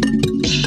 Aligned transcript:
you 0.00 0.57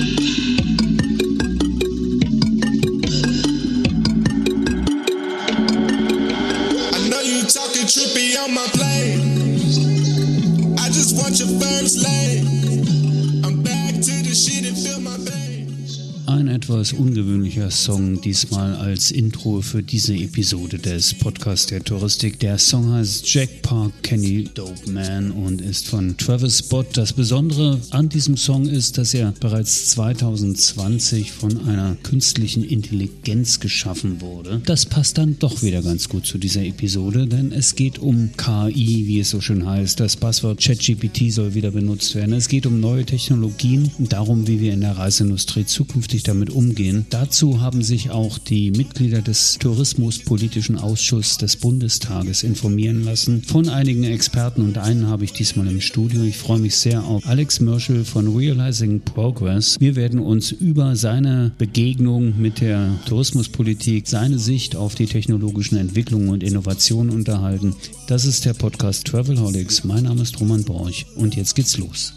ungewöhnlicher 17.52 17.72
Song, 17.72 18.22
diesmal 18.22 18.76
als 18.76 19.12
Intro 19.12 19.62
für 19.62 19.84
diese 19.84 20.16
Episode 20.16 20.78
des 20.80 21.14
Podcasts 21.14 21.66
der 21.66 21.84
Touristik. 21.84 22.40
Der 22.40 22.58
Song 22.58 22.94
heißt 22.94 23.28
Jack 23.34 23.62
Park 23.62 23.92
Kenny 24.04 24.46
Dope 24.54 24.90
Man 24.90 25.32
und 25.32 25.62
ist 25.62 25.88
von 25.88 26.16
Travis 26.18 26.60
Spott. 26.60 26.88
Das 26.94 27.12
Besondere 27.14 27.82
an 27.90 28.08
diesem 28.08 28.38
Song 28.38 28.68
ist, 28.68 28.98
dass 28.98 29.14
er 29.14 29.34
bereits 29.40 29.90
2020 29.90 31.32
von 31.32 31.68
einer 31.68 31.98
künstlichen 32.04 32.64
Intelligenz 32.64 33.60
geschaffen 33.60 34.22
wurde. 34.22 34.62
Das 34.66 34.86
passt 34.86 35.18
dann 35.18 35.38
doch 35.40 35.62
wieder 35.62 35.82
ganz 35.82 36.08
gut 36.08 36.26
zu 36.26 36.38
dieser 36.38 36.64
Episode, 36.64 37.28
denn 37.28 37.52
es 37.52 37.76
geht 37.76 38.00
um 38.00 38.30
KI, 38.38 39.08
wie 39.08 39.20
es 39.20 39.30
so 39.30 39.42
schön 39.42 39.66
heißt. 39.66 40.00
Das 40.00 40.16
Passwort 40.16 40.62
ChatGPT 40.64 41.32
soll 41.32 41.54
wieder 41.54 41.72
benutzt 41.72 42.16
werden. 42.16 42.34
Es 42.34 42.48
geht 42.48 42.66
um 42.66 42.80
neue 42.80 43.06
Technologien 43.06 43.92
und 43.98 44.14
darum, 44.14 44.48
wie 44.48 44.62
wir 44.62 44.74
in 44.74 44.82
der 44.82 44.98
Reiseindustrie 44.98 45.66
zukünftig 45.66 46.24
damit 46.24 46.50
umgehen. 46.50 47.06
Dazu 47.10 47.41
haben 47.42 47.82
sich 47.82 48.12
auch 48.12 48.38
die 48.38 48.70
Mitglieder 48.70 49.22
des 49.24 49.58
Tourismuspolitischen 49.60 50.78
Ausschusses 50.78 51.38
des 51.40 51.58
Bundestages 51.58 52.44
informieren 52.44 53.04
lassen 53.04 53.42
von 53.42 53.68
einigen 53.68 54.04
Experten 54.04 54.62
und 54.62 54.78
einen 54.78 55.08
habe 55.08 55.24
ich 55.24 55.34
diesmal 55.34 55.68
im 55.68 55.82
Studio. 55.82 56.22
Ich 56.22 56.38
freue 56.38 56.60
mich 56.60 56.76
sehr 56.76 57.04
auf 57.04 57.26
Alex 57.26 57.60
Mörschel 57.60 58.06
von 58.06 58.36
Realizing 58.36 59.02
Progress. 59.02 59.76
Wir 59.80 59.96
werden 59.96 60.20
uns 60.20 60.52
über 60.52 60.96
seine 60.96 61.52
Begegnung 61.58 62.40
mit 62.40 62.62
der 62.62 63.00
Tourismuspolitik, 63.08 64.08
seine 64.08 64.38
Sicht 64.38 64.76
auf 64.76 64.94
die 64.94 65.08
technologischen 65.08 65.78
Entwicklungen 65.78 66.30
und 66.30 66.44
Innovationen 66.44 67.10
unterhalten. 67.12 67.76
Das 68.06 68.26
ist 68.26 68.46
der 68.46 68.54
Podcast 68.54 69.06
Travelholics. 69.08 69.84
Mein 69.84 70.04
Name 70.04 70.22
ist 70.22 70.40
Roman 70.40 70.64
Borch 70.64 71.08
und 71.16 71.36
jetzt 71.36 71.56
geht's 71.56 71.78
los. 71.78 72.14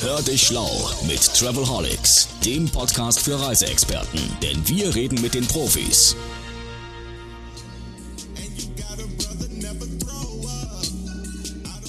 Hör 0.00 0.22
dich 0.22 0.42
schlau 0.42 0.70
mit 1.08 1.18
Travelholics, 1.34 2.28
dem 2.44 2.66
Podcast 2.66 3.18
für 3.18 3.34
Reiseexperten. 3.40 4.20
Denn 4.40 4.56
wir 4.68 4.94
reden 4.94 5.20
mit 5.20 5.34
den 5.34 5.44
Profis. 5.44 6.14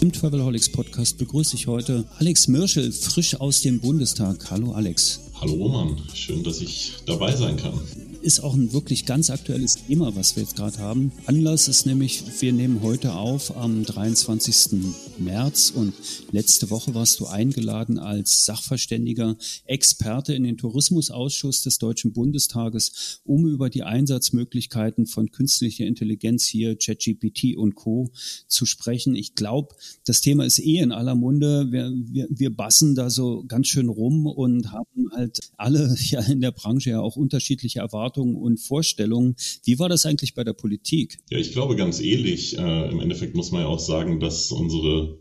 Im 0.02 0.12
Travelholics 0.12 0.72
Podcast 0.72 1.20
begrüße 1.20 1.56
ich 1.56 1.68
heute 1.68 2.04
Alex 2.18 2.48
Mörschel, 2.48 2.92
frisch 2.92 3.40
aus 3.40 3.62
dem 3.62 3.80
Bundestag. 3.80 4.50
Hallo 4.50 4.72
Alex. 4.72 5.20
Hallo 5.40 5.54
Roman, 5.54 6.02
schön, 6.16 6.44
dass 6.44 6.62
ich 6.62 6.94
dabei 7.06 7.36
sein 7.36 7.58
kann. 7.58 7.80
Ist 8.22 8.44
auch 8.44 8.54
ein 8.54 8.74
wirklich 8.74 9.06
ganz 9.06 9.30
aktuelles 9.30 9.76
Thema, 9.88 10.14
was 10.14 10.36
wir 10.36 10.44
jetzt 10.44 10.58
gerade 10.58 10.78
haben. 10.80 11.14
Anlass 11.26 11.70
ist 11.70 11.86
nämlich, 11.86 12.22
wir 12.42 12.52
nehmen 12.52 12.82
heute 12.82 13.14
auf 13.14 13.56
am 13.56 13.86
23. 13.86 14.82
März 15.20 15.72
und 15.74 15.94
letzte 16.32 16.70
Woche 16.70 16.94
warst 16.94 17.22
du 17.22 17.28
eingeladen 17.28 17.98
als 17.98 18.44
Sachverständiger, 18.44 19.38
Experte 19.64 20.34
in 20.34 20.44
den 20.44 20.58
Tourismusausschuss 20.58 21.62
des 21.62 21.80
Deutschen 21.80 22.12
Bundestages, 22.12 23.22
um 23.24 23.48
über 23.48 23.70
die 23.70 23.84
Einsatzmöglichkeiten 23.84 25.06
von 25.06 25.32
künstlicher 25.32 25.86
Intelligenz 25.86 26.46
hier, 26.46 26.78
ChatGPT 26.78 27.56
und 27.56 27.76
Co. 27.76 28.12
zu 28.48 28.66
sprechen. 28.66 29.16
Ich 29.16 29.34
glaube, 29.36 29.76
das 30.06 30.20
Thema 30.20 30.44
ist 30.44 30.60
eh 30.60 30.80
in 30.80 30.92
aller 30.92 31.16
Munde. 31.16 31.72
Wir, 31.72 31.94
wir, 31.96 32.28
wir 32.30 32.54
bassen 32.54 32.96
da 32.96 33.10
so 33.10 33.46
ganz 33.48 33.68
schön 33.68 33.88
rum 33.88 34.26
und 34.26 34.74
haben 34.74 35.10
halt 35.14 35.40
alle 35.56 35.96
ja 36.10 36.20
in 36.20 36.42
der 36.42 36.52
Branche 36.52 36.90
ja 36.90 37.00
auch 37.00 37.16
unterschiedliche 37.16 37.80
Erwartungen 37.80 38.09
und 38.18 38.58
Vorstellungen. 38.60 39.36
Wie 39.64 39.80
war 39.80 39.90
das 39.90 40.06
eigentlich 40.06 40.34
bei 40.34 40.44
der 40.44 40.54
Politik? 40.54 41.20
Ja, 41.30 41.38
ich 41.38 41.52
glaube 41.52 41.76
ganz 41.76 42.00
ähnlich. 42.00 42.58
Äh, 42.58 42.90
Im 42.90 43.00
Endeffekt 43.00 43.36
muss 43.36 43.52
man 43.52 43.62
ja 43.62 43.68
auch 43.68 43.80
sagen, 43.80 44.20
dass 44.20 44.52
unsere 44.52 45.20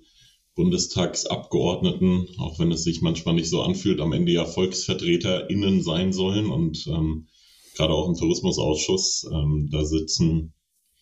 Bundestagsabgeordneten, 0.54 2.27
auch 2.38 2.59
wenn 2.59 2.72
es 2.72 2.82
sich 2.82 3.00
manchmal 3.00 3.37
nicht 3.37 3.48
so 3.48 3.62
anfühlt, 3.62 4.00
am 4.00 4.12
Ende 4.12 4.32
ja 4.32 4.44
VolksvertreterInnen 4.44 5.82
sein 5.82 6.12
sollen 6.12 6.50
und 6.50 6.87
ähm, 6.88 7.28
gerade 7.77 7.94
auch 7.94 8.09
im 8.09 8.16
Tourismusausschuss, 8.16 9.28
ähm, 9.32 9.69
da 9.71 9.84
sitzen 9.84 10.54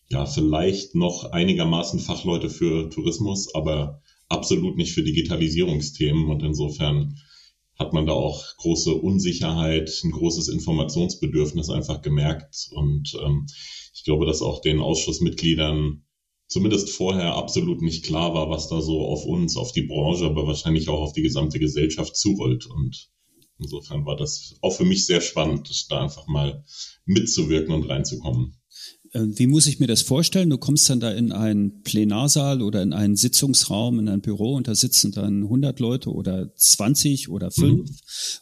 ja 0.08 0.26
vielleicht 0.26 0.94
noch 0.94 1.32
einigermaßen 1.32 2.00
Fachleute 2.00 2.50
für 2.50 2.90
Tourismus, 2.90 3.54
aber 3.54 4.02
absolut 4.28 4.76
nicht 4.76 4.92
für 4.92 5.02
Digitalisierungsthemen 5.02 6.28
und 6.28 6.42
insofern 6.42 7.18
hat 7.78 7.92
man 7.92 8.06
da 8.06 8.12
auch 8.12 8.42
große 8.56 8.94
Unsicherheit, 8.94 9.90
ein 10.02 10.10
großes 10.10 10.48
Informationsbedürfnis 10.48 11.68
einfach 11.70 12.00
gemerkt. 12.00 12.68
Und 12.72 13.16
ähm, 13.22 13.46
ich 13.94 14.04
glaube, 14.04 14.26
dass 14.26 14.42
auch 14.42 14.60
den 14.60 14.80
Ausschussmitgliedern 14.80 16.02
zumindest 16.48 16.90
vorher 16.90 17.34
absolut 17.34 17.82
nicht 17.82 18.04
klar 18.04 18.34
war, 18.34 18.50
was 18.50 18.68
da 18.68 18.80
so 18.80 19.06
auf 19.06 19.24
uns, 19.24 19.56
auf 19.56 19.72
die 19.72 19.82
Branche, 19.82 20.24
aber 20.24 20.46
wahrscheinlich 20.46 20.88
auch 20.88 21.00
auf 21.00 21.12
die 21.12 21.22
gesamte 21.22 21.58
Gesellschaft 21.58 22.16
zurollt. 22.16 22.66
Und 22.66 23.10
insofern 23.58 24.06
war 24.06 24.16
das 24.16 24.56
auch 24.62 24.72
für 24.72 24.84
mich 24.84 25.06
sehr 25.06 25.20
spannend, 25.20 25.86
da 25.90 26.02
einfach 26.02 26.26
mal 26.26 26.64
mitzuwirken 27.04 27.74
und 27.74 27.88
reinzukommen. 27.88 28.56
Äh, 29.12 29.22
wie 29.24 29.46
muss 29.46 29.66
ich 29.66 29.80
mir 29.80 29.86
das 29.86 30.02
vorstellen? 30.02 30.50
Du 30.50 30.58
kommst 30.58 30.88
dann 30.88 31.00
da 31.00 31.10
in 31.10 31.32
einen 31.32 31.82
Plenarsaal 31.82 32.62
oder 32.62 32.82
in 32.82 32.92
einen 32.92 33.16
Sitzungsraum, 33.16 33.98
in 33.98 34.08
ein 34.08 34.20
Büro 34.20 34.54
und 34.54 34.68
da 34.68 34.74
sitzen 34.74 35.12
dann 35.12 35.44
100 35.44 35.80
Leute 35.80 36.12
oder 36.12 36.54
20 36.54 37.28
oder 37.28 37.50
5 37.50 37.88
mhm. 37.88 37.96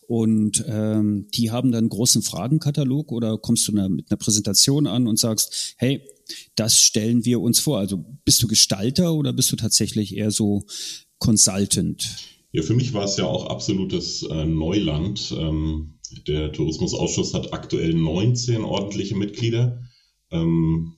und 0.06 0.64
ähm, 0.66 1.28
die 1.34 1.50
haben 1.50 1.72
dann 1.72 1.84
einen 1.84 1.88
großen 1.88 2.22
Fragenkatalog 2.22 3.12
oder 3.12 3.38
kommst 3.38 3.68
du 3.68 3.72
mit 3.72 4.10
einer 4.10 4.18
Präsentation 4.18 4.86
an 4.86 5.06
und 5.06 5.18
sagst, 5.18 5.74
hey, 5.76 6.02
das 6.54 6.80
stellen 6.80 7.24
wir 7.24 7.40
uns 7.40 7.60
vor. 7.60 7.78
Also 7.78 8.04
bist 8.24 8.42
du 8.42 8.46
Gestalter 8.46 9.14
oder 9.14 9.32
bist 9.32 9.52
du 9.52 9.56
tatsächlich 9.56 10.16
eher 10.16 10.30
so 10.30 10.64
Consultant? 11.18 12.16
Ja, 12.52 12.62
für 12.62 12.74
mich 12.74 12.92
war 12.92 13.04
es 13.04 13.16
ja 13.16 13.26
auch 13.26 13.46
absolutes 13.46 14.22
äh, 14.22 14.44
Neuland. 14.44 15.34
Ähm, 15.36 15.94
der 16.28 16.52
Tourismusausschuss 16.52 17.34
hat 17.34 17.52
aktuell 17.52 17.94
19 17.94 18.62
ordentliche 18.62 19.16
Mitglieder. 19.16 19.82
Ähm, 20.34 20.96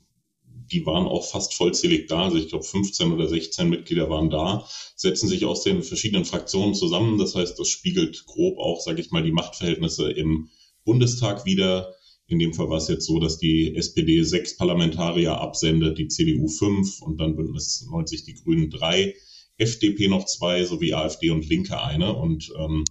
die 0.72 0.84
waren 0.84 1.06
auch 1.06 1.24
fast 1.30 1.54
vollzählig 1.54 2.06
da. 2.08 2.24
Also 2.24 2.36
ich 2.36 2.48
glaube 2.48 2.64
15 2.64 3.12
oder 3.12 3.28
16 3.28 3.68
Mitglieder 3.68 4.10
waren 4.10 4.30
da, 4.30 4.66
setzen 4.96 5.28
sich 5.28 5.44
aus 5.44 5.62
den 5.62 5.82
verschiedenen 5.82 6.24
Fraktionen 6.24 6.74
zusammen. 6.74 7.18
Das 7.18 7.34
heißt, 7.34 7.58
das 7.58 7.68
spiegelt 7.68 8.24
grob 8.26 8.58
auch, 8.58 8.80
sage 8.80 9.00
ich 9.00 9.10
mal, 9.10 9.22
die 9.22 9.32
Machtverhältnisse 9.32 10.10
im 10.10 10.48
Bundestag 10.84 11.44
wieder. 11.44 11.94
In 12.28 12.40
dem 12.40 12.52
Fall 12.52 12.68
war 12.68 12.78
es 12.78 12.88
jetzt 12.88 13.06
so, 13.06 13.20
dass 13.20 13.38
die 13.38 13.76
SPD 13.76 14.22
sechs 14.24 14.56
Parlamentarier 14.56 15.38
absendet, 15.38 15.98
die 15.98 16.08
CDU 16.08 16.48
fünf 16.48 17.00
und 17.00 17.20
dann 17.20 17.36
Bündnis 17.36 17.86
90 17.88 18.24
die 18.24 18.34
Grünen 18.34 18.70
drei, 18.70 19.14
FDP 19.58 20.08
noch 20.08 20.26
zwei 20.26 20.64
sowie 20.64 20.94
AfD 20.94 21.30
und 21.30 21.48
Linke 21.48 21.80
eine. 21.80 22.14
Und 22.14 22.52
ähm, 22.58 22.84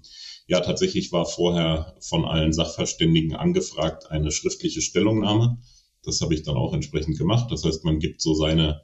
ja, 0.47 0.62
tatsächlich 0.62 1.12
war 1.12 1.25
vorher 1.25 1.97
von 2.00 2.23
allen 2.23 2.53
Sachverständigen 2.53 3.35
angefragt 3.35 4.09
eine 4.09 4.31
schriftliche 4.31 4.81
Stellungnahme 4.81 5.57
das 6.05 6.21
habe 6.21 6.33
ich 6.33 6.43
dann 6.43 6.55
auch 6.55 6.73
entsprechend 6.73 7.17
gemacht. 7.17 7.51
Das 7.51 7.63
heißt, 7.63 7.83
man 7.83 7.99
gibt 7.99 8.21
so 8.21 8.33
seine, 8.33 8.81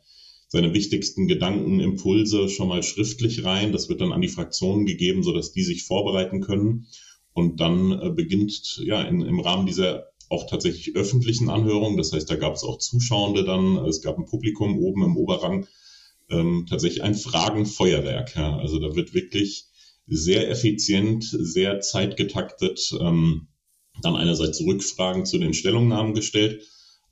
seine 0.47 0.73
wichtigsten 0.73 1.27
Gedanken, 1.27 1.79
Impulse 1.79 2.49
schon 2.49 2.67
mal 2.67 2.83
schriftlich 2.83 3.43
rein. 3.43 3.71
Das 3.71 3.89
wird 3.89 4.01
dann 4.01 4.11
an 4.11 4.21
die 4.21 4.27
Fraktionen 4.27 4.85
gegeben, 4.85 5.23
sodass 5.23 5.51
die 5.51 5.63
sich 5.63 5.83
vorbereiten 5.83 6.41
können. 6.41 6.87
Und 7.33 7.59
dann 7.59 7.91
äh, 7.91 8.09
beginnt 8.09 8.81
ja 8.83 9.01
in, 9.01 9.21
im 9.21 9.39
Rahmen 9.39 9.65
dieser 9.65 10.07
auch 10.29 10.49
tatsächlich 10.49 10.95
öffentlichen 10.95 11.49
Anhörung. 11.49 11.97
Das 11.97 12.13
heißt, 12.13 12.29
da 12.29 12.35
gab 12.35 12.55
es 12.55 12.63
auch 12.63 12.77
Zuschauende 12.77 13.43
dann. 13.43 13.77
Es 13.85 14.01
gab 14.01 14.17
ein 14.17 14.25
Publikum 14.25 14.79
oben 14.79 15.03
im 15.03 15.17
Oberrang. 15.17 15.67
Ähm, 16.29 16.65
tatsächlich 16.69 17.03
ein 17.03 17.15
Fragenfeuerwerk. 17.15 18.35
Ja. 18.35 18.57
Also 18.57 18.79
da 18.79 18.95
wird 18.95 19.13
wirklich 19.13 19.65
sehr 20.07 20.49
effizient, 20.49 21.25
sehr 21.29 21.81
zeitgetaktet 21.81 22.93
ähm, 22.99 23.47
dann 24.01 24.15
einerseits 24.15 24.61
Rückfragen 24.61 25.25
zu 25.25 25.37
den 25.37 25.53
Stellungnahmen 25.53 26.13
gestellt 26.13 26.61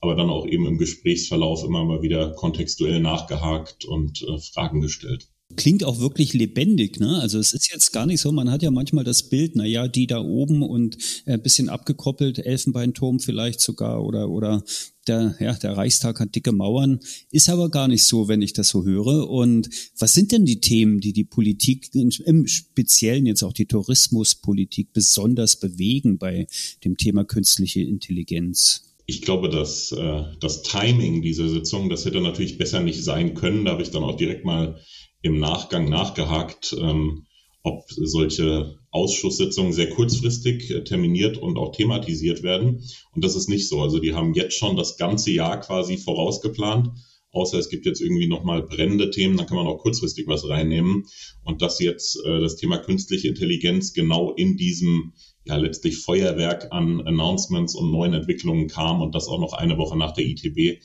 aber 0.01 0.15
dann 0.15 0.29
auch 0.29 0.45
eben 0.45 0.65
im 0.65 0.77
Gesprächsverlauf 0.77 1.63
immer 1.63 1.83
mal 1.83 2.01
wieder 2.01 2.31
kontextuell 2.31 2.99
nachgehakt 2.99 3.85
und 3.85 4.21
äh, 4.21 4.39
Fragen 4.39 4.81
gestellt. 4.81 5.27
Klingt 5.55 5.83
auch 5.83 5.99
wirklich 5.99 6.33
lebendig, 6.33 6.99
ne? 6.99 7.19
Also 7.19 7.39
es 7.39 7.53
ist 7.53 7.71
jetzt 7.71 7.91
gar 7.91 8.05
nicht 8.05 8.21
so, 8.21 8.31
man 8.31 8.51
hat 8.51 8.61
ja 8.61 8.69
manchmal 8.69 9.03
das 9.03 9.29
Bild, 9.29 9.55
na 9.55 9.65
ja, 9.65 9.87
die 9.87 10.05
da 10.05 10.19
oben 10.19 10.61
und 10.61 10.97
ein 11.25 11.39
äh, 11.39 11.41
bisschen 11.41 11.69
abgekoppelt, 11.69 12.37
Elfenbeinturm 12.37 13.19
vielleicht 13.19 13.59
sogar 13.59 14.03
oder 14.03 14.29
oder 14.29 14.63
der, 15.07 15.35
ja, 15.39 15.53
der 15.53 15.75
Reichstag 15.75 16.19
hat 16.19 16.35
dicke 16.35 16.51
Mauern, 16.51 16.99
ist 17.31 17.49
aber 17.49 17.69
gar 17.71 17.87
nicht 17.87 18.03
so, 18.03 18.27
wenn 18.27 18.43
ich 18.43 18.53
das 18.53 18.67
so 18.67 18.85
höre. 18.85 19.27
Und 19.27 19.69
was 19.97 20.13
sind 20.13 20.31
denn 20.31 20.45
die 20.45 20.61
Themen, 20.61 20.99
die 20.99 21.13
die 21.13 21.23
Politik, 21.23 21.89
im 21.95 22.45
Speziellen 22.45 23.25
jetzt 23.25 23.41
auch 23.41 23.53
die 23.53 23.65
Tourismuspolitik 23.65 24.93
besonders 24.93 25.59
bewegen 25.59 26.19
bei 26.19 26.45
dem 26.83 26.95
Thema 26.95 27.23
künstliche 27.23 27.81
Intelligenz? 27.81 28.88
Ich 29.09 29.23
glaube, 29.23 29.49
dass 29.49 29.91
äh, 29.91 30.23
das 30.39 30.61
Timing 30.61 31.23
dieser 31.23 31.49
Sitzung, 31.49 31.89
das 31.89 32.05
hätte 32.05 32.21
natürlich 32.21 32.59
besser 32.59 32.79
nicht 32.79 33.03
sein 33.03 33.33
können. 33.33 33.65
Da 33.65 33.71
habe 33.71 33.81
ich 33.81 33.89
dann 33.89 34.03
auch 34.03 34.15
direkt 34.15 34.45
mal 34.45 34.79
im 35.23 35.39
Nachgang 35.39 35.89
nachgehakt, 35.89 36.75
ähm, 36.79 37.25
ob 37.63 37.85
solche 37.89 38.77
Ausschusssitzungen 38.91 39.73
sehr 39.73 39.89
kurzfristig 39.89 40.69
äh, 40.69 40.83
terminiert 40.83 41.39
und 41.39 41.57
auch 41.57 41.75
thematisiert 41.75 42.43
werden. 42.43 42.83
Und 43.13 43.23
das 43.23 43.35
ist 43.35 43.49
nicht 43.49 43.67
so. 43.67 43.81
Also 43.81 43.97
die 43.97 44.13
haben 44.13 44.35
jetzt 44.35 44.57
schon 44.57 44.77
das 44.77 44.97
ganze 44.97 45.31
Jahr 45.31 45.59
quasi 45.59 45.97
vorausgeplant. 45.97 46.91
Außer 47.31 47.57
es 47.57 47.69
gibt 47.69 47.87
jetzt 47.87 48.01
irgendwie 48.01 48.27
nochmal 48.27 48.61
brennende 48.61 49.09
Themen, 49.09 49.37
dann 49.37 49.47
kann 49.47 49.57
man 49.57 49.67
auch 49.67 49.79
kurzfristig 49.79 50.27
was 50.27 50.47
reinnehmen. 50.47 51.05
Und 51.43 51.63
dass 51.63 51.79
jetzt 51.79 52.23
äh, 52.25 52.39
das 52.39 52.57
Thema 52.57 52.77
künstliche 52.77 53.27
Intelligenz 53.27 53.93
genau 53.93 54.33
in 54.33 54.55
diesem 54.55 55.13
ja 55.45 55.55
letztlich 55.55 55.99
Feuerwerk 55.99 56.71
an 56.71 57.01
Announcements 57.01 57.75
und 57.75 57.91
neuen 57.91 58.13
Entwicklungen 58.13 58.67
kam 58.67 59.01
und 59.01 59.15
das 59.15 59.27
auch 59.27 59.39
noch 59.39 59.53
eine 59.53 59.77
Woche 59.77 59.97
nach 59.97 60.11
der 60.11 60.25
ITB, 60.25 60.81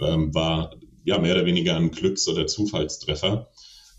ähm, 0.00 0.34
war 0.34 0.76
ja 1.04 1.18
mehr 1.18 1.34
oder 1.34 1.46
weniger 1.46 1.76
ein 1.76 1.90
Glücks- 1.90 2.28
oder 2.28 2.46
Zufallstreffer. 2.46 3.50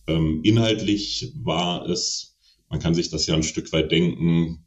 Ähm, 0.08 0.42
inhaltlich 0.44 1.34
war 1.36 1.88
es 1.88 2.30
man 2.70 2.80
kann 2.80 2.94
sich 2.94 3.10
das 3.10 3.26
ja 3.26 3.34
ein 3.34 3.44
Stück 3.44 3.74
weit 3.74 3.92
denken, 3.92 4.64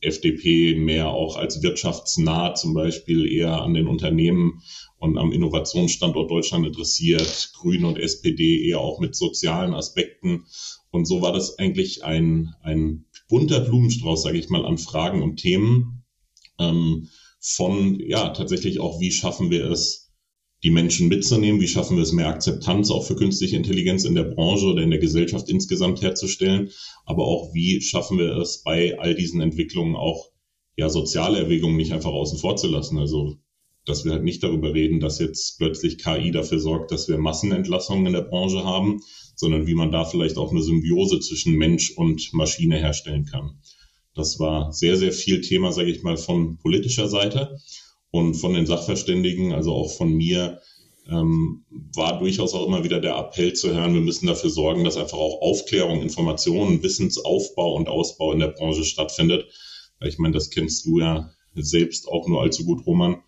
FDP 0.00 0.76
mehr 0.76 1.08
auch 1.08 1.36
als 1.36 1.62
wirtschaftsnah 1.62 2.54
zum 2.54 2.74
Beispiel 2.74 3.26
eher 3.30 3.60
an 3.60 3.74
den 3.74 3.88
Unternehmen 3.88 4.62
und 4.98 5.18
am 5.18 5.32
Innovationsstandort 5.32 6.30
Deutschland 6.30 6.64
interessiert, 6.64 7.50
Grüne 7.54 7.88
und 7.88 7.98
SPD 7.98 8.68
eher 8.68 8.80
auch 8.80 9.00
mit 9.00 9.16
sozialen 9.16 9.74
Aspekten. 9.74 10.46
Und 10.92 11.06
so 11.06 11.22
war 11.22 11.32
das 11.32 11.58
eigentlich 11.58 12.04
ein, 12.04 12.54
ein 12.62 13.04
bunter 13.30 13.60
Blumenstrauß, 13.60 14.22
sage 14.22 14.38
ich 14.38 14.50
mal, 14.50 14.66
an 14.66 14.76
Fragen 14.76 15.22
und 15.22 15.36
Themen. 15.36 16.04
Ähm, 16.58 17.08
von, 17.40 17.98
ja, 17.98 18.28
tatsächlich 18.30 18.80
auch, 18.80 19.00
wie 19.00 19.10
schaffen 19.10 19.50
wir 19.50 19.70
es, 19.70 20.10
die 20.62 20.70
Menschen 20.70 21.08
mitzunehmen? 21.08 21.60
Wie 21.60 21.68
schaffen 21.68 21.96
wir 21.96 22.02
es, 22.02 22.12
mehr 22.12 22.28
Akzeptanz 22.28 22.90
auch 22.90 23.04
für 23.04 23.16
künstliche 23.16 23.56
Intelligenz 23.56 24.04
in 24.04 24.14
der 24.14 24.24
Branche 24.24 24.66
oder 24.66 24.82
in 24.82 24.90
der 24.90 24.98
Gesellschaft 24.98 25.48
insgesamt 25.48 26.02
herzustellen? 26.02 26.70
Aber 27.06 27.24
auch, 27.24 27.54
wie 27.54 27.80
schaffen 27.80 28.18
wir 28.18 28.36
es, 28.36 28.62
bei 28.62 28.98
all 28.98 29.14
diesen 29.14 29.40
Entwicklungen 29.40 29.96
auch 29.96 30.28
ja, 30.76 30.90
soziale 30.90 31.38
Erwägungen 31.38 31.76
nicht 31.76 31.92
einfach 31.92 32.12
außen 32.12 32.38
vor 32.38 32.56
zu 32.56 32.68
lassen? 32.68 32.98
Also, 32.98 33.38
dass 33.86 34.04
wir 34.04 34.12
halt 34.12 34.24
nicht 34.24 34.42
darüber 34.42 34.74
reden, 34.74 35.00
dass 35.00 35.18
jetzt 35.18 35.56
plötzlich 35.56 35.96
KI 35.96 36.30
dafür 36.30 36.60
sorgt, 36.60 36.90
dass 36.90 37.08
wir 37.08 37.16
Massenentlassungen 37.16 38.06
in 38.06 38.12
der 38.12 38.20
Branche 38.20 38.62
haben, 38.64 39.00
sondern 39.40 39.66
wie 39.66 39.74
man 39.74 39.90
da 39.90 40.04
vielleicht 40.04 40.36
auch 40.36 40.50
eine 40.50 40.62
Symbiose 40.62 41.18
zwischen 41.18 41.54
Mensch 41.54 41.92
und 41.92 42.32
Maschine 42.34 42.76
herstellen 42.76 43.24
kann. 43.24 43.58
Das 44.14 44.38
war 44.38 44.70
sehr, 44.70 44.98
sehr 44.98 45.12
viel 45.12 45.40
Thema, 45.40 45.72
sage 45.72 45.90
ich 45.90 46.02
mal, 46.02 46.18
von 46.18 46.58
politischer 46.58 47.08
Seite. 47.08 47.56
Und 48.10 48.34
von 48.34 48.52
den 48.52 48.66
Sachverständigen, 48.66 49.52
also 49.52 49.72
auch 49.72 49.96
von 49.96 50.12
mir, 50.12 50.60
ähm, 51.08 51.64
war 51.94 52.18
durchaus 52.18 52.52
auch 52.52 52.66
immer 52.66 52.84
wieder 52.84 53.00
der 53.00 53.16
Appell 53.16 53.54
zu 53.54 53.72
hören, 53.72 53.94
wir 53.94 54.02
müssen 54.02 54.26
dafür 54.26 54.50
sorgen, 54.50 54.84
dass 54.84 54.98
einfach 54.98 55.16
auch 55.16 55.40
Aufklärung, 55.40 56.02
Informationen, 56.02 56.82
Wissensaufbau 56.82 57.76
und 57.76 57.88
Ausbau 57.88 58.32
in 58.32 58.40
der 58.40 58.48
Branche 58.48 58.84
stattfindet. 58.84 59.46
Ich 60.04 60.18
meine, 60.18 60.34
das 60.34 60.50
kennst 60.50 60.84
du 60.84 60.98
ja 60.98 61.30
selbst 61.54 62.08
auch 62.08 62.28
nur 62.28 62.42
allzu 62.42 62.64
gut, 62.64 62.84
Roman. 62.84 63.22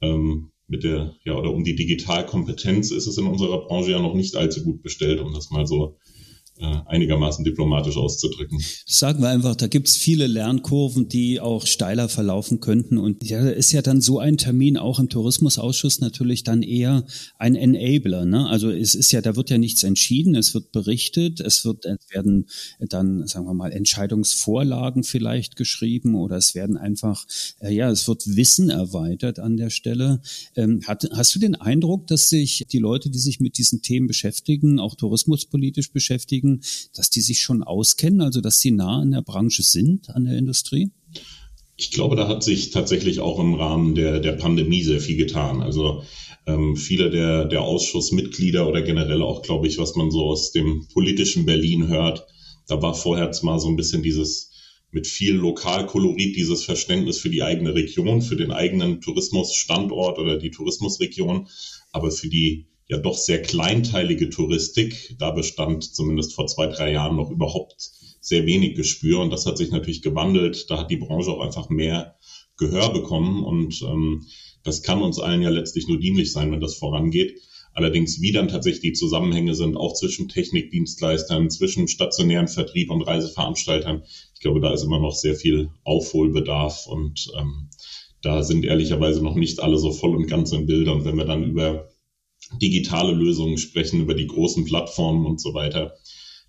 Ähm, 0.00 0.52
mit 0.68 0.84
der, 0.84 1.14
ja, 1.24 1.34
oder 1.34 1.52
um 1.52 1.64
die 1.64 1.76
Digitalkompetenz 1.76 2.90
ist 2.90 3.06
es 3.06 3.18
in 3.18 3.26
unserer 3.26 3.66
Branche 3.66 3.92
ja 3.92 4.00
noch 4.00 4.14
nicht 4.14 4.36
allzu 4.36 4.64
gut 4.64 4.82
bestellt, 4.82 5.20
um 5.20 5.32
das 5.32 5.50
mal 5.50 5.66
so 5.66 5.96
einigermaßen 6.60 7.44
diplomatisch 7.44 7.96
auszudrücken. 7.96 8.60
Sagen 8.86 9.22
wir 9.22 9.28
einfach, 9.28 9.56
da 9.56 9.66
gibt's 9.66 9.96
viele 9.96 10.26
Lernkurven, 10.26 11.08
die 11.08 11.40
auch 11.40 11.66
steiler 11.66 12.08
verlaufen 12.08 12.60
könnten. 12.60 12.98
Und 12.98 13.24
ja, 13.24 13.46
ist 13.48 13.72
ja 13.72 13.82
dann 13.82 14.00
so 14.00 14.18
ein 14.18 14.38
Termin 14.38 14.76
auch 14.76 14.98
im 14.98 15.08
Tourismusausschuss 15.08 16.00
natürlich 16.00 16.44
dann 16.44 16.62
eher 16.62 17.04
ein 17.38 17.56
Enabler. 17.56 18.24
Ne? 18.24 18.46
Also 18.48 18.70
es 18.70 18.94
ist 18.94 19.12
ja, 19.12 19.20
da 19.20 19.36
wird 19.36 19.50
ja 19.50 19.58
nichts 19.58 19.82
entschieden, 19.82 20.34
es 20.34 20.54
wird 20.54 20.72
berichtet, 20.72 21.40
es 21.40 21.64
wird 21.64 21.84
es 21.84 22.10
werden 22.10 22.46
dann, 22.80 23.26
sagen 23.26 23.46
wir 23.46 23.54
mal, 23.54 23.72
Entscheidungsvorlagen 23.72 25.02
vielleicht 25.02 25.56
geschrieben 25.56 26.14
oder 26.14 26.36
es 26.36 26.54
werden 26.54 26.76
einfach, 26.76 27.26
äh, 27.60 27.72
ja, 27.72 27.90
es 27.90 28.08
wird 28.08 28.36
Wissen 28.36 28.70
erweitert 28.70 29.38
an 29.38 29.56
der 29.56 29.70
Stelle. 29.70 30.20
Ähm, 30.54 30.82
hat, 30.86 31.08
hast 31.12 31.34
du 31.34 31.38
den 31.38 31.54
Eindruck, 31.54 32.06
dass 32.06 32.28
sich 32.28 32.64
die 32.70 32.78
Leute, 32.78 33.10
die 33.10 33.18
sich 33.18 33.40
mit 33.40 33.58
diesen 33.58 33.82
Themen 33.82 34.06
beschäftigen, 34.06 34.80
auch 34.80 34.94
tourismuspolitisch 34.94 35.90
beschäftigen, 35.92 36.45
beschäftigen, 36.46 36.60
dass 36.94 37.10
die 37.10 37.20
sich 37.20 37.40
schon 37.40 37.62
auskennen, 37.62 38.20
also 38.20 38.40
dass 38.40 38.58
sie 38.58 38.70
nah 38.70 39.00
an 39.00 39.10
der 39.10 39.22
Branche 39.22 39.62
sind, 39.62 40.10
an 40.10 40.24
der 40.24 40.38
Industrie? 40.38 40.90
Ich 41.76 41.90
glaube, 41.90 42.16
da 42.16 42.26
hat 42.26 42.42
sich 42.42 42.70
tatsächlich 42.70 43.20
auch 43.20 43.38
im 43.38 43.54
Rahmen 43.54 43.94
der, 43.94 44.20
der 44.20 44.32
Pandemie 44.32 44.82
sehr 44.82 45.00
viel 45.00 45.16
getan. 45.16 45.60
Also 45.60 46.04
ähm, 46.46 46.76
viele 46.76 47.10
der, 47.10 47.44
der 47.44 47.62
Ausschussmitglieder 47.62 48.66
oder 48.66 48.80
generell 48.80 49.20
auch, 49.22 49.42
glaube 49.42 49.66
ich, 49.66 49.76
was 49.76 49.94
man 49.94 50.10
so 50.10 50.24
aus 50.24 50.52
dem 50.52 50.86
politischen 50.92 51.44
Berlin 51.44 51.88
hört, 51.88 52.26
da 52.66 52.80
war 52.80 52.94
vorher 52.94 53.30
mal 53.42 53.60
so 53.60 53.68
ein 53.68 53.76
bisschen 53.76 54.02
dieses 54.02 54.52
mit 54.90 55.06
viel 55.06 55.34
Lokalkolorit, 55.34 56.36
dieses 56.36 56.64
Verständnis 56.64 57.18
für 57.18 57.28
die 57.28 57.42
eigene 57.42 57.74
Region, 57.74 58.22
für 58.22 58.36
den 58.36 58.52
eigenen 58.52 59.02
Tourismusstandort 59.02 60.18
oder 60.18 60.38
die 60.38 60.50
Tourismusregion, 60.50 61.48
aber 61.92 62.10
für 62.10 62.28
die 62.28 62.68
ja 62.88 62.98
doch 62.98 63.16
sehr 63.16 63.42
kleinteilige 63.42 64.30
Touristik. 64.30 65.16
Da 65.18 65.30
bestand 65.30 65.84
zumindest 65.84 66.34
vor 66.34 66.46
zwei, 66.46 66.66
drei 66.66 66.92
Jahren 66.92 67.16
noch 67.16 67.30
überhaupt 67.30 67.90
sehr 68.20 68.46
wenig 68.46 68.74
Gespür 68.74 69.20
und 69.20 69.30
das 69.30 69.46
hat 69.46 69.58
sich 69.58 69.70
natürlich 69.70 70.02
gewandelt. 70.02 70.70
Da 70.70 70.78
hat 70.78 70.90
die 70.90 70.96
Branche 70.96 71.30
auch 71.30 71.40
einfach 71.40 71.68
mehr 71.68 72.16
Gehör 72.56 72.92
bekommen 72.92 73.44
und 73.44 73.82
ähm, 73.82 74.26
das 74.62 74.82
kann 74.82 75.02
uns 75.02 75.20
allen 75.20 75.42
ja 75.42 75.50
letztlich 75.50 75.86
nur 75.86 75.98
dienlich 75.98 76.32
sein, 76.32 76.50
wenn 76.50 76.60
das 76.60 76.76
vorangeht. 76.76 77.40
Allerdings, 77.72 78.22
wie 78.22 78.32
dann 78.32 78.48
tatsächlich 78.48 78.80
die 78.80 78.92
Zusammenhänge 78.94 79.54
sind, 79.54 79.76
auch 79.76 79.92
zwischen 79.92 80.28
Technikdienstleistern, 80.28 81.50
zwischen 81.50 81.88
stationären 81.88 82.48
Vertrieb 82.48 82.90
und 82.90 83.02
Reiseveranstaltern, 83.02 84.02
ich 84.34 84.40
glaube, 84.40 84.60
da 84.60 84.72
ist 84.72 84.82
immer 84.82 84.98
noch 84.98 85.14
sehr 85.14 85.34
viel 85.34 85.68
Aufholbedarf 85.84 86.86
und 86.86 87.30
ähm, 87.38 87.68
da 88.22 88.42
sind 88.42 88.64
ehrlicherweise 88.64 89.22
noch 89.22 89.34
nicht 89.34 89.60
alle 89.60 89.76
so 89.76 89.92
voll 89.92 90.16
und 90.16 90.26
ganz 90.26 90.52
im 90.52 90.66
Bilde. 90.66 90.90
Und 90.90 91.04
wenn 91.04 91.16
wir 91.16 91.26
dann 91.26 91.44
über 91.44 91.90
digitale 92.60 93.12
Lösungen 93.12 93.58
sprechen, 93.58 94.00
über 94.00 94.14
die 94.14 94.26
großen 94.26 94.64
Plattformen 94.64 95.26
und 95.26 95.40
so 95.40 95.54
weiter. 95.54 95.94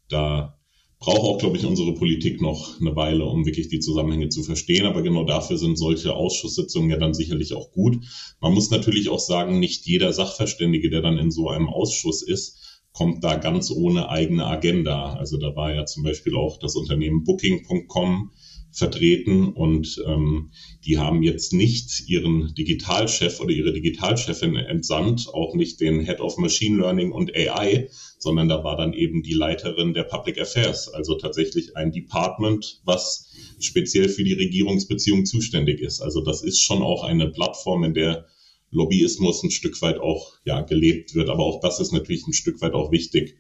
Da 0.09 0.57
braucht 0.99 1.21
auch, 1.21 1.37
glaube 1.37 1.57
ich, 1.57 1.65
unsere 1.65 1.93
Politik 1.93 2.41
noch 2.41 2.79
eine 2.79 2.95
Weile, 2.95 3.25
um 3.25 3.45
wirklich 3.45 3.67
die 3.69 3.79
Zusammenhänge 3.79 4.29
zu 4.29 4.43
verstehen. 4.43 4.85
Aber 4.85 5.01
genau 5.01 5.23
dafür 5.23 5.57
sind 5.57 5.77
solche 5.77 6.15
Ausschusssitzungen 6.15 6.89
ja 6.89 6.97
dann 6.97 7.13
sicherlich 7.13 7.53
auch 7.53 7.71
gut. 7.71 7.97
Man 8.41 8.53
muss 8.53 8.71
natürlich 8.71 9.09
auch 9.09 9.19
sagen, 9.19 9.59
nicht 9.59 9.85
jeder 9.85 10.11
Sachverständige, 10.13 10.89
der 10.89 11.01
dann 11.01 11.17
in 11.17 11.31
so 11.31 11.49
einem 11.49 11.69
Ausschuss 11.69 12.21
ist, 12.21 12.81
kommt 12.93 13.23
da 13.23 13.35
ganz 13.35 13.69
ohne 13.69 14.09
eigene 14.09 14.45
Agenda. 14.45 15.13
Also 15.13 15.37
da 15.37 15.55
war 15.55 15.73
ja 15.73 15.85
zum 15.85 16.03
Beispiel 16.03 16.35
auch 16.35 16.57
das 16.57 16.75
Unternehmen 16.75 17.23
Booking.com 17.23 18.31
vertreten 18.77 19.53
und 19.53 19.99
ähm, 20.05 20.51
die 20.85 20.99
haben 20.99 21.23
jetzt 21.23 21.51
nicht 21.51 22.07
ihren 22.07 22.53
Digitalchef 22.53 23.39
oder 23.39 23.49
ihre 23.49 23.73
Digitalchefin 23.73 24.55
entsandt, 24.55 25.29
auch 25.33 25.55
nicht 25.55 25.79
den 25.81 26.01
Head 26.01 26.19
of 26.19 26.37
Machine 26.37 26.77
Learning 26.77 27.11
und 27.11 27.35
AI, 27.35 27.89
sondern 28.19 28.47
da 28.47 28.63
war 28.63 28.77
dann 28.77 28.93
eben 28.93 29.23
die 29.23 29.33
Leiterin 29.33 29.95
der 29.95 30.03
Public 30.03 30.39
Affairs, 30.39 30.89
also 30.89 31.15
tatsächlich 31.15 31.75
ein 31.75 31.91
Department, 31.91 32.79
was 32.85 33.31
speziell 33.59 34.09
für 34.09 34.23
die 34.23 34.33
Regierungsbeziehung 34.33 35.25
zuständig 35.25 35.81
ist. 35.81 35.99
Also 35.99 36.21
das 36.21 36.43
ist 36.43 36.61
schon 36.61 36.83
auch 36.83 37.03
eine 37.03 37.29
Plattform, 37.29 37.83
in 37.83 37.95
der 37.95 38.27
Lobbyismus 38.69 39.41
ein 39.41 39.49
Stück 39.49 39.81
weit 39.81 39.97
auch 39.97 40.33
ja 40.45 40.61
gelebt 40.61 41.15
wird, 41.15 41.29
aber 41.29 41.43
auch 41.43 41.61
das 41.61 41.79
ist 41.79 41.93
natürlich 41.93 42.27
ein 42.27 42.33
Stück 42.33 42.61
weit 42.61 42.73
auch 42.73 42.91
wichtig, 42.91 43.37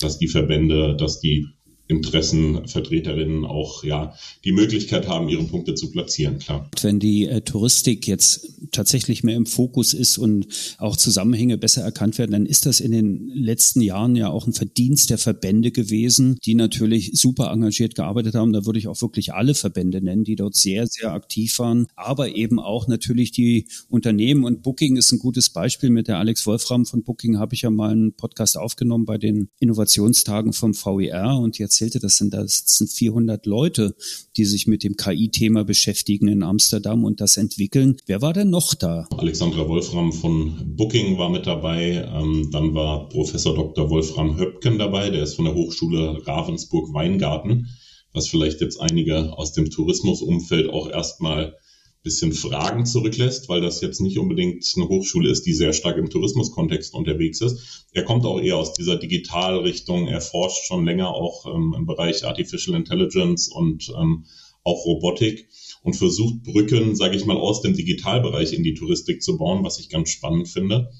dass 0.00 0.18
die 0.18 0.28
Verbände, 0.28 0.96
dass 0.96 1.20
die 1.20 1.48
Interessenvertreterinnen 1.88 3.44
auch 3.44 3.82
ja 3.82 4.14
die 4.44 4.52
Möglichkeit 4.52 5.08
haben, 5.08 5.28
ihre 5.28 5.44
Punkte 5.44 5.74
zu 5.74 5.90
platzieren, 5.90 6.38
klar. 6.38 6.70
Wenn 6.82 7.00
die 7.00 7.26
äh, 7.26 7.40
Touristik 7.40 8.06
jetzt 8.06 8.52
tatsächlich 8.72 9.24
mehr 9.24 9.36
im 9.36 9.46
Fokus 9.46 9.94
ist 9.94 10.18
und 10.18 10.46
auch 10.78 10.96
Zusammenhänge 10.96 11.56
besser 11.56 11.82
erkannt 11.82 12.18
werden, 12.18 12.32
dann 12.32 12.46
ist 12.46 12.66
das 12.66 12.80
in 12.80 12.92
den 12.92 13.28
letzten 13.34 13.80
Jahren 13.80 14.16
ja 14.16 14.28
auch 14.28 14.46
ein 14.46 14.52
Verdienst 14.52 15.08
der 15.10 15.18
Verbände 15.18 15.70
gewesen, 15.70 16.38
die 16.44 16.54
natürlich 16.54 17.12
super 17.14 17.50
engagiert 17.50 17.94
gearbeitet 17.94 18.34
haben. 18.34 18.52
Da 18.52 18.66
würde 18.66 18.78
ich 18.78 18.88
auch 18.88 19.00
wirklich 19.00 19.32
alle 19.32 19.54
Verbände 19.54 20.02
nennen, 20.02 20.24
die 20.24 20.36
dort 20.36 20.54
sehr, 20.54 20.86
sehr 20.86 21.12
aktiv 21.12 21.58
waren, 21.58 21.86
aber 21.96 22.36
eben 22.36 22.60
auch 22.60 22.86
natürlich 22.86 23.32
die 23.32 23.66
Unternehmen 23.88 24.44
und 24.44 24.62
Booking 24.62 24.96
ist 24.96 25.10
ein 25.12 25.18
gutes 25.18 25.50
Beispiel. 25.50 25.88
Mit 25.88 26.08
der 26.08 26.18
Alex 26.18 26.46
Wolfram 26.46 26.84
von 26.84 27.02
Booking 27.02 27.38
habe 27.38 27.54
ich 27.54 27.62
ja 27.62 27.70
mal 27.70 27.92
einen 27.92 28.12
Podcast 28.12 28.58
aufgenommen 28.58 29.06
bei 29.06 29.16
den 29.16 29.48
Innovationstagen 29.58 30.52
vom 30.52 30.74
VER 30.74 31.38
und 31.38 31.58
jetzt 31.58 31.77
erzählte, 31.78 32.00
das 32.00 32.16
sind, 32.16 32.34
das 32.34 32.64
sind 32.66 32.90
400 32.90 33.46
Leute, 33.46 33.94
die 34.36 34.44
sich 34.44 34.66
mit 34.66 34.82
dem 34.82 34.96
KI-Thema 34.96 35.64
beschäftigen 35.64 36.26
in 36.26 36.42
Amsterdam 36.42 37.04
und 37.04 37.20
das 37.20 37.36
entwickeln. 37.36 37.96
Wer 38.06 38.20
war 38.20 38.32
denn 38.32 38.50
noch 38.50 38.74
da? 38.74 39.06
Alexandra 39.16 39.68
Wolfram 39.68 40.12
von 40.12 40.74
Booking 40.76 41.18
war 41.18 41.30
mit 41.30 41.46
dabei. 41.46 42.04
Ähm, 42.12 42.50
dann 42.50 42.74
war 42.74 43.08
Professor 43.08 43.54
Dr. 43.54 43.90
Wolfram 43.90 44.36
Höpken 44.36 44.78
dabei, 44.78 45.10
der 45.10 45.22
ist 45.22 45.34
von 45.34 45.44
der 45.44 45.54
Hochschule 45.54 46.26
Ravensburg-Weingarten, 46.26 47.68
was 48.12 48.26
vielleicht 48.26 48.60
jetzt 48.60 48.80
einige 48.80 49.32
aus 49.38 49.52
dem 49.52 49.70
Tourismusumfeld 49.70 50.70
auch 50.70 50.90
erstmal 50.90 51.54
bisschen 52.02 52.32
Fragen 52.32 52.86
zurücklässt, 52.86 53.48
weil 53.48 53.60
das 53.60 53.80
jetzt 53.80 54.00
nicht 54.00 54.18
unbedingt 54.18 54.64
eine 54.76 54.88
Hochschule 54.88 55.30
ist, 55.30 55.46
die 55.46 55.52
sehr 55.52 55.72
stark 55.72 55.96
im 55.96 56.10
Tourismuskontext 56.10 56.94
unterwegs 56.94 57.40
ist. 57.40 57.86
Er 57.92 58.04
kommt 58.04 58.24
auch 58.24 58.40
eher 58.40 58.56
aus 58.56 58.72
dieser 58.72 58.96
Digitalrichtung. 58.96 60.06
Er 60.06 60.20
forscht 60.20 60.64
schon 60.64 60.84
länger 60.84 61.08
auch 61.08 61.46
ähm, 61.46 61.74
im 61.76 61.86
Bereich 61.86 62.24
Artificial 62.24 62.76
Intelligence 62.76 63.48
und 63.48 63.92
ähm, 64.00 64.24
auch 64.64 64.84
Robotik 64.84 65.48
und 65.82 65.94
versucht 65.94 66.42
Brücken, 66.44 66.94
sage 66.94 67.16
ich 67.16 67.24
mal, 67.24 67.36
aus 67.36 67.62
dem 67.62 67.74
Digitalbereich 67.74 68.52
in 68.52 68.62
die 68.62 68.74
Touristik 68.74 69.22
zu 69.22 69.36
bauen, 69.38 69.64
was 69.64 69.78
ich 69.78 69.88
ganz 69.88 70.10
spannend 70.10 70.48
finde. 70.48 70.90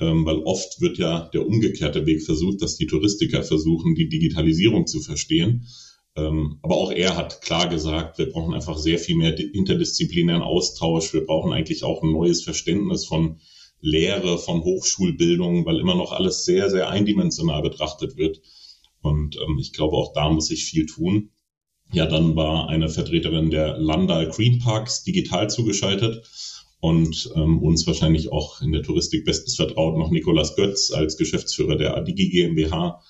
Ähm, 0.00 0.24
weil 0.26 0.38
oft 0.38 0.80
wird 0.80 0.98
ja 0.98 1.28
der 1.32 1.46
umgekehrte 1.46 2.06
Weg 2.06 2.22
versucht, 2.22 2.60
dass 2.62 2.76
die 2.76 2.86
Touristiker 2.86 3.42
versuchen, 3.42 3.94
die 3.94 4.08
Digitalisierung 4.08 4.86
zu 4.86 5.00
verstehen. 5.00 5.66
Ähm, 6.14 6.58
aber 6.62 6.76
auch 6.76 6.90
er 6.90 7.16
hat 7.16 7.40
klar 7.40 7.68
gesagt, 7.68 8.18
wir 8.18 8.30
brauchen 8.30 8.54
einfach 8.54 8.76
sehr 8.76 8.98
viel 8.98 9.16
mehr 9.16 9.38
interdisziplinären 9.38 10.42
Austausch. 10.42 11.12
Wir 11.14 11.24
brauchen 11.24 11.52
eigentlich 11.52 11.84
auch 11.84 12.02
ein 12.02 12.12
neues 12.12 12.42
Verständnis 12.42 13.06
von 13.06 13.40
Lehre, 13.80 14.38
von 14.38 14.62
Hochschulbildung, 14.62 15.66
weil 15.66 15.80
immer 15.80 15.94
noch 15.94 16.12
alles 16.12 16.44
sehr, 16.44 16.70
sehr 16.70 16.88
eindimensional 16.90 17.62
betrachtet 17.62 18.16
wird. 18.16 18.40
Und 19.00 19.36
ähm, 19.36 19.58
ich 19.58 19.72
glaube, 19.72 19.96
auch 19.96 20.12
da 20.12 20.30
muss 20.30 20.46
sich 20.46 20.64
viel 20.64 20.86
tun. 20.86 21.30
Ja, 21.92 22.06
dann 22.06 22.36
war 22.36 22.68
eine 22.68 22.88
Vertreterin 22.88 23.50
der 23.50 23.76
Landal 23.78 24.30
Green 24.30 24.60
Parks 24.60 25.02
digital 25.02 25.50
zugeschaltet 25.50 26.24
und 26.80 27.30
ähm, 27.36 27.60
uns 27.62 27.86
wahrscheinlich 27.86 28.32
auch 28.32 28.62
in 28.62 28.72
der 28.72 28.82
Touristik 28.82 29.24
bestens 29.24 29.56
vertraut 29.56 29.98
noch 29.98 30.10
Nikolas 30.10 30.56
Götz 30.56 30.90
als 30.90 31.16
Geschäftsführer 31.16 31.76
der 31.76 31.96
Adigi 31.96 32.30
GmbH. 32.30 33.02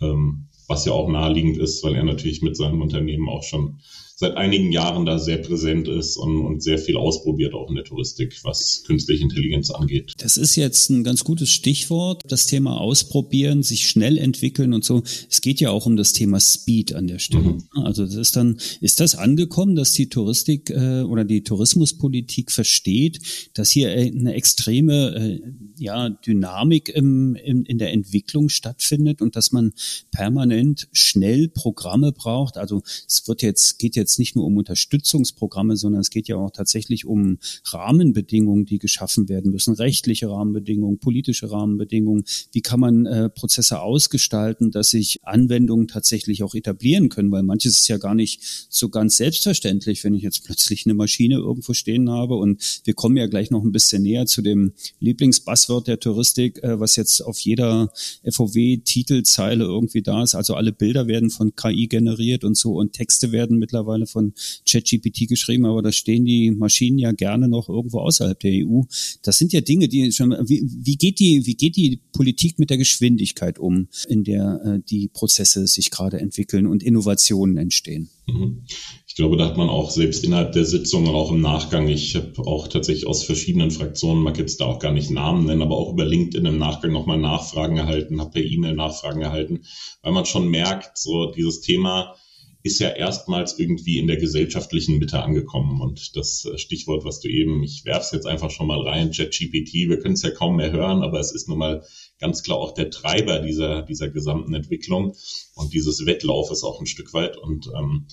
Ähm, 0.00 0.48
was 0.70 0.84
ja 0.84 0.92
auch 0.92 1.08
naheliegend 1.08 1.58
ist, 1.58 1.82
weil 1.82 1.96
er 1.96 2.04
natürlich 2.04 2.40
mit 2.40 2.56
seinem 2.56 2.80
Unternehmen 2.80 3.28
auch 3.28 3.42
schon 3.42 3.78
seit 4.20 4.36
einigen 4.36 4.70
Jahren 4.70 5.06
da 5.06 5.18
sehr 5.18 5.38
präsent 5.38 5.88
ist 5.88 6.18
und, 6.18 6.44
und 6.44 6.62
sehr 6.62 6.76
viel 6.76 6.98
ausprobiert, 6.98 7.54
auch 7.54 7.70
in 7.70 7.76
der 7.76 7.84
Touristik, 7.84 8.38
was 8.42 8.84
künstliche 8.86 9.22
Intelligenz 9.22 9.70
angeht. 9.70 10.12
Das 10.18 10.36
ist 10.36 10.56
jetzt 10.56 10.90
ein 10.90 11.04
ganz 11.04 11.24
gutes 11.24 11.48
Stichwort, 11.48 12.24
das 12.28 12.44
Thema 12.44 12.78
ausprobieren, 12.78 13.62
sich 13.62 13.88
schnell 13.88 14.18
entwickeln 14.18 14.74
und 14.74 14.84
so. 14.84 15.02
Es 15.30 15.40
geht 15.40 15.58
ja 15.58 15.70
auch 15.70 15.86
um 15.86 15.96
das 15.96 16.12
Thema 16.12 16.38
Speed 16.38 16.94
an 16.94 17.06
der 17.06 17.18
Stelle. 17.18 17.44
Mhm. 17.44 17.64
Also 17.82 18.04
das 18.04 18.14
ist 18.14 18.36
dann, 18.36 18.58
ist 18.82 19.00
das 19.00 19.14
angekommen, 19.14 19.74
dass 19.74 19.92
die 19.92 20.10
Touristik 20.10 20.68
äh, 20.68 21.00
oder 21.00 21.24
die 21.24 21.42
Tourismuspolitik 21.42 22.52
versteht, 22.52 23.20
dass 23.54 23.70
hier 23.70 23.90
eine 23.90 24.34
extreme 24.34 25.16
äh, 25.16 25.40
ja, 25.78 26.10
Dynamik 26.10 26.90
im, 26.90 27.36
im, 27.36 27.64
in 27.64 27.78
der 27.78 27.92
Entwicklung 27.92 28.50
stattfindet 28.50 29.22
und 29.22 29.34
dass 29.34 29.50
man 29.50 29.72
permanent 30.10 30.88
schnell 30.92 31.48
Programme 31.48 32.12
braucht. 32.12 32.58
Also 32.58 32.82
es 33.08 33.26
wird 33.26 33.40
jetzt, 33.40 33.78
geht 33.78 33.96
jetzt 33.96 34.09
jetzt 34.10 34.18
nicht 34.18 34.36
nur 34.36 34.44
um 34.44 34.56
Unterstützungsprogramme, 34.56 35.76
sondern 35.76 36.00
es 36.00 36.10
geht 36.10 36.28
ja 36.28 36.36
auch 36.36 36.50
tatsächlich 36.50 37.04
um 37.04 37.38
Rahmenbedingungen, 37.64 38.66
die 38.66 38.78
geschaffen 38.78 39.28
werden 39.28 39.52
müssen, 39.52 39.74
rechtliche 39.74 40.28
Rahmenbedingungen, 40.28 40.98
politische 40.98 41.50
Rahmenbedingungen. 41.50 42.24
Wie 42.52 42.60
kann 42.60 42.80
man 42.80 43.06
äh, 43.06 43.30
Prozesse 43.30 43.80
ausgestalten, 43.80 44.70
dass 44.70 44.90
sich 44.90 45.20
Anwendungen 45.22 45.86
tatsächlich 45.86 46.42
auch 46.42 46.54
etablieren 46.54 47.08
können? 47.08 47.30
Weil 47.30 47.42
manches 47.42 47.78
ist 47.78 47.88
ja 47.88 47.98
gar 47.98 48.14
nicht 48.14 48.42
so 48.68 48.88
ganz 48.88 49.16
selbstverständlich, 49.16 50.02
wenn 50.02 50.14
ich 50.14 50.22
jetzt 50.22 50.44
plötzlich 50.44 50.86
eine 50.86 50.94
Maschine 50.94 51.36
irgendwo 51.36 51.72
stehen 51.72 52.10
habe. 52.10 52.34
Und 52.34 52.82
wir 52.84 52.94
kommen 52.94 53.16
ja 53.16 53.26
gleich 53.26 53.50
noch 53.50 53.62
ein 53.62 53.72
bisschen 53.72 54.02
näher 54.02 54.26
zu 54.26 54.42
dem 54.42 54.72
Lieblingsbuzzword 54.98 55.86
der 55.86 56.00
Touristik, 56.00 56.62
äh, 56.64 56.80
was 56.80 56.96
jetzt 56.96 57.20
auf 57.20 57.38
jeder 57.38 57.92
FOW-Titelzeile 58.28 59.64
irgendwie 59.64 60.02
da 60.02 60.22
ist. 60.22 60.34
Also 60.34 60.54
alle 60.54 60.72
Bilder 60.72 61.06
werden 61.06 61.30
von 61.30 61.54
KI 61.54 61.86
generiert 61.86 62.42
und 62.44 62.56
so 62.56 62.74
und 62.74 62.92
Texte 62.92 63.30
werden 63.30 63.58
mittlerweile 63.60 63.99
mittlerweile 64.00 64.06
von 64.06 64.32
ChatGPT 64.68 65.28
geschrieben, 65.28 65.66
aber 65.66 65.82
da 65.82 65.92
stehen 65.92 66.24
die 66.24 66.50
Maschinen 66.50 66.98
ja 66.98 67.12
gerne 67.12 67.48
noch 67.48 67.68
irgendwo 67.68 68.00
außerhalb 68.00 68.38
der 68.38 68.66
EU. 68.66 68.82
Das 69.22 69.38
sind 69.38 69.52
ja 69.52 69.60
Dinge, 69.60 69.88
die 69.88 70.10
schon, 70.12 70.36
wie, 70.46 70.62
wie 70.64 70.96
geht 70.96 71.20
die, 71.20 71.46
wie 71.46 71.54
geht 71.54 71.76
die 71.76 72.00
Politik 72.12 72.58
mit 72.58 72.70
der 72.70 72.78
Geschwindigkeit 72.78 73.58
um, 73.58 73.88
in 74.08 74.24
der 74.24 74.60
äh, 74.64 74.80
die 74.88 75.08
Prozesse 75.08 75.66
sich 75.66 75.90
gerade 75.90 76.18
entwickeln 76.20 76.66
und 76.66 76.82
Innovationen 76.82 77.56
entstehen? 77.56 78.10
Mhm. 78.26 78.62
Ich 79.06 79.16
glaube, 79.16 79.36
da 79.36 79.46
hat 79.46 79.56
man 79.56 79.68
auch 79.68 79.90
selbst 79.90 80.24
innerhalb 80.24 80.52
der 80.52 80.64
Sitzung 80.64 81.06
und 81.06 81.14
auch 81.14 81.32
im 81.32 81.40
Nachgang, 81.40 81.88
ich 81.88 82.14
habe 82.14 82.46
auch 82.46 82.68
tatsächlich 82.68 83.06
aus 83.06 83.24
verschiedenen 83.24 83.72
Fraktionen, 83.72 84.22
mag 84.22 84.38
jetzt 84.38 84.60
da 84.60 84.66
auch 84.66 84.78
gar 84.78 84.92
nicht 84.92 85.10
Namen 85.10 85.46
nennen, 85.46 85.62
aber 85.62 85.76
auch 85.76 85.92
über 85.92 86.04
LinkedIn 86.04 86.46
im 86.46 86.58
Nachgang 86.58 86.92
nochmal 86.92 87.18
Nachfragen 87.18 87.76
erhalten, 87.76 88.20
habe 88.20 88.30
per 88.30 88.44
E-Mail 88.44 88.74
Nachfragen 88.74 89.20
erhalten, 89.20 89.62
weil 90.02 90.12
man 90.12 90.26
schon 90.26 90.48
merkt, 90.48 90.96
so 90.96 91.32
dieses 91.32 91.60
Thema, 91.60 92.14
ist 92.62 92.78
ja 92.78 92.90
erstmals 92.90 93.58
irgendwie 93.58 93.98
in 93.98 94.06
der 94.06 94.18
gesellschaftlichen 94.18 94.98
Mitte 94.98 95.22
angekommen. 95.22 95.80
Und 95.80 96.16
das 96.16 96.44
äh, 96.44 96.58
Stichwort, 96.58 97.04
was 97.04 97.20
du 97.20 97.28
eben, 97.28 97.62
ich 97.62 97.84
werf's 97.84 98.12
jetzt 98.12 98.26
einfach 98.26 98.50
schon 98.50 98.66
mal 98.66 98.80
rein, 98.80 99.12
ChatGPT, 99.12 99.88
wir 99.88 99.98
können 99.98 100.14
es 100.14 100.22
ja 100.22 100.30
kaum 100.30 100.56
mehr 100.56 100.70
hören, 100.70 101.02
aber 101.02 101.20
es 101.20 101.32
ist 101.32 101.48
nun 101.48 101.58
mal 101.58 101.82
ganz 102.18 102.42
klar 102.42 102.58
auch 102.58 102.74
der 102.74 102.90
Treiber 102.90 103.38
dieser, 103.38 103.82
dieser 103.82 104.08
gesamten 104.10 104.54
Entwicklung. 104.54 105.14
Und 105.54 105.72
dieses 105.72 106.04
Wettlauf 106.04 106.50
ist 106.50 106.64
auch 106.64 106.80
ein 106.80 106.86
Stück 106.86 107.14
weit. 107.14 107.36
Und 107.38 107.68
ähm, 107.74 108.06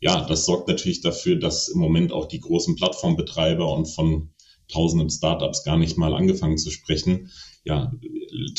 ja, 0.00 0.26
das 0.26 0.46
sorgt 0.46 0.66
natürlich 0.66 1.00
dafür, 1.00 1.36
dass 1.36 1.68
im 1.68 1.78
Moment 1.78 2.12
auch 2.12 2.26
die 2.26 2.40
großen 2.40 2.74
Plattformbetreiber 2.74 3.72
und 3.72 3.86
von 3.86 4.30
tausenden 4.72 5.10
Startups 5.10 5.64
gar 5.64 5.76
nicht 5.76 5.98
mal 5.98 6.14
angefangen 6.14 6.58
zu 6.58 6.70
sprechen, 6.70 7.30
ja, 7.64 7.92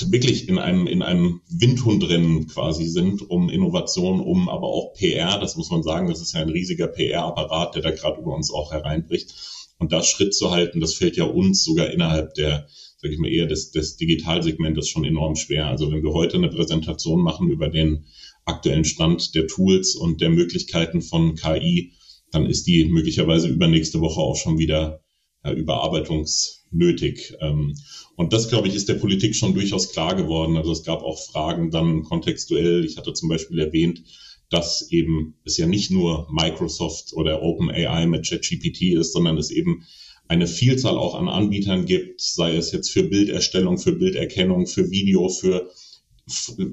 wirklich 0.07 0.47
in 0.47 0.57
einem, 0.57 0.87
in 0.87 1.01
einem 1.01 1.41
Windhundrennen 1.49 2.47
quasi 2.47 2.85
sind, 2.85 3.29
um 3.29 3.49
Innovation, 3.49 4.21
um 4.21 4.47
aber 4.47 4.67
auch 4.67 4.93
PR, 4.93 5.39
das 5.39 5.57
muss 5.57 5.69
man 5.69 5.83
sagen, 5.83 6.07
das 6.07 6.21
ist 6.21 6.33
ja 6.33 6.41
ein 6.41 6.49
riesiger 6.49 6.87
PR-Apparat, 6.87 7.75
der 7.75 7.81
da 7.81 7.91
gerade 7.91 8.21
über 8.21 8.33
uns 8.33 8.51
auch 8.51 8.71
hereinbricht. 8.71 9.33
Und 9.79 9.91
da 9.91 10.01
Schritt 10.03 10.33
zu 10.33 10.51
halten, 10.51 10.79
das 10.79 10.93
fällt 10.93 11.17
ja 11.17 11.25
uns 11.25 11.65
sogar 11.65 11.89
innerhalb 11.89 12.33
der, 12.35 12.67
sag 12.97 13.11
ich 13.11 13.19
mal, 13.19 13.29
eher 13.29 13.47
des, 13.47 13.71
des 13.71 13.97
Digitalsegmentes 13.97 14.87
schon 14.87 15.03
enorm 15.03 15.35
schwer. 15.35 15.67
Also 15.67 15.91
wenn 15.91 16.03
wir 16.03 16.13
heute 16.13 16.37
eine 16.37 16.49
Präsentation 16.49 17.21
machen 17.21 17.49
über 17.49 17.67
den 17.67 18.05
aktuellen 18.45 18.85
Stand 18.85 19.35
der 19.35 19.47
Tools 19.47 19.95
und 19.95 20.21
der 20.21 20.29
Möglichkeiten 20.29 21.01
von 21.01 21.35
KI, 21.35 21.91
dann 22.31 22.45
ist 22.45 22.67
die 22.67 22.85
möglicherweise 22.85 23.47
übernächste 23.47 23.99
Woche 23.99 24.21
auch 24.21 24.37
schon 24.37 24.57
wieder 24.57 25.02
überarbeitungsnötig. 25.51 27.35
Ähm, 27.41 27.75
und 28.15 28.31
das, 28.33 28.49
glaube 28.49 28.67
ich, 28.67 28.75
ist 28.75 28.89
der 28.89 28.95
Politik 28.95 29.35
schon 29.35 29.53
durchaus 29.53 29.91
klar 29.91 30.15
geworden. 30.15 30.57
Also 30.57 30.71
es 30.71 30.83
gab 30.83 31.01
auch 31.03 31.19
Fragen 31.19 31.71
dann 31.71 32.03
kontextuell. 32.03 32.85
Ich 32.85 32.97
hatte 32.97 33.13
zum 33.13 33.29
Beispiel 33.29 33.59
erwähnt, 33.59 34.03
dass 34.49 34.91
eben 34.91 35.35
es 35.45 35.57
ja 35.57 35.65
nicht 35.65 35.91
nur 35.91 36.27
Microsoft 36.31 37.13
oder 37.13 37.41
OpenAI 37.41 38.05
mit 38.05 38.27
ChatGPT 38.27 38.93
ist, 38.93 39.13
sondern 39.13 39.37
es 39.37 39.49
eben 39.49 39.83
eine 40.27 40.47
Vielzahl 40.47 40.97
auch 40.97 41.15
an 41.15 41.27
Anbietern 41.27 41.85
gibt, 41.85 42.21
sei 42.21 42.55
es 42.55 42.71
jetzt 42.71 42.91
für 42.91 43.03
Bilderstellung, 43.03 43.77
für 43.77 43.93
Bilderkennung, 43.93 44.67
für 44.67 44.89
Video, 44.89 45.27
für 45.27 45.69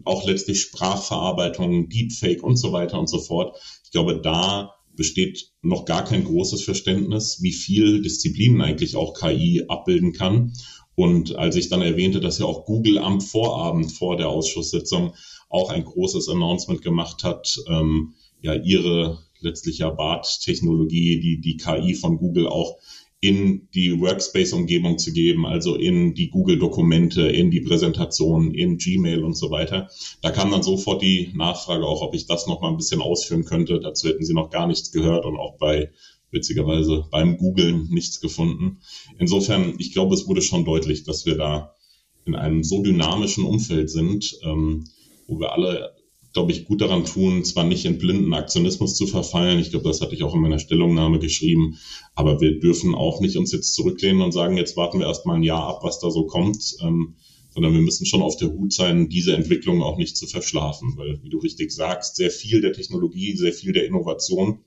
auch 0.05 0.27
letztlich 0.27 0.61
Sprachverarbeitung, 0.61 1.89
Deepfake 1.89 2.43
und 2.43 2.57
so 2.57 2.73
weiter 2.73 3.01
und 3.01 3.09
so 3.09 3.19
fort. 3.19 3.59
Ich 3.85 3.91
glaube, 3.91 4.21
da 4.21 4.75
besteht 5.01 5.53
noch 5.63 5.87
gar 5.87 6.05
kein 6.05 6.25
großes 6.25 6.63
Verständnis, 6.63 7.39
wie 7.41 7.53
viel 7.53 8.03
Disziplinen 8.03 8.61
eigentlich 8.61 8.97
auch 8.97 9.15
KI 9.15 9.65
abbilden 9.67 10.13
kann. 10.13 10.53
Und 10.95 11.37
als 11.37 11.57
ich 11.57 11.71
dann 11.71 11.81
erwähnte, 11.81 12.21
dass 12.21 12.39
ja 12.39 12.45
auch 12.45 12.67
Google 12.67 12.99
am 12.99 13.23
Vorabend 13.23 13.91
vor 13.91 14.19
der 14.19 14.29
Ausschusssitzung 14.29 15.15
auch 15.49 15.71
ein 15.71 15.87
großes 15.87 16.29
Announcement 16.29 16.83
gemacht 16.83 17.25
hat, 17.25 17.57
ähm, 17.67 18.13
ja, 18.43 18.53
ihre 18.53 19.19
letztlich 19.41 19.79
ja 19.79 19.89
BART-Technologie, 19.89 21.19
die, 21.19 21.41
die 21.41 21.57
KI 21.57 21.95
von 21.95 22.19
Google 22.19 22.47
auch 22.47 22.77
in 23.21 23.69
die 23.75 24.01
Workspace-Umgebung 24.01 24.99
zu 24.99 25.13
geben, 25.13 25.45
also 25.45 25.77
in 25.77 26.15
die 26.15 26.31
Google-Dokumente, 26.31 27.29
in 27.29 27.51
die 27.51 27.61
Präsentation, 27.61 28.55
in 28.55 28.79
Gmail 28.79 29.23
und 29.23 29.35
so 29.35 29.51
weiter. 29.51 29.89
Da 30.23 30.31
kam 30.31 30.51
dann 30.51 30.63
sofort 30.63 31.03
die 31.03 31.31
Nachfrage 31.35 31.87
auch, 31.87 32.01
ob 32.01 32.15
ich 32.15 32.27
das 32.27 32.47
noch 32.47 32.63
mal 32.63 32.71
ein 32.71 32.79
bisschen 32.79 33.03
ausführen 33.03 33.45
könnte. 33.45 33.79
Dazu 33.79 34.09
hätten 34.09 34.25
sie 34.25 34.33
noch 34.33 34.49
gar 34.49 34.67
nichts 34.67 34.91
gehört 34.91 35.27
und 35.27 35.37
auch 35.37 35.59
bei 35.59 35.91
witzigerweise 36.31 37.05
beim 37.11 37.37
Googlen 37.37 37.89
nichts 37.91 38.21
gefunden. 38.21 38.79
Insofern, 39.19 39.75
ich 39.79 39.93
glaube, 39.93 40.15
es 40.15 40.27
wurde 40.27 40.41
schon 40.41 40.65
deutlich, 40.65 41.05
dass 41.05 41.27
wir 41.27 41.37
da 41.37 41.75
in 42.25 42.35
einem 42.35 42.63
so 42.63 42.83
dynamischen 42.83 43.45
Umfeld 43.45 43.91
sind, 43.91 44.39
ähm, 44.45 44.85
wo 45.27 45.41
wir 45.41 45.53
alle 45.53 45.95
glaube 46.33 46.53
ich, 46.53 46.65
gut 46.65 46.81
daran 46.81 47.05
tun, 47.05 47.45
zwar 47.45 47.65
nicht 47.65 47.85
in 47.85 47.99
blinden 47.99 48.35
Aktionismus 48.35 48.95
zu 48.95 49.07
verfallen, 49.07 49.59
ich 49.59 49.71
glaube, 49.71 49.89
das 49.89 50.01
hatte 50.01 50.15
ich 50.15 50.23
auch 50.23 50.35
in 50.35 50.41
meiner 50.41 50.59
Stellungnahme 50.59 51.19
geschrieben, 51.19 51.79
aber 52.15 52.41
wir 52.41 52.61
dürfen 52.61 52.95
auch 52.95 53.21
nicht 53.21 53.37
uns 53.37 53.53
jetzt 53.53 53.75
zurücklehnen 53.75 54.23
und 54.23 54.33
sagen, 54.33 54.57
jetzt 54.57 54.77
warten 54.77 55.01
wir 55.01 55.07
erst 55.07 55.27
mal 55.27 55.35
ein 55.35 55.43
Jahr 55.43 55.67
ab, 55.67 55.81
was 55.83 55.99
da 55.99 56.11
so 56.11 56.27
kommt, 56.27 56.77
ähm, 56.83 57.17
sondern 57.53 57.73
wir 57.73 57.81
müssen 57.81 58.07
schon 58.07 58.23
auf 58.23 58.37
der 58.37 58.53
Hut 58.53 58.73
sein, 58.73 59.09
diese 59.09 59.35
Entwicklung 59.35 59.83
auch 59.83 59.99
nicht 59.99 60.17
zu 60.17 60.27
verschlafen, 60.27 60.95
weil, 60.97 61.21
wie 61.23 61.31
du 61.31 61.39
richtig 61.39 61.73
sagst, 61.73 62.17
sehr 62.17 62.31
viel 62.31 62.61
der 62.61 62.73
Technologie, 62.73 63.37
sehr 63.37 63.53
viel 63.53 63.73
der 63.73 63.87
Innovation 63.87 64.61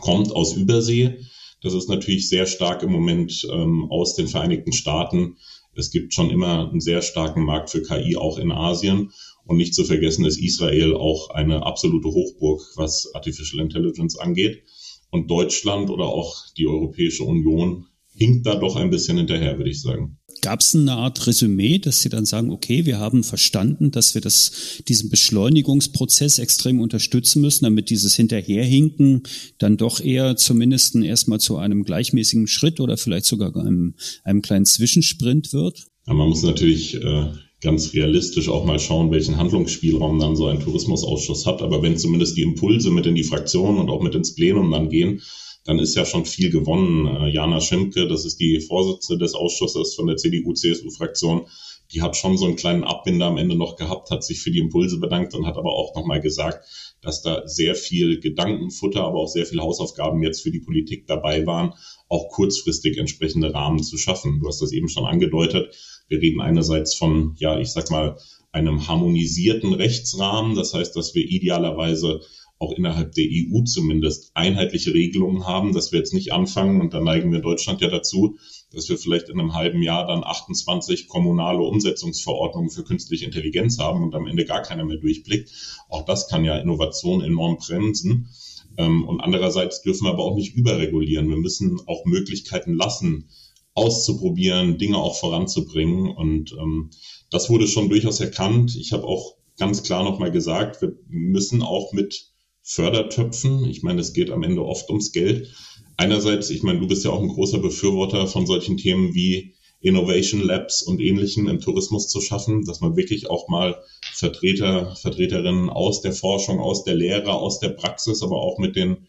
kommt 0.00 0.32
aus 0.32 0.54
Übersee. 0.54 1.20
Das 1.62 1.74
ist 1.74 1.88
natürlich 1.88 2.28
sehr 2.28 2.46
stark 2.46 2.82
im 2.82 2.90
Moment 2.90 3.46
ähm, 3.50 3.86
aus 3.90 4.14
den 4.14 4.28
Vereinigten 4.28 4.72
Staaten. 4.72 5.36
Es 5.74 5.90
gibt 5.90 6.12
schon 6.12 6.30
immer 6.30 6.68
einen 6.68 6.80
sehr 6.80 7.02
starken 7.02 7.44
Markt 7.44 7.70
für 7.70 7.82
KI 7.82 8.16
auch 8.16 8.38
in 8.38 8.52
Asien. 8.52 9.12
Und 9.44 9.56
nicht 9.56 9.74
zu 9.74 9.84
vergessen 9.84 10.24
ist 10.24 10.40
Israel 10.40 10.94
auch 10.94 11.30
eine 11.30 11.66
absolute 11.66 12.08
Hochburg, 12.08 12.62
was 12.76 13.12
Artificial 13.14 13.62
Intelligence 13.62 14.16
angeht. 14.16 14.62
Und 15.10 15.30
Deutschland 15.30 15.90
oder 15.90 16.06
auch 16.06 16.46
die 16.56 16.66
Europäische 16.66 17.24
Union 17.24 17.86
hinkt 18.14 18.46
da 18.46 18.54
doch 18.54 18.76
ein 18.76 18.90
bisschen 18.90 19.16
hinterher, 19.18 19.58
würde 19.58 19.70
ich 19.70 19.80
sagen. 19.80 20.18
Gab 20.40 20.60
es 20.60 20.74
eine 20.74 20.92
Art 20.92 21.26
Resümee, 21.26 21.78
dass 21.78 22.02
Sie 22.02 22.08
dann 22.08 22.24
sagen, 22.24 22.50
okay, 22.50 22.84
wir 22.84 22.98
haben 22.98 23.22
verstanden, 23.22 23.90
dass 23.90 24.14
wir 24.14 24.20
das, 24.20 24.82
diesen 24.88 25.08
Beschleunigungsprozess 25.08 26.38
extrem 26.38 26.80
unterstützen 26.80 27.42
müssen, 27.42 27.64
damit 27.64 27.90
dieses 27.90 28.14
Hinterherhinken 28.16 29.22
dann 29.58 29.76
doch 29.76 30.00
eher 30.00 30.36
zumindest 30.36 30.96
erstmal 30.96 31.38
zu 31.38 31.58
einem 31.58 31.84
gleichmäßigen 31.84 32.48
Schritt 32.48 32.80
oder 32.80 32.96
vielleicht 32.96 33.26
sogar 33.26 33.54
einem, 33.56 33.94
einem 34.24 34.42
kleinen 34.42 34.66
Zwischensprint 34.66 35.52
wird? 35.52 35.86
Ja, 36.06 36.14
man 36.14 36.28
muss 36.28 36.42
natürlich 36.42 36.96
äh, 36.96 37.26
ganz 37.62 37.94
realistisch 37.94 38.48
auch 38.48 38.64
mal 38.64 38.78
schauen, 38.78 39.10
welchen 39.12 39.38
Handlungsspielraum 39.38 40.18
dann 40.18 40.36
so 40.36 40.46
ein 40.46 40.60
Tourismusausschuss 40.60 41.46
hat. 41.46 41.62
Aber 41.62 41.82
wenn 41.82 41.96
zumindest 41.96 42.36
die 42.36 42.42
Impulse 42.42 42.90
mit 42.90 43.06
in 43.06 43.14
die 43.14 43.22
Fraktion 43.22 43.78
und 43.78 43.88
auch 43.88 44.02
mit 44.02 44.14
ins 44.14 44.34
Plenum 44.34 44.70
dann 44.70 44.88
gehen, 44.88 45.22
dann 45.64 45.78
ist 45.78 45.94
ja 45.94 46.04
schon 46.04 46.26
viel 46.26 46.50
gewonnen. 46.50 47.06
Äh, 47.06 47.28
Jana 47.28 47.60
Schimke, 47.60 48.08
das 48.08 48.24
ist 48.24 48.40
die 48.40 48.60
Vorsitzende 48.60 49.24
des 49.24 49.34
Ausschusses 49.34 49.94
von 49.94 50.08
der 50.08 50.16
CDU-CSU-Fraktion, 50.16 51.46
die 51.92 52.00
hat 52.00 52.16
schon 52.16 52.38
so 52.38 52.46
einen 52.46 52.56
kleinen 52.56 52.84
Abbinder 52.84 53.26
am 53.26 53.36
Ende 53.36 53.54
noch 53.54 53.76
gehabt, 53.76 54.10
hat 54.10 54.24
sich 54.24 54.40
für 54.40 54.50
die 54.50 54.58
Impulse 54.58 54.98
bedankt 54.98 55.34
und 55.34 55.46
hat 55.46 55.58
aber 55.58 55.72
auch 55.72 55.94
nochmal 55.94 56.20
gesagt, 56.20 56.66
dass 57.02 57.22
da 57.22 57.46
sehr 57.46 57.74
viel 57.74 58.18
Gedankenfutter, 58.18 59.04
aber 59.04 59.18
auch 59.18 59.28
sehr 59.28 59.44
viel 59.44 59.60
Hausaufgaben 59.60 60.22
jetzt 60.22 60.42
für 60.42 60.50
die 60.50 60.60
Politik 60.60 61.06
dabei 61.06 61.46
waren, 61.46 61.74
auch 62.08 62.28
kurzfristig 62.30 62.96
entsprechende 62.96 63.52
Rahmen 63.52 63.82
zu 63.82 63.98
schaffen. 63.98 64.40
Du 64.40 64.48
hast 64.48 64.62
das 64.62 64.72
eben 64.72 64.88
schon 64.88 65.04
angedeutet. 65.04 65.76
Wir 66.12 66.20
reden 66.20 66.42
einerseits 66.42 66.94
von, 66.94 67.34
ja, 67.38 67.58
ich 67.58 67.72
sag 67.72 67.90
mal, 67.90 68.18
einem 68.52 68.86
harmonisierten 68.86 69.72
Rechtsrahmen. 69.72 70.54
Das 70.54 70.74
heißt, 70.74 70.94
dass 70.94 71.14
wir 71.14 71.24
idealerweise 71.24 72.20
auch 72.58 72.72
innerhalb 72.72 73.12
der 73.14 73.24
EU 73.24 73.62
zumindest 73.64 74.30
einheitliche 74.34 74.92
Regelungen 74.92 75.46
haben, 75.46 75.72
dass 75.72 75.90
wir 75.90 75.98
jetzt 75.98 76.12
nicht 76.12 76.34
anfangen, 76.34 76.82
und 76.82 76.92
da 76.92 77.00
neigen 77.00 77.32
wir 77.32 77.40
Deutschland 77.40 77.80
ja 77.80 77.88
dazu, 77.88 78.36
dass 78.72 78.90
wir 78.90 78.98
vielleicht 78.98 79.30
in 79.30 79.40
einem 79.40 79.54
halben 79.54 79.82
Jahr 79.82 80.06
dann 80.06 80.22
28 80.22 81.08
kommunale 81.08 81.62
Umsetzungsverordnungen 81.62 82.70
für 82.70 82.84
künstliche 82.84 83.24
Intelligenz 83.24 83.78
haben 83.78 84.02
und 84.04 84.14
am 84.14 84.26
Ende 84.26 84.44
gar 84.44 84.60
keiner 84.60 84.84
mehr 84.84 84.98
durchblickt. 84.98 85.50
Auch 85.88 86.04
das 86.04 86.28
kann 86.28 86.44
ja 86.44 86.58
Innovation 86.58 87.22
enorm 87.22 87.56
bremsen. 87.56 88.28
Ähm, 88.76 89.08
und 89.08 89.20
andererseits 89.20 89.80
dürfen 89.80 90.04
wir 90.04 90.10
aber 90.10 90.24
auch 90.24 90.36
nicht 90.36 90.54
überregulieren. 90.54 91.30
Wir 91.30 91.38
müssen 91.38 91.80
auch 91.86 92.04
Möglichkeiten 92.04 92.74
lassen, 92.74 93.28
auszuprobieren, 93.74 94.78
Dinge 94.78 94.98
auch 94.98 95.18
voranzubringen. 95.18 96.10
Und 96.10 96.52
ähm, 96.52 96.90
das 97.30 97.50
wurde 97.50 97.66
schon 97.66 97.88
durchaus 97.88 98.20
erkannt. 98.20 98.76
Ich 98.76 98.92
habe 98.92 99.04
auch 99.04 99.36
ganz 99.58 99.82
klar 99.82 100.04
nochmal 100.04 100.30
gesagt, 100.30 100.82
wir 100.82 100.96
müssen 101.08 101.62
auch 101.62 101.92
mit 101.92 102.32
Fördertöpfen. 102.62 103.64
Ich 103.64 103.82
meine, 103.82 104.00
es 104.00 104.12
geht 104.12 104.30
am 104.30 104.42
Ende 104.42 104.64
oft 104.64 104.88
ums 104.88 105.12
Geld. 105.12 105.52
Einerseits, 105.96 106.50
ich 106.50 106.62
meine, 106.62 106.80
du 106.80 106.86
bist 106.86 107.04
ja 107.04 107.10
auch 107.10 107.20
ein 107.20 107.28
großer 107.28 107.58
Befürworter 107.58 108.26
von 108.26 108.46
solchen 108.46 108.76
Themen 108.76 109.14
wie 109.14 109.54
Innovation 109.80 110.40
Labs 110.40 110.82
und 110.82 111.00
Ähnlichem 111.00 111.48
im 111.48 111.60
Tourismus 111.60 112.08
zu 112.08 112.20
schaffen, 112.20 112.64
dass 112.64 112.80
man 112.80 112.96
wirklich 112.96 113.28
auch 113.28 113.48
mal 113.48 113.82
Vertreter, 114.14 114.94
Vertreterinnen 114.94 115.70
aus 115.70 116.00
der 116.02 116.12
Forschung, 116.12 116.60
aus 116.60 116.84
der 116.84 116.94
Lehre, 116.94 117.34
aus 117.34 117.58
der 117.58 117.70
Praxis, 117.70 118.22
aber 118.22 118.40
auch 118.40 118.58
mit 118.58 118.76
den 118.76 119.08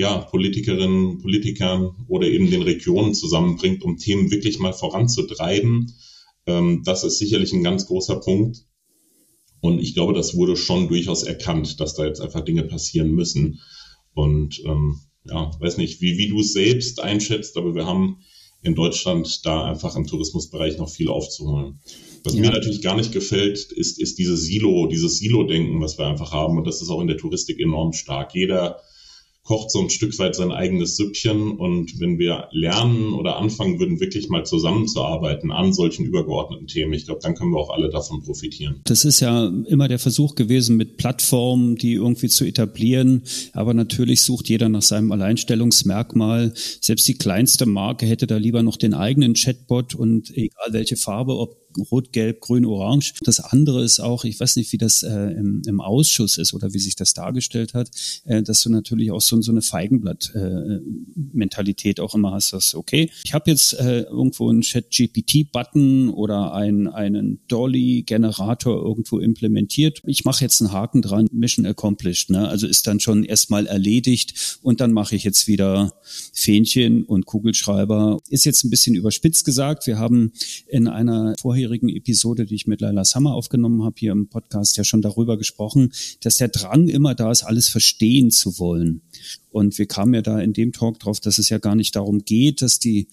ja, 0.00 0.16
Politikerinnen, 0.16 1.18
Politikern 1.18 2.06
oder 2.08 2.26
eben 2.26 2.50
den 2.50 2.62
Regionen 2.62 3.12
zusammenbringt, 3.12 3.82
um 3.82 3.98
Themen 3.98 4.30
wirklich 4.30 4.58
mal 4.58 4.72
voranzutreiben. 4.72 5.92
Ähm, 6.46 6.80
das 6.86 7.04
ist 7.04 7.18
sicherlich 7.18 7.52
ein 7.52 7.62
ganz 7.62 7.84
großer 7.84 8.16
Punkt. 8.16 8.64
Und 9.60 9.78
ich 9.78 9.92
glaube, 9.92 10.14
das 10.14 10.34
wurde 10.34 10.56
schon 10.56 10.88
durchaus 10.88 11.22
erkannt, 11.22 11.80
dass 11.80 11.96
da 11.96 12.06
jetzt 12.06 12.22
einfach 12.22 12.40
Dinge 12.40 12.62
passieren 12.62 13.10
müssen. 13.10 13.60
Und 14.14 14.62
ähm, 14.64 15.00
ja, 15.26 15.50
weiß 15.60 15.76
nicht, 15.76 16.00
wie, 16.00 16.16
wie 16.16 16.28
du 16.28 16.40
es 16.40 16.54
selbst 16.54 17.02
einschätzt, 17.02 17.58
aber 17.58 17.74
wir 17.74 17.84
haben 17.84 18.22
in 18.62 18.74
Deutschland 18.74 19.44
da 19.44 19.66
einfach 19.66 19.96
im 19.96 20.06
Tourismusbereich 20.06 20.78
noch 20.78 20.88
viel 20.88 21.10
aufzuholen. 21.10 21.80
Was 22.24 22.32
ja. 22.32 22.40
mir 22.40 22.52
natürlich 22.52 22.80
gar 22.80 22.96
nicht 22.96 23.12
gefällt, 23.12 23.58
ist, 23.58 24.00
ist 24.00 24.18
dieses 24.18 24.44
Silo, 24.44 24.86
dieses 24.86 25.18
Silo-Denken, 25.18 25.78
was 25.82 25.98
wir 25.98 26.06
einfach 26.06 26.32
haben. 26.32 26.56
Und 26.56 26.66
das 26.66 26.80
ist 26.80 26.88
auch 26.88 27.02
in 27.02 27.06
der 27.06 27.18
Touristik 27.18 27.60
enorm 27.60 27.92
stark. 27.92 28.34
Jeder 28.34 28.80
kocht 29.42 29.70
so 29.70 29.80
ein 29.80 29.90
Stück 29.90 30.18
weit 30.18 30.34
sein 30.34 30.52
eigenes 30.52 30.96
Süppchen. 30.96 31.52
Und 31.52 31.98
wenn 31.98 32.18
wir 32.18 32.48
lernen 32.52 33.14
oder 33.14 33.36
anfangen 33.36 33.78
würden, 33.80 34.00
wirklich 34.00 34.28
mal 34.28 34.44
zusammenzuarbeiten 34.44 35.50
an 35.50 35.72
solchen 35.72 36.04
übergeordneten 36.04 36.66
Themen, 36.66 36.92
ich 36.92 37.06
glaube, 37.06 37.20
dann 37.22 37.34
können 37.34 37.52
wir 37.52 37.58
auch 37.58 37.70
alle 37.70 37.90
davon 37.90 38.22
profitieren. 38.22 38.80
Das 38.84 39.04
ist 39.04 39.20
ja 39.20 39.50
immer 39.66 39.88
der 39.88 39.98
Versuch 39.98 40.34
gewesen, 40.34 40.76
mit 40.76 40.96
Plattformen, 40.96 41.76
die 41.76 41.94
irgendwie 41.94 42.28
zu 42.28 42.44
etablieren. 42.44 43.22
Aber 43.52 43.74
natürlich 43.74 44.22
sucht 44.22 44.48
jeder 44.48 44.68
nach 44.68 44.82
seinem 44.82 45.12
Alleinstellungsmerkmal. 45.12 46.52
Selbst 46.54 47.08
die 47.08 47.18
kleinste 47.18 47.66
Marke 47.66 48.06
hätte 48.06 48.26
da 48.26 48.36
lieber 48.36 48.62
noch 48.62 48.76
den 48.76 48.94
eigenen 48.94 49.34
Chatbot 49.34 49.94
und 49.94 50.30
egal 50.36 50.68
welche 50.72 50.96
Farbe, 50.96 51.36
ob 51.36 51.59
Rot, 51.90 52.12
Gelb, 52.12 52.40
Grün, 52.40 52.64
Orange. 52.64 53.14
Das 53.22 53.40
andere 53.40 53.82
ist 53.84 54.00
auch, 54.00 54.24
ich 54.24 54.40
weiß 54.40 54.56
nicht, 54.56 54.72
wie 54.72 54.78
das 54.78 55.02
äh, 55.02 55.10
im, 55.10 55.60
im 55.66 55.80
Ausschuss 55.80 56.38
ist 56.38 56.54
oder 56.54 56.72
wie 56.74 56.78
sich 56.78 56.94
das 56.96 57.14
dargestellt 57.14 57.74
hat, 57.74 57.90
äh, 58.24 58.42
dass 58.42 58.62
du 58.62 58.70
natürlich 58.70 59.12
auch 59.12 59.20
so, 59.20 59.40
so 59.40 59.52
eine 59.52 59.62
Feigenblatt-Mentalität 59.62 61.98
äh, 61.98 62.02
auch 62.02 62.14
immer 62.14 62.32
hast, 62.32 62.52
dass, 62.52 62.74
okay, 62.74 63.10
ich 63.24 63.32
habe 63.34 63.50
jetzt 63.50 63.74
äh, 63.74 64.00
irgendwo 64.02 64.50
einen 64.50 64.60
Chat-GPT-Button 64.62 66.10
oder 66.10 66.54
ein, 66.54 66.88
einen 66.88 67.40
Dolly-Generator 67.48 68.82
irgendwo 68.82 69.18
implementiert. 69.18 70.00
Ich 70.06 70.24
mache 70.24 70.44
jetzt 70.44 70.60
einen 70.60 70.72
Haken 70.72 71.02
dran, 71.02 71.28
Mission 71.32 71.66
accomplished. 71.66 72.30
Ne? 72.30 72.48
Also 72.48 72.66
ist 72.66 72.86
dann 72.86 73.00
schon 73.00 73.24
erstmal 73.24 73.66
erledigt 73.66 74.58
und 74.62 74.80
dann 74.80 74.92
mache 74.92 75.16
ich 75.16 75.24
jetzt 75.24 75.46
wieder 75.46 75.92
Fähnchen 76.32 77.04
und 77.04 77.26
Kugelschreiber. 77.26 78.18
Ist 78.28 78.44
jetzt 78.44 78.64
ein 78.64 78.70
bisschen 78.70 78.94
überspitzt 78.94 79.44
gesagt. 79.44 79.86
Wir 79.86 79.98
haben 79.98 80.32
in 80.66 80.88
einer 80.88 81.34
vorher 81.38 81.60
vorherigen 81.60 81.90
Episode, 81.90 82.46
die 82.46 82.54
ich 82.54 82.66
mit 82.66 82.80
Laila 82.80 83.04
Summer 83.04 83.34
aufgenommen 83.34 83.84
habe, 83.84 83.94
hier 83.98 84.12
im 84.12 84.28
Podcast 84.28 84.78
ja 84.78 84.84
schon 84.84 85.02
darüber 85.02 85.36
gesprochen, 85.36 85.92
dass 86.22 86.38
der 86.38 86.48
Drang 86.48 86.88
immer 86.88 87.14
da 87.14 87.30
ist, 87.30 87.42
alles 87.42 87.68
verstehen 87.68 88.30
zu 88.30 88.58
wollen. 88.58 89.02
Und 89.50 89.76
wir 89.76 89.86
kamen 89.86 90.14
ja 90.14 90.22
da 90.22 90.40
in 90.40 90.54
dem 90.54 90.72
Talk 90.72 90.98
drauf, 90.98 91.20
dass 91.20 91.36
es 91.36 91.50
ja 91.50 91.58
gar 91.58 91.74
nicht 91.74 91.96
darum 91.96 92.24
geht, 92.24 92.62
dass 92.62 92.78
die 92.78 93.08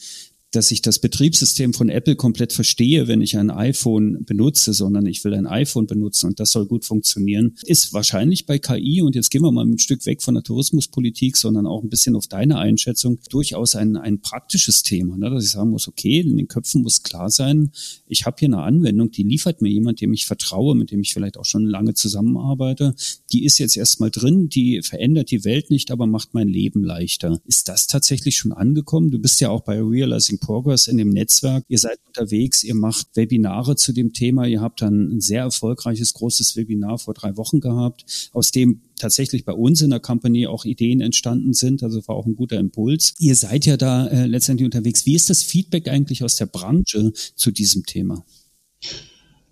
dass 0.52 0.72
ich 0.72 0.82
das 0.82 1.00
Betriebssystem 1.00 1.74
von 1.74 1.90
Apple 1.90 2.16
komplett 2.16 2.54
verstehe, 2.54 3.08
wenn 3.08 3.22
ich 3.22 3.38
ein 3.38 3.50
iPhone 3.50 4.24
benutze, 4.26 4.74
sondern 4.74 5.06
ich 5.06 5.24
will 5.24 5.34
ein 5.34 5.46
iPhone 5.46 5.88
benutzen 5.88 6.28
und 6.28 6.40
das 6.40 6.52
soll 6.52 6.66
gut 6.66 6.86
funktionieren, 6.86 7.56
ist 7.64 7.94
wahrscheinlich 7.94 8.46
bei 8.46 8.58
KI, 8.58 9.02
und 9.02 9.16
jetzt 9.16 9.30
gehen 9.30 9.42
wir 9.42 9.52
mal 9.52 9.66
ein 9.66 9.78
Stück 9.78 10.06
weg 10.06 10.22
von 10.22 10.36
der 10.36 10.44
Tourismuspolitik, 10.44 11.36
sondern 11.36 11.68
auch 11.68 11.84
ein 11.84 11.90
bisschen 11.90 12.16
auf 12.16 12.28
deine 12.28 12.58
Einschätzung, 12.58 13.20
durchaus 13.30 13.76
ein, 13.76 13.98
ein 13.98 14.22
praktisches 14.22 14.84
Thema, 14.84 15.18
ne? 15.18 15.30
dass 15.30 15.44
ich 15.44 15.52
sagen 15.52 15.72
muss, 15.72 15.88
okay, 15.88 16.22
in 16.22 16.38
den 16.38 16.48
Köpfen 16.48 16.82
muss 16.82 17.04
klar 17.04 17.30
sein, 17.30 17.72
ich 18.08 18.26
habe 18.26 18.38
hier 18.40 18.48
eine 18.48 18.62
Anwendung, 18.62 19.12
die 19.12 19.24
liefert 19.24 19.62
mir 19.62 19.70
jemand, 19.70 20.00
dem 20.00 20.14
ich 20.14 20.26
vertraue, 20.26 20.76
mit 20.76 20.92
dem 20.92 21.02
ich 21.02 21.14
vielleicht 21.14 21.38
auch 21.38 21.46
schon 21.46 21.66
lange 21.66 21.94
zusammenarbeite, 21.94 22.96
die 23.34 23.44
ist 23.44 23.58
jetzt 23.58 23.76
erstmal 23.76 24.12
drin, 24.12 24.48
die 24.48 24.82
verändert 24.82 25.30
die 25.30 25.44
Welt 25.44 25.70
nicht, 25.70 25.92
aber 25.92 26.08
macht 26.08 26.34
mein 26.34 26.48
Leben 26.48 26.84
leichter. 26.84 27.42
Ist 27.46 27.68
das 27.68 27.88
tatsächlich 27.88 28.38
schon 28.38 28.54
angekommen? 28.54 29.12
Du 29.12 29.20
bist 29.20 29.42
ja 29.42 29.50
auch 29.50 29.62
bei 29.62 29.82
Realizing 29.82 30.37
Making 30.38 30.39
Progress 30.39 30.88
in 30.88 30.97
dem 30.97 31.10
Netzwerk. 31.10 31.63
Ihr 31.67 31.78
seid 31.78 32.00
unterwegs, 32.08 32.63
ihr 32.63 32.76
macht 32.76 33.08
Webinare 33.15 33.76
zu 33.76 33.93
dem 33.93 34.13
Thema. 34.13 34.45
Ihr 34.45 34.62
habt 34.62 34.82
dann 34.82 35.17
ein 35.17 35.21
sehr 35.21 35.41
erfolgreiches, 35.41 36.13
großes 36.13 36.56
Webinar 36.56 36.97
vor 36.97 37.13
drei 37.13 37.36
Wochen 37.38 37.60
gehabt, 37.60 38.30
aus 38.34 38.52
dem 38.52 38.82
tatsächlich 39.00 39.45
bei 39.45 39.54
uns 39.54 39.82
in 39.82 39.89
der 39.89 40.00
Company 40.00 40.47
auch 40.47 40.65
Ideen 40.65 41.02
entstanden 41.02 41.54
sind. 41.54 41.84
Also 41.84 42.08
war 42.08 42.15
auch 42.15 42.26
ein 42.26 42.36
guter 42.36 42.60
Impuls. 42.60 43.13
Ihr 43.19 43.36
seid 43.36 43.65
ja 43.65 43.78
da 43.78 44.08
äh, 44.08 44.26
letztendlich 44.26 44.65
unterwegs. 44.65 45.06
Wie 45.06 45.15
ist 45.15 45.30
das 45.30 45.43
Feedback 45.43 45.88
eigentlich 45.88 46.23
aus 46.23 46.36
der 46.36 46.47
Branche 46.47 47.12
zu 47.36 47.52
diesem 47.52 47.86
Thema? 47.86 48.26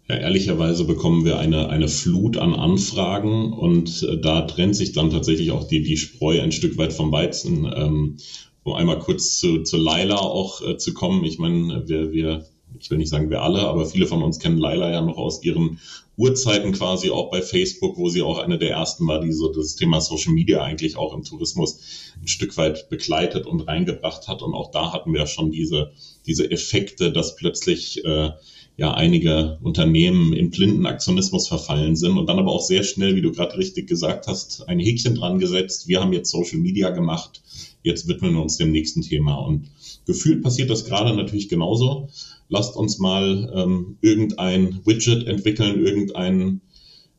Ja, 0.07 0.17
ehrlicherweise 0.17 0.85
bekommen 0.85 1.25
wir 1.25 1.39
eine, 1.39 1.69
eine 1.69 1.87
Flut 1.87 2.37
an 2.37 2.53
Anfragen 2.53 3.51
und 3.53 4.03
äh, 4.03 4.19
da 4.21 4.41
trennt 4.41 4.75
sich 4.75 4.93
dann 4.93 5.09
tatsächlich 5.09 5.49
auch 5.49 5.67
die, 5.67 5.81
die 5.81 5.97
Spreu 5.97 6.41
ein 6.41 6.51
Stück 6.51 6.77
weit 6.77 6.93
vom 6.93 7.11
Weizen. 7.11 7.65
Ähm, 7.75 8.17
um 8.65 8.73
einmal 8.73 8.97
kurz 8.97 9.38
zu, 9.38 9.62
zu 9.62 9.78
Laila 9.78 10.17
auch 10.17 10.62
äh, 10.62 10.78
zu 10.78 10.93
kommen. 10.93 11.23
Ich 11.23 11.38
meine, 11.38 11.88
wir, 11.88 12.12
wir, 12.12 12.45
ich 12.80 12.89
will 12.89 12.97
nicht 12.97 13.10
sagen 13.10 13.30
wir 13.30 13.43
alle, 13.43 13.60
aber 13.60 13.86
viele 13.86 14.08
von 14.08 14.23
uns 14.23 14.39
kennen 14.39 14.58
Laila 14.58 14.91
ja 14.91 15.01
noch 15.01 15.17
aus 15.17 15.43
ihren 15.43 15.80
Urzeiten 16.17 16.71
quasi 16.71 17.12
auch 17.12 17.30
bei 17.30 17.43
Facebook, 17.43 17.95
wo 17.97 18.10
sie 18.10 18.23
auch 18.23 18.39
eine 18.39 18.58
der 18.58 18.71
ersten 18.71 19.06
war, 19.06 19.21
die 19.21 19.34
so 19.34 19.49
das 19.49 19.75
Thema 19.75 20.01
Social 20.01 20.34
Media 20.34 20.63
eigentlich 20.63 20.97
auch 20.97 21.13
im 21.13 21.23
Tourismus 21.23 21.80
ein 22.19 22.28
Stück 22.28 22.58
weit 22.58 22.89
begleitet 22.89 23.45
und 23.45 23.62
reingebracht 23.62 24.28
hat. 24.28 24.41
Und 24.41 24.56
auch 24.56 24.71
da 24.71 24.91
hatten 24.91 25.13
wir 25.13 25.28
schon 25.28 25.51
diese, 25.51 25.91
diese 26.25 26.49
Effekte, 26.49 27.12
dass 27.12 27.36
plötzlich 27.36 28.04
äh, 28.04 28.32
ja 28.78 28.93
einige 28.95 29.60
Unternehmen 29.62 30.34
in 30.34 30.49
blinden 30.49 30.88
Aktionismus 30.88 31.47
verfallen 31.47 31.95
sind 31.95 32.17
und 32.17 32.25
dann 32.28 32.39
aber 32.39 32.51
auch 32.51 32.63
sehr 32.63 32.84
schnell, 32.84 33.15
wie 33.15 33.21
du 33.21 33.32
gerade 33.32 33.60
richtig 33.60 33.88
gesagt 33.88 34.25
hast, 34.25 34.67
ein 34.67 34.80
Häkchen 34.80 35.13
dran 35.13 35.38
gesetzt. 35.38 35.88
Wir 35.88 36.01
haben 36.01 36.13
jetzt 36.13 36.32
Social 36.32 36.58
Media 36.58 36.89
gemacht 36.89 37.43
jetzt 37.85 38.07
widmen 38.07 38.33
wir 38.33 38.41
uns 38.41 38.57
dem 38.57 38.71
nächsten 38.71 39.01
Thema. 39.01 39.35
Und 39.35 39.69
gefühlt 40.05 40.43
passiert 40.43 40.69
das 40.69 40.85
gerade 40.85 41.15
natürlich 41.15 41.47
genauso. 41.47 42.09
Lasst 42.49 42.75
uns 42.75 42.99
mal 42.99 43.51
ähm, 43.55 43.97
irgendein 44.01 44.81
Widget 44.85 45.27
entwickeln, 45.27 45.85
irgendein 45.85 46.61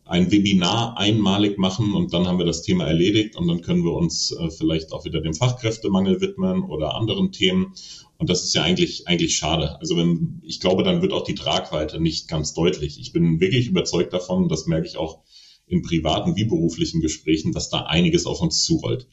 ein 0.08 0.30
Webinar 0.30 0.96
einmalig 0.96 1.58
machen 1.58 1.94
und 1.94 2.14
dann 2.14 2.28
haben 2.28 2.38
wir 2.38 2.46
das 2.46 2.62
Thema 2.62 2.84
erledigt 2.84 3.34
und 3.34 3.48
dann 3.48 3.60
können 3.60 3.82
wir 3.82 3.92
uns 3.92 4.30
äh, 4.30 4.50
vielleicht 4.50 4.92
auch 4.92 5.04
wieder 5.04 5.20
dem 5.20 5.34
Fachkräftemangel 5.34 6.20
widmen 6.20 6.62
oder 6.62 6.94
anderen 6.94 7.32
Themen. 7.32 7.74
Und 8.16 8.30
das 8.30 8.44
ist 8.44 8.54
ja 8.54 8.62
eigentlich, 8.62 9.08
eigentlich 9.08 9.36
schade. 9.36 9.78
Also 9.80 9.96
wenn, 9.96 10.40
ich 10.44 10.60
glaube, 10.60 10.84
dann 10.84 11.02
wird 11.02 11.12
auch 11.12 11.24
die 11.24 11.34
Tragweite 11.34 12.00
nicht 12.00 12.28
ganz 12.28 12.54
deutlich. 12.54 13.00
Ich 13.00 13.12
bin 13.12 13.40
wirklich 13.40 13.66
überzeugt 13.66 14.12
davon, 14.12 14.48
das 14.48 14.66
merke 14.66 14.86
ich 14.86 14.96
auch 14.96 15.22
in 15.66 15.82
privaten 15.82 16.36
wie 16.36 16.44
beruflichen 16.44 17.00
Gesprächen, 17.00 17.52
dass 17.52 17.68
da 17.68 17.80
einiges 17.80 18.26
auf 18.26 18.40
uns 18.40 18.62
zurollt. 18.62 19.08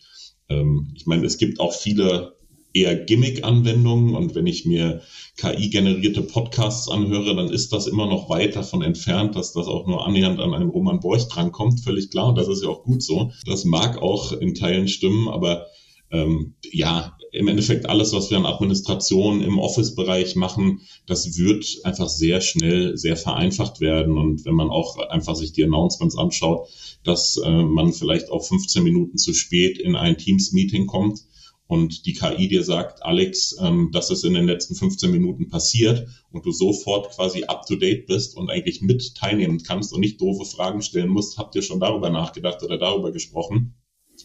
Ähm, 0.50 0.94
ich 0.96 1.06
meine, 1.06 1.26
es 1.26 1.38
gibt 1.38 1.60
auch 1.60 1.74
viele 1.74 2.36
eher 2.74 2.96
Gimmick-Anwendungen 2.96 4.16
und 4.16 4.36
wenn 4.36 4.48
ich 4.48 4.66
mir 4.66 5.02
KI-generierte 5.38 6.24
Podcasts 6.24 6.90
anhöre, 6.90 7.36
dann 7.36 7.50
ist 7.50 7.72
das 7.72 7.88
immer 7.88 8.08
noch 8.08 8.30
weit 8.30 8.56
davon 8.56 8.82
entfernt, 8.82 9.36
dass 9.36 9.54
das 9.54 9.68
auch 9.68 9.86
nur 9.88 10.06
annähernd 10.06 10.40
an 10.40 10.54
einem 10.54 10.70
Roman 10.70 11.00
Borch 11.00 11.28
drankommt, 11.28 11.82
völlig 11.82 12.10
klar 12.10 12.30
und 12.30 12.38
das 12.38 12.48
ist 12.48 12.64
ja 12.64 12.70
auch 12.70 12.84
gut 12.84 13.04
so. 13.04 13.32
Das 13.46 13.64
mag 13.64 14.02
auch 14.02 14.32
in 14.32 14.56
Teilen 14.56 14.88
stimmen, 14.88 15.28
aber 15.28 15.68
ähm, 16.12 16.56
ja, 16.72 17.16
im 17.34 17.48
Endeffekt 17.48 17.90
alles, 17.90 18.14
was 18.14 18.30
wir 18.30 18.38
an 18.38 18.46
Administration 18.46 19.42
im 19.42 19.58
Office-Bereich 19.58 20.36
machen, 20.36 20.82
das 21.08 21.36
wird 21.38 21.66
einfach 21.84 22.08
sehr 22.08 22.42
schnell 22.42 22.96
sehr 22.96 23.18
vereinfacht 23.18 23.82
werden. 23.82 24.18
Und 24.18 24.46
wenn 24.46 24.54
man 24.54 24.70
auch 24.70 25.00
einfach 25.10 25.36
sich 25.36 25.52
die 25.52 25.64
Announcements 25.64 26.16
anschaut, 26.16 26.70
dass 27.04 27.38
äh, 27.38 27.50
man 27.50 27.92
vielleicht 27.92 28.30
auch 28.30 28.46
15 28.46 28.84
Minuten 28.84 29.18
zu 29.18 29.34
spät 29.34 29.80
in 29.80 29.96
ein 29.96 30.18
Teams-Meeting 30.18 30.86
kommt, 30.86 31.22
und 31.66 32.06
die 32.06 32.14
KI 32.14 32.50
dir 32.50 32.64
sagt, 32.64 33.04
Alex, 33.04 33.56
ähm, 33.60 33.90
das 33.92 34.12
ist 34.12 34.26
in 34.26 34.34
den 34.34 34.46
letzten 34.46 34.76
15 34.76 35.10
Minuten 35.10 35.48
passiert 35.48 36.08
und 36.32 36.46
du 36.46 36.52
sofort 36.52 37.16
quasi 37.16 37.46
up 37.46 37.66
to 37.66 37.76
date 37.76 38.06
bist 38.06 38.38
und 38.38 38.52
eigentlich 38.52 38.82
mit 38.82 39.16
teilnehmen 39.16 39.64
kannst 39.64 39.92
und 39.92 40.02
nicht 40.02 40.22
doofe 40.22 40.46
Fragen 40.46 40.82
stellen 40.84 41.10
musst, 41.10 41.38
habt 41.38 41.56
ihr 41.56 41.64
schon 41.64 41.80
darüber 41.80 42.10
nachgedacht 42.10 42.62
oder 42.62 42.78
darüber 42.78 43.12
gesprochen, 43.12 43.74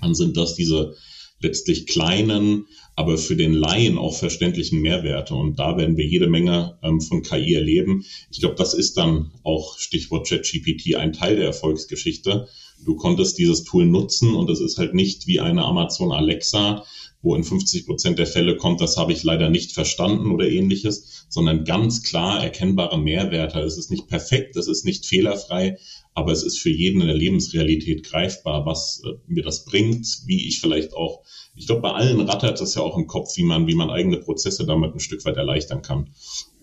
dann 0.01 0.15
sind 0.15 0.37
das 0.37 0.57
diese 0.57 0.95
letztlich 1.41 1.87
kleinen, 1.87 2.67
aber 2.99 3.17
für 3.17 3.37
den 3.37 3.53
Laien 3.53 3.97
auch 3.97 4.17
verständlichen 4.17 4.81
Mehrwerte. 4.81 5.33
Und 5.37 5.61
da 5.61 5.77
werden 5.77 5.97
wir 5.97 6.05
jede 6.05 6.27
Menge 6.27 6.79
ähm, 6.83 7.01
von 7.01 7.23
KI 7.23 7.55
erleben. 7.55 8.05
Ich 8.33 8.41
glaube, 8.41 8.57
das 8.57 8.75
ist 8.75 8.97
dann 8.97 9.31
auch 9.45 9.79
Stichwort 9.79 10.27
ChatGPT 10.29 10.97
ein 10.97 11.13
Teil 11.13 11.37
der 11.37 11.47
Erfolgsgeschichte. 11.47 12.49
Du 12.85 12.97
konntest 12.97 13.39
dieses 13.39 13.63
Tool 13.63 13.87
nutzen 13.87 14.35
und 14.35 14.51
es 14.51 14.59
ist 14.59 14.79
halt 14.79 14.95
nicht 14.95 15.29
wie 15.29 15.39
eine 15.39 15.65
Amazon 15.65 16.11
Alexa, 16.11 16.85
wo 17.23 17.37
in 17.37 17.45
50 17.45 17.87
Prozent 17.87 18.19
der 18.19 18.27
Fälle 18.27 18.57
kommt, 18.57 18.81
das 18.81 18.97
habe 18.97 19.13
ich 19.13 19.23
leider 19.23 19.49
nicht 19.49 19.73
verstanden 19.73 20.33
oder 20.33 20.49
ähnliches, 20.49 21.27
sondern 21.29 21.65
ganz 21.65 22.03
klar 22.03 22.43
erkennbare 22.43 22.99
Mehrwerte. 22.99 23.61
Es 23.61 23.79
ist 23.79 23.93
nicht 23.93 24.09
perfekt, 24.09 24.57
es 24.57 24.67
ist 24.67 24.85
nicht 24.85 25.07
fehlerfrei, 25.07 25.79
aber 26.19 26.33
es 26.33 26.43
ist 26.43 26.59
für 26.59 26.71
jeden 26.71 27.01
in 27.01 27.07
der 27.07 27.17
Lebensrealität 27.17 28.03
greifbar, 28.03 28.67
was 28.67 29.01
äh, 29.07 29.13
mir 29.27 29.43
das 29.43 29.65
bringt, 29.65 30.07
wie 30.27 30.49
ich 30.49 30.61
vielleicht 30.61 30.93
auch, 30.95 31.23
ich 31.55 31.67
glaube, 31.67 31.83
bei 31.83 31.93
allen 31.93 32.21
rattert 32.21 32.61
es 32.61 32.75
ja 32.75 32.83
auch 32.83 32.99
im 32.99 33.07
Kopf, 33.07 33.37
wie 33.37 33.45
man, 33.45 33.67
wie 33.69 33.75
man 33.75 33.91
eigene 33.91 34.19
Prozesse 34.19 34.67
damit 34.67 34.95
ein 34.95 35.01
Stück 35.01 35.25
weit 35.25 35.37
erleichtern 35.37 35.83
kann. 35.83 36.11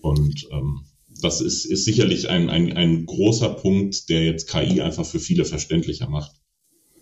Und 0.00 0.46
ähm, 0.52 0.82
das 1.22 1.40
ist, 1.40 1.64
ist 1.64 1.86
sicherlich 1.86 2.28
ein, 2.28 2.50
ein, 2.50 2.72
ein 2.74 3.06
großer 3.06 3.48
Punkt, 3.48 4.10
der 4.10 4.24
jetzt 4.24 4.50
KI 4.50 4.82
einfach 4.82 5.06
für 5.06 5.20
viele 5.20 5.46
verständlicher 5.46 6.08
macht 6.08 6.32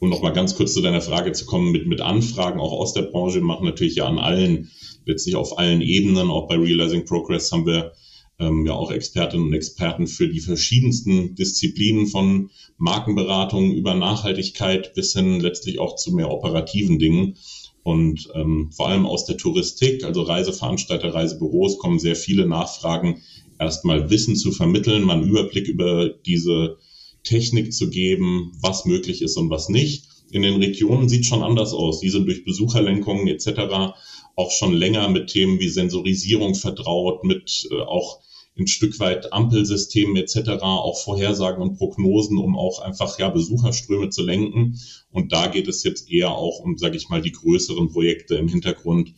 um 0.01 0.11
noch 0.11 0.23
mal 0.23 0.33
ganz 0.33 0.55
kurz 0.55 0.75
zu 0.75 0.83
deiner 0.83 1.01
Frage 1.01 1.33
zu 1.33 1.47
kommen, 1.47 1.73
mit, 1.73 1.87
mit 1.87 2.01
Anfragen 2.01 2.61
auch 2.61 2.73
aus 2.73 2.93
der 2.93 3.03
Branche 3.03 3.41
machen 3.41 3.65
natürlich 3.65 3.97
ja 3.97 4.07
an 4.07 4.19
allen, 4.19 4.71
letztlich 5.07 5.35
auf 5.35 5.59
allen 5.59 5.81
Ebenen, 5.81 6.31
auch 6.31 6.47
bei 6.47 6.57
Realizing 6.57 7.07
Progress 7.07 7.51
haben 7.53 7.65
wir 7.65 7.93
ähm, 8.39 8.67
ja 8.67 8.73
auch 8.73 8.91
Expertinnen 8.91 9.47
und 9.47 9.53
Experten 9.55 10.07
für 10.07 10.29
die 10.29 10.41
verschiedensten 10.41 11.35
Disziplinen 11.35 12.07
von 12.07 12.51
Markenberatung 12.77 13.73
über 13.73 13.95
Nachhaltigkeit 13.95 14.95
bis 14.95 15.13
hin 15.13 15.41
letztlich 15.41 15.79
auch 15.79 15.97
zu 15.97 16.13
mehr 16.13 16.31
operativen 16.31 16.99
Dingen. 16.99 17.37
Und 17.83 18.31
ähm, 18.35 18.71
vor 18.73 18.89
allem 18.89 19.05
aus 19.05 19.27
der 19.27 19.37
Touristik, 19.37 20.05
also 20.05 20.23
Reiseveranstalter, 20.23 21.13
Reisebüros, 21.13 21.79
kommen 21.79 21.99
sehr 21.99 22.17
viele 22.17 22.47
Nachfragen, 22.47 23.23
erstmal 23.59 24.11
Wissen 24.11 24.37
zu 24.37 24.53
vermitteln, 24.53 25.05
mal 25.05 25.19
einen 25.19 25.29
Überblick 25.29 25.69
über 25.69 26.09
diese 26.09 26.79
Technik 27.23 27.73
zu 27.73 27.91
geben, 27.91 28.53
was 28.61 28.85
möglich 28.85 29.23
ist 29.23 29.37
und 29.37 29.51
was 29.51 29.69
nicht. 29.69 30.07
In 30.31 30.43
den 30.43 30.57
Regionen 30.57 31.09
sieht 31.09 31.27
schon 31.27 31.43
anders 31.43 31.73
aus. 31.73 32.01
Die 32.01 32.11
sind 32.11 32.27
durch 32.27 32.45
Besucherlenkungen 32.45 33.29
etc. 33.29 33.95
auch 34.37 34.51
schon 34.51 34.73
länger 34.73 35.09
mit 35.09 35.29
Themen 35.29 35.59
wie 35.61 35.69
Sensorisierung 35.69 36.55
vertraut, 36.55 37.25
mit 37.25 37.69
äh, 37.71 37.81
auch 37.81 38.21
ein 38.57 38.67
Stück 38.69 39.01
weit 39.01 39.33
Ampelsystemen 39.33 40.17
etc., 40.17 40.63
auch 40.63 41.03
Vorhersagen 41.03 41.61
und 41.61 41.77
Prognosen, 41.77 42.39
um 42.39 42.57
auch 42.57 42.79
einfach 42.81 43.19
ja 43.19 43.29
Besucherströme 43.29 44.11
zu 44.11 44.23
lenken. 44.23 44.79
Und 45.11 45.33
da 45.33 45.49
geht 45.49 45.67
es 45.67 45.83
jetzt 45.83 46.11
eher 46.11 46.31
auch 46.31 46.61
um, 46.61 46.79
sage 46.79 46.97
ich 46.97 47.09
mal, 47.09 47.21
die 47.21 47.33
größeren 47.33 47.91
Projekte 47.91 48.37
im 48.37 48.49
Hintergrund 48.49 49.15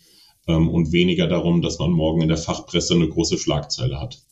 ähm, 0.46 0.68
und 0.68 0.92
weniger 0.92 1.26
darum, 1.26 1.60
dass 1.60 1.78
man 1.78 1.90
morgen 1.90 2.22
in 2.22 2.28
der 2.28 2.38
Fachpresse 2.38 2.94
eine 2.94 3.08
große 3.08 3.36
Schlagzeile 3.38 4.00
hat. 4.00 4.25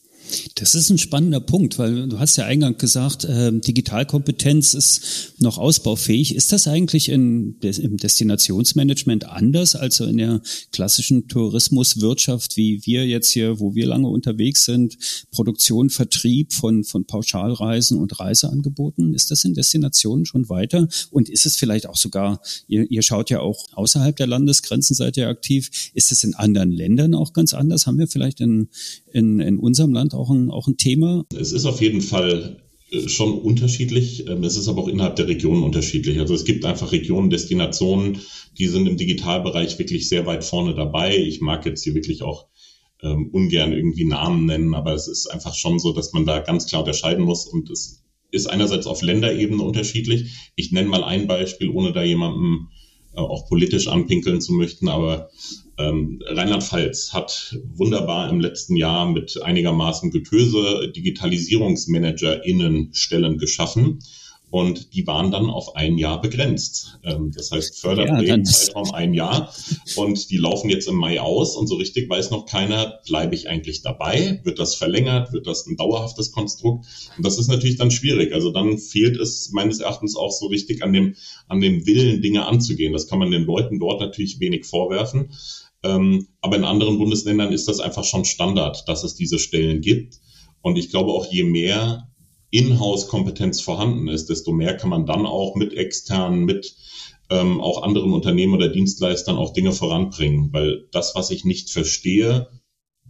Das 0.56 0.74
ist 0.74 0.90
ein 0.90 0.98
spannender 0.98 1.40
Punkt, 1.40 1.78
weil 1.78 2.08
du 2.08 2.18
hast 2.18 2.36
ja 2.36 2.44
eingangs 2.44 2.78
gesagt, 2.78 3.24
äh, 3.24 3.52
Digitalkompetenz 3.52 4.74
ist 4.74 5.34
noch 5.38 5.58
ausbaufähig. 5.58 6.34
Ist 6.34 6.52
das 6.52 6.66
eigentlich 6.66 7.08
in, 7.08 7.56
im 7.60 7.96
Destinationsmanagement 7.96 9.26
anders 9.28 9.74
als 9.74 10.00
in 10.00 10.16
der 10.16 10.40
klassischen 10.72 11.28
Tourismuswirtschaft, 11.28 12.56
wie 12.56 12.84
wir 12.84 13.06
jetzt 13.06 13.30
hier, 13.30 13.60
wo 13.60 13.74
wir 13.74 13.86
lange 13.86 14.08
unterwegs 14.08 14.64
sind, 14.64 14.96
Produktion, 15.30 15.90
Vertrieb 15.90 16.52
von, 16.52 16.84
von 16.84 17.04
Pauschalreisen 17.04 17.98
und 17.98 18.18
Reiseangeboten? 18.18 19.14
Ist 19.14 19.30
das 19.30 19.44
in 19.44 19.54
Destinationen 19.54 20.26
schon 20.26 20.48
weiter? 20.48 20.88
Und 21.10 21.28
ist 21.28 21.46
es 21.46 21.56
vielleicht 21.56 21.86
auch 21.86 21.96
sogar, 21.96 22.40
ihr, 22.66 22.90
ihr 22.90 23.02
schaut 23.02 23.30
ja 23.30 23.40
auch 23.40 23.66
außerhalb 23.72 24.16
der 24.16 24.26
Landesgrenzen, 24.26 24.94
seid 24.94 25.16
ihr 25.16 25.28
aktiv, 25.28 25.90
ist 25.94 26.12
es 26.12 26.24
in 26.24 26.34
anderen 26.34 26.70
Ländern 26.70 27.14
auch 27.14 27.32
ganz 27.32 27.54
anders? 27.54 27.86
Haben 27.86 27.98
wir 27.98 28.08
vielleicht 28.08 28.40
in, 28.40 28.68
in, 29.14 29.38
in 29.40 29.58
unserem 29.58 29.92
Land 29.92 30.12
auch 30.12 30.28
ein, 30.28 30.50
auch 30.50 30.66
ein 30.66 30.76
Thema? 30.76 31.24
Es 31.38 31.52
ist 31.52 31.64
auf 31.66 31.80
jeden 31.80 32.00
Fall 32.00 32.56
äh, 32.90 33.08
schon 33.08 33.32
unterschiedlich. 33.32 34.26
Ähm, 34.28 34.42
es 34.42 34.56
ist 34.56 34.68
aber 34.68 34.82
auch 34.82 34.88
innerhalb 34.88 35.16
der 35.16 35.28
Regionen 35.28 35.62
unterschiedlich. 35.62 36.18
Also 36.18 36.34
es 36.34 36.44
gibt 36.44 36.64
einfach 36.64 36.90
Regionen, 36.90 37.30
Destinationen, 37.30 38.18
die 38.58 38.66
sind 38.66 38.88
im 38.88 38.96
Digitalbereich 38.96 39.78
wirklich 39.78 40.08
sehr 40.08 40.26
weit 40.26 40.44
vorne 40.44 40.74
dabei. 40.74 41.16
Ich 41.16 41.40
mag 41.40 41.64
jetzt 41.64 41.84
hier 41.84 41.94
wirklich 41.94 42.22
auch 42.22 42.48
ähm, 43.02 43.30
ungern 43.32 43.72
irgendwie 43.72 44.04
Namen 44.04 44.46
nennen, 44.46 44.74
aber 44.74 44.94
es 44.94 45.06
ist 45.06 45.28
einfach 45.28 45.54
schon 45.54 45.78
so, 45.78 45.92
dass 45.92 46.12
man 46.12 46.26
da 46.26 46.40
ganz 46.40 46.66
klar 46.66 46.82
unterscheiden 46.82 47.24
muss 47.24 47.46
und 47.46 47.70
es 47.70 48.02
ist 48.32 48.48
einerseits 48.48 48.88
auf 48.88 49.00
Länderebene 49.00 49.62
unterschiedlich. 49.62 50.50
Ich 50.56 50.72
nenne 50.72 50.88
mal 50.88 51.04
ein 51.04 51.28
Beispiel, 51.28 51.68
ohne 51.68 51.92
da 51.92 52.02
jemandem 52.02 52.68
äh, 53.14 53.20
auch 53.20 53.48
politisch 53.48 53.86
anpinkeln 53.86 54.40
zu 54.40 54.54
möchten, 54.54 54.88
aber 54.88 55.30
ähm, 55.78 56.22
Rheinland-Pfalz 56.26 57.12
hat 57.12 57.58
wunderbar 57.74 58.30
im 58.30 58.40
letzten 58.40 58.76
Jahr 58.76 59.10
mit 59.10 59.42
einigermaßen 59.42 60.10
Getöse 60.10 60.92
DigitalisierungsmanagerInnen 60.94 62.94
Stellen 62.94 63.38
geschaffen. 63.38 63.98
Und 64.54 64.94
die 64.94 65.04
waren 65.08 65.32
dann 65.32 65.50
auf 65.50 65.74
ein 65.74 65.98
Jahr 65.98 66.20
begrenzt. 66.20 67.00
Ähm, 67.02 67.32
das 67.34 67.50
heißt, 67.50 67.80
Förderprojektzeitraum 67.80 68.86
ja, 68.86 68.94
ein 68.94 69.12
Jahr. 69.12 69.52
Und 69.96 70.30
die 70.30 70.36
laufen 70.36 70.70
jetzt 70.70 70.86
im 70.86 70.94
Mai 70.94 71.20
aus. 71.20 71.56
Und 71.56 71.66
so 71.66 71.74
richtig 71.74 72.08
weiß 72.08 72.30
noch 72.30 72.46
keiner, 72.46 73.00
bleibe 73.04 73.34
ich 73.34 73.48
eigentlich 73.48 73.82
dabei? 73.82 74.40
Wird 74.44 74.60
das 74.60 74.76
verlängert? 74.76 75.32
Wird 75.32 75.48
das 75.48 75.66
ein 75.66 75.76
dauerhaftes 75.76 76.30
Konstrukt? 76.30 76.86
Und 77.16 77.26
das 77.26 77.36
ist 77.36 77.48
natürlich 77.48 77.78
dann 77.78 77.90
schwierig. 77.90 78.32
Also 78.32 78.52
dann 78.52 78.78
fehlt 78.78 79.16
es 79.16 79.50
meines 79.50 79.80
Erachtens 79.80 80.14
auch 80.14 80.30
so 80.30 80.46
richtig 80.46 80.84
an 80.84 80.92
dem, 80.92 81.16
an 81.48 81.60
dem 81.60 81.84
Willen, 81.84 82.22
Dinge 82.22 82.46
anzugehen. 82.46 82.92
Das 82.92 83.08
kann 83.08 83.18
man 83.18 83.32
den 83.32 83.46
Leuten 83.46 83.80
dort 83.80 84.00
natürlich 84.00 84.38
wenig 84.38 84.66
vorwerfen. 84.66 85.32
Ähm, 85.82 86.28
aber 86.40 86.54
in 86.54 86.64
anderen 86.64 86.98
Bundesländern 86.98 87.52
ist 87.52 87.66
das 87.66 87.80
einfach 87.80 88.04
schon 88.04 88.24
Standard, 88.24 88.84
dass 88.86 89.02
es 89.02 89.16
diese 89.16 89.40
Stellen 89.40 89.80
gibt. 89.80 90.20
Und 90.62 90.78
ich 90.78 90.90
glaube 90.90 91.10
auch, 91.10 91.26
je 91.26 91.42
mehr 91.42 92.08
Inhouse-Kompetenz 92.54 93.60
vorhanden 93.60 94.08
ist, 94.08 94.30
desto 94.30 94.52
mehr 94.52 94.76
kann 94.76 94.90
man 94.90 95.06
dann 95.06 95.26
auch 95.26 95.56
mit 95.56 95.74
externen, 95.74 96.44
mit 96.44 96.76
ähm, 97.30 97.60
auch 97.60 97.82
anderen 97.82 98.12
Unternehmen 98.12 98.54
oder 98.54 98.68
Dienstleistern 98.68 99.36
auch 99.36 99.52
Dinge 99.52 99.72
voranbringen. 99.72 100.52
Weil 100.52 100.86
das, 100.92 101.14
was 101.14 101.30
ich 101.30 101.44
nicht 101.44 101.70
verstehe, 101.70 102.48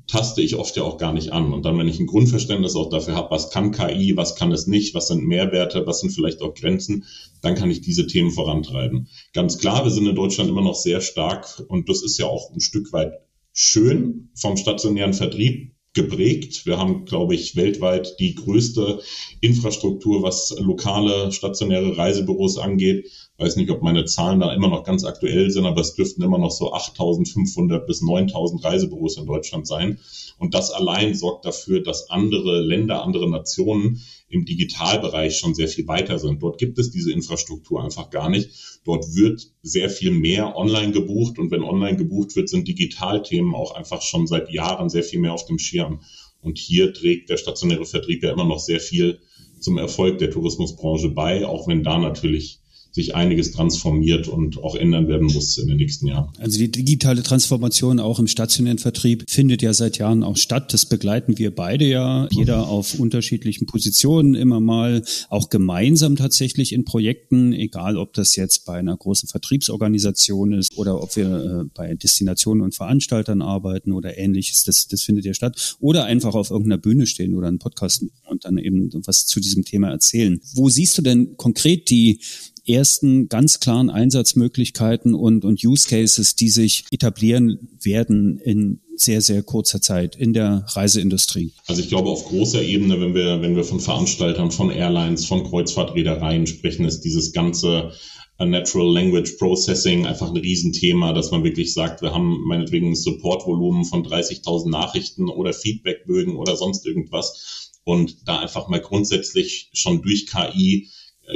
taste 0.06 0.42
ich 0.42 0.56
oft 0.56 0.76
ja 0.76 0.82
auch 0.82 0.98
gar 0.98 1.12
nicht 1.12 1.32
an. 1.32 1.52
Und 1.52 1.64
dann, 1.64 1.78
wenn 1.78 1.88
ich 1.88 1.98
ein 1.98 2.06
Grundverständnis 2.06 2.76
auch 2.76 2.88
dafür 2.88 3.16
habe, 3.16 3.30
was 3.30 3.50
kann 3.50 3.70
KI, 3.70 4.16
was 4.16 4.34
kann 4.34 4.52
es 4.52 4.66
nicht, 4.66 4.94
was 4.94 5.08
sind 5.08 5.24
Mehrwerte, 5.24 5.86
was 5.86 6.00
sind 6.00 6.10
vielleicht 6.10 6.42
auch 6.42 6.54
Grenzen, 6.54 7.04
dann 7.42 7.54
kann 7.54 7.70
ich 7.70 7.80
diese 7.80 8.06
Themen 8.06 8.30
vorantreiben. 8.30 9.08
Ganz 9.32 9.58
klar, 9.58 9.84
wir 9.84 9.90
sind 9.90 10.06
in 10.06 10.14
Deutschland 10.14 10.50
immer 10.50 10.62
noch 10.62 10.74
sehr 10.74 11.00
stark 11.00 11.64
und 11.68 11.88
das 11.88 12.02
ist 12.02 12.18
ja 12.18 12.26
auch 12.26 12.50
ein 12.52 12.60
Stück 12.60 12.92
weit 12.92 13.12
schön 13.52 14.30
vom 14.34 14.56
stationären 14.56 15.14
Vertrieb 15.14 15.73
geprägt. 15.94 16.66
Wir 16.66 16.78
haben, 16.78 17.04
glaube 17.04 17.34
ich, 17.34 17.56
weltweit 17.56 18.16
die 18.18 18.34
größte 18.34 19.00
Infrastruktur, 19.40 20.22
was 20.22 20.54
lokale 20.58 21.32
stationäre 21.32 21.96
Reisebüros 21.96 22.58
angeht. 22.58 23.10
Weiß 23.38 23.56
nicht, 23.56 23.70
ob 23.70 23.82
meine 23.82 24.04
Zahlen 24.04 24.38
da 24.40 24.52
immer 24.54 24.68
noch 24.68 24.84
ganz 24.84 25.04
aktuell 25.04 25.50
sind, 25.50 25.66
aber 25.66 25.80
es 25.80 25.94
dürften 25.94 26.22
immer 26.22 26.38
noch 26.38 26.52
so 26.52 26.72
8500 26.72 27.86
bis 27.86 28.00
9000 28.00 28.62
Reisebüros 28.62 29.16
in 29.16 29.26
Deutschland 29.26 29.66
sein. 29.66 29.98
Und 30.38 30.54
das 30.54 30.70
allein 30.70 31.14
sorgt 31.14 31.44
dafür, 31.44 31.82
dass 31.82 32.10
andere 32.10 32.60
Länder, 32.60 33.02
andere 33.02 33.28
Nationen 33.28 34.00
im 34.28 34.44
Digitalbereich 34.44 35.36
schon 35.36 35.54
sehr 35.54 35.68
viel 35.68 35.88
weiter 35.88 36.18
sind. 36.18 36.42
Dort 36.42 36.58
gibt 36.58 36.78
es 36.78 36.90
diese 36.90 37.12
Infrastruktur 37.12 37.82
einfach 37.82 38.10
gar 38.10 38.28
nicht. 38.28 38.50
Dort 38.84 39.14
wird 39.14 39.48
sehr 39.62 39.90
viel 39.90 40.12
mehr 40.12 40.56
online 40.56 40.92
gebucht 40.92 41.38
und 41.38 41.50
wenn 41.50 41.62
online 41.62 41.96
gebucht 41.96 42.36
wird, 42.36 42.48
sind 42.48 42.68
Digitalthemen 42.68 43.54
auch 43.54 43.74
einfach 43.74 44.02
schon 44.02 44.26
seit 44.26 44.50
Jahren 44.50 44.88
sehr 44.88 45.02
viel 45.02 45.20
mehr 45.20 45.32
auf 45.32 45.46
dem 45.46 45.58
Schirm. 45.58 46.00
Und 46.40 46.58
hier 46.58 46.92
trägt 46.92 47.30
der 47.30 47.36
stationäre 47.36 47.86
Vertrieb 47.86 48.22
ja 48.22 48.30
immer 48.30 48.44
noch 48.44 48.60
sehr 48.60 48.80
viel 48.80 49.20
zum 49.58 49.78
Erfolg 49.78 50.18
der 50.18 50.30
Tourismusbranche 50.30 51.08
bei, 51.08 51.46
auch 51.46 51.66
wenn 51.66 51.82
da 51.82 51.98
natürlich 51.98 52.60
sich 52.94 53.16
einiges 53.16 53.50
transformiert 53.50 54.28
und 54.28 54.62
auch 54.62 54.76
ändern 54.76 55.08
werden 55.08 55.26
muss 55.26 55.58
in 55.58 55.66
den 55.66 55.78
nächsten 55.78 56.06
Jahren. 56.06 56.28
Also 56.38 56.58
die 56.58 56.70
digitale 56.70 57.24
Transformation 57.24 57.98
auch 57.98 58.20
im 58.20 58.28
stationären 58.28 58.78
Vertrieb 58.78 59.24
findet 59.28 59.62
ja 59.62 59.74
seit 59.74 59.98
Jahren 59.98 60.22
auch 60.22 60.36
statt. 60.36 60.72
Das 60.72 60.86
begleiten 60.86 61.36
wir 61.36 61.52
beide 61.52 61.86
ja, 61.86 62.28
jeder 62.30 62.68
auf 62.68 62.94
unterschiedlichen 63.00 63.66
Positionen 63.66 64.36
immer 64.36 64.60
mal, 64.60 65.02
auch 65.28 65.50
gemeinsam 65.50 66.14
tatsächlich 66.14 66.72
in 66.72 66.84
Projekten, 66.84 67.52
egal 67.52 67.96
ob 67.96 68.12
das 68.12 68.36
jetzt 68.36 68.64
bei 68.64 68.74
einer 68.74 68.96
großen 68.96 69.28
Vertriebsorganisation 69.28 70.52
ist 70.52 70.76
oder 70.76 71.02
ob 71.02 71.16
wir 71.16 71.64
äh, 71.64 71.70
bei 71.74 71.94
Destinationen 71.94 72.62
und 72.62 72.76
Veranstaltern 72.76 73.42
arbeiten 73.42 73.90
oder 73.90 74.16
ähnliches. 74.16 74.62
Das, 74.62 74.86
das 74.86 75.02
findet 75.02 75.24
ja 75.24 75.34
statt. 75.34 75.76
Oder 75.80 76.04
einfach 76.04 76.34
auf 76.36 76.50
irgendeiner 76.50 76.78
Bühne 76.78 77.06
stehen 77.06 77.34
oder 77.34 77.48
einen 77.48 77.58
Podcast 77.58 78.04
und 78.28 78.44
dann 78.44 78.56
eben 78.58 78.90
was 79.04 79.26
zu 79.26 79.40
diesem 79.40 79.64
Thema 79.64 79.88
erzählen. 79.90 80.40
Wo 80.54 80.68
siehst 80.68 80.96
du 80.96 81.02
denn 81.02 81.36
konkret 81.36 81.90
die 81.90 82.20
ersten 82.66 83.28
ganz 83.28 83.60
klaren 83.60 83.90
Einsatzmöglichkeiten 83.90 85.14
und, 85.14 85.44
und 85.44 85.64
Use 85.64 85.88
Cases, 85.88 86.34
die 86.34 86.48
sich 86.48 86.84
etablieren 86.90 87.68
werden 87.82 88.38
in 88.38 88.80
sehr, 88.96 89.20
sehr 89.20 89.42
kurzer 89.42 89.80
Zeit 89.80 90.16
in 90.16 90.32
der 90.32 90.64
Reiseindustrie? 90.68 91.52
Also 91.66 91.82
ich 91.82 91.88
glaube, 91.88 92.10
auf 92.10 92.26
großer 92.26 92.62
Ebene, 92.62 93.00
wenn 93.00 93.14
wir, 93.14 93.42
wenn 93.42 93.56
wir 93.56 93.64
von 93.64 93.80
Veranstaltern, 93.80 94.50
von 94.50 94.70
Airlines, 94.70 95.26
von 95.26 95.44
Kreuzfahrtreedereien 95.44 96.46
sprechen, 96.46 96.84
ist 96.84 97.00
dieses 97.00 97.32
ganze 97.32 97.92
äh, 98.38 98.46
Natural 98.46 98.92
Language 98.92 99.32
Processing 99.38 100.06
einfach 100.06 100.30
ein 100.30 100.36
Riesenthema, 100.36 101.12
dass 101.12 101.30
man 101.30 101.44
wirklich 101.44 101.74
sagt, 101.74 102.02
wir 102.02 102.12
haben 102.12 102.40
meinetwegen 102.46 102.88
ein 102.88 102.96
Supportvolumen 102.96 103.84
von 103.84 104.04
30.000 104.04 104.70
Nachrichten 104.70 105.28
oder 105.28 105.52
Feedbackbögen 105.52 106.36
oder 106.36 106.56
sonst 106.56 106.86
irgendwas 106.86 107.72
und 107.84 108.26
da 108.26 108.38
einfach 108.38 108.68
mal 108.68 108.80
grundsätzlich 108.80 109.70
schon 109.72 110.02
durch 110.02 110.26
KI 110.26 110.88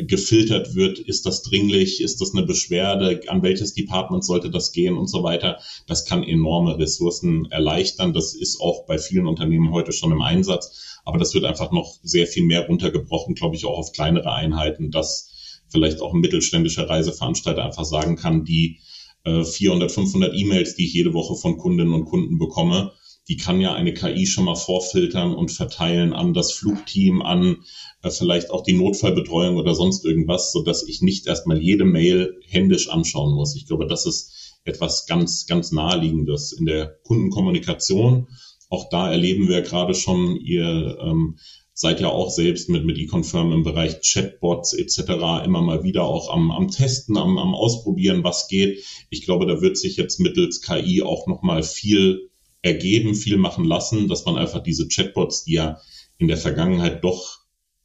gefiltert 0.07 0.74
wird, 0.74 0.98
ist 0.98 1.27
das 1.27 1.42
dringlich, 1.42 2.01
ist 2.01 2.20
das 2.20 2.35
eine 2.35 2.44
Beschwerde, 2.44 3.22
an 3.29 3.42
welches 3.42 3.74
Department 3.74 4.24
sollte 4.24 4.51
das 4.51 4.72
gehen 4.72 4.96
und 4.96 5.09
so 5.09 5.22
weiter. 5.22 5.59
Das 5.87 6.05
kann 6.05 6.22
enorme 6.22 6.79
Ressourcen 6.79 7.46
erleichtern. 7.51 8.12
Das 8.12 8.35
ist 8.35 8.61
auch 8.61 8.87
bei 8.87 8.98
vielen 8.98 9.27
Unternehmen 9.27 9.72
heute 9.72 9.92
schon 9.92 10.12
im 10.12 10.22
Einsatz. 10.22 11.01
Aber 11.05 11.18
das 11.18 11.33
wird 11.33 11.44
einfach 11.44 11.72
noch 11.72 11.98
sehr 12.03 12.27
viel 12.27 12.44
mehr 12.44 12.66
runtergebrochen, 12.66 13.35
glaube 13.35 13.57
ich, 13.57 13.64
auch 13.64 13.79
auf 13.79 13.92
kleinere 13.92 14.33
Einheiten, 14.33 14.90
dass 14.90 15.62
vielleicht 15.68 16.01
auch 16.01 16.12
ein 16.12 16.20
mittelständischer 16.20 16.88
Reiseveranstalter 16.88 17.64
einfach 17.64 17.85
sagen 17.85 18.16
kann, 18.16 18.44
die 18.44 18.81
äh, 19.24 19.44
400, 19.44 19.90
500 19.90 20.35
E-Mails, 20.35 20.74
die 20.77 20.87
ich 20.87 20.92
jede 20.92 21.14
Woche 21.14 21.35
von 21.35 21.57
Kundinnen 21.57 21.94
und 21.94 22.05
Kunden 22.05 22.38
bekomme, 22.38 22.92
die 23.29 23.37
kann 23.37 23.61
ja 23.61 23.75
eine 23.75 23.93
KI 23.93 24.27
schon 24.27 24.45
mal 24.45 24.57
vorfiltern 24.57 25.35
und 25.35 25.51
verteilen 25.51 26.14
an 26.14 26.33
das 26.33 26.53
Flugteam, 26.53 27.21
an 27.21 27.59
äh, 28.03 28.11
vielleicht 28.11 28.51
auch 28.51 28.62
die 28.62 28.73
Notfallbetreuung 28.73 29.57
oder 29.57 29.75
sonst 29.75 30.05
irgendwas, 30.05 30.51
so 30.53 30.62
dass 30.62 30.87
ich 30.87 31.03
nicht 31.03 31.27
erstmal 31.27 31.61
jede 31.61 31.85
Mail 31.85 32.41
händisch 32.47 32.88
anschauen 32.88 33.35
muss. 33.35 33.55
Ich 33.55 33.67
glaube, 33.67 33.87
das 33.87 34.07
ist 34.07 34.57
etwas 34.64 35.07
ganz, 35.07 35.47
ganz 35.47 35.73
naheliegendes 35.73 36.53
in 36.53 36.64
der 36.64 36.97
Kundenkommunikation. 37.05 38.29
Auch 38.71 38.88
da 38.88 39.11
erleben 39.11 39.49
wir 39.49 39.62
gerade 39.62 39.95
schon, 39.95 40.37
ihr 40.37 40.99
ähm, 41.01 41.38
seid 41.75 42.01
ja 42.01 42.09
auch 42.09 42.31
selbst 42.31 42.69
mit, 42.69 42.85
mit 42.85 42.99
eConfirm 42.99 43.53
im 43.53 43.62
Bereich 43.62 44.01
Chatbots 44.01 44.73
etc. 44.73 45.45
immer 45.45 45.62
mal 45.62 45.85
wieder 45.85 46.05
auch 46.05 46.33
am, 46.33 46.51
am 46.51 46.71
Testen, 46.71 47.17
am, 47.17 47.38
am 47.38 47.55
Ausprobieren, 47.55 48.25
was 48.25 48.49
geht. 48.49 48.85
Ich 49.11 49.23
glaube, 49.23 49.47
da 49.47 49.61
wird 49.61 49.77
sich 49.77 49.97
jetzt 49.97 50.19
mittels 50.19 50.61
KI 50.61 51.03
auch 51.03 51.27
nochmal 51.27 51.62
viel 51.62 52.31
ergeben, 52.62 53.14
viel 53.14 53.37
machen 53.37 53.64
lassen, 53.64 54.09
dass 54.09 54.25
man 54.25 54.37
einfach 54.37 54.62
diese 54.62 54.88
Chatbots, 54.88 55.44
die 55.44 55.55
ja 55.55 55.79
in 56.18 56.29
der 56.29 56.37
Vergangenheit 56.37 57.05
doch 57.05 57.38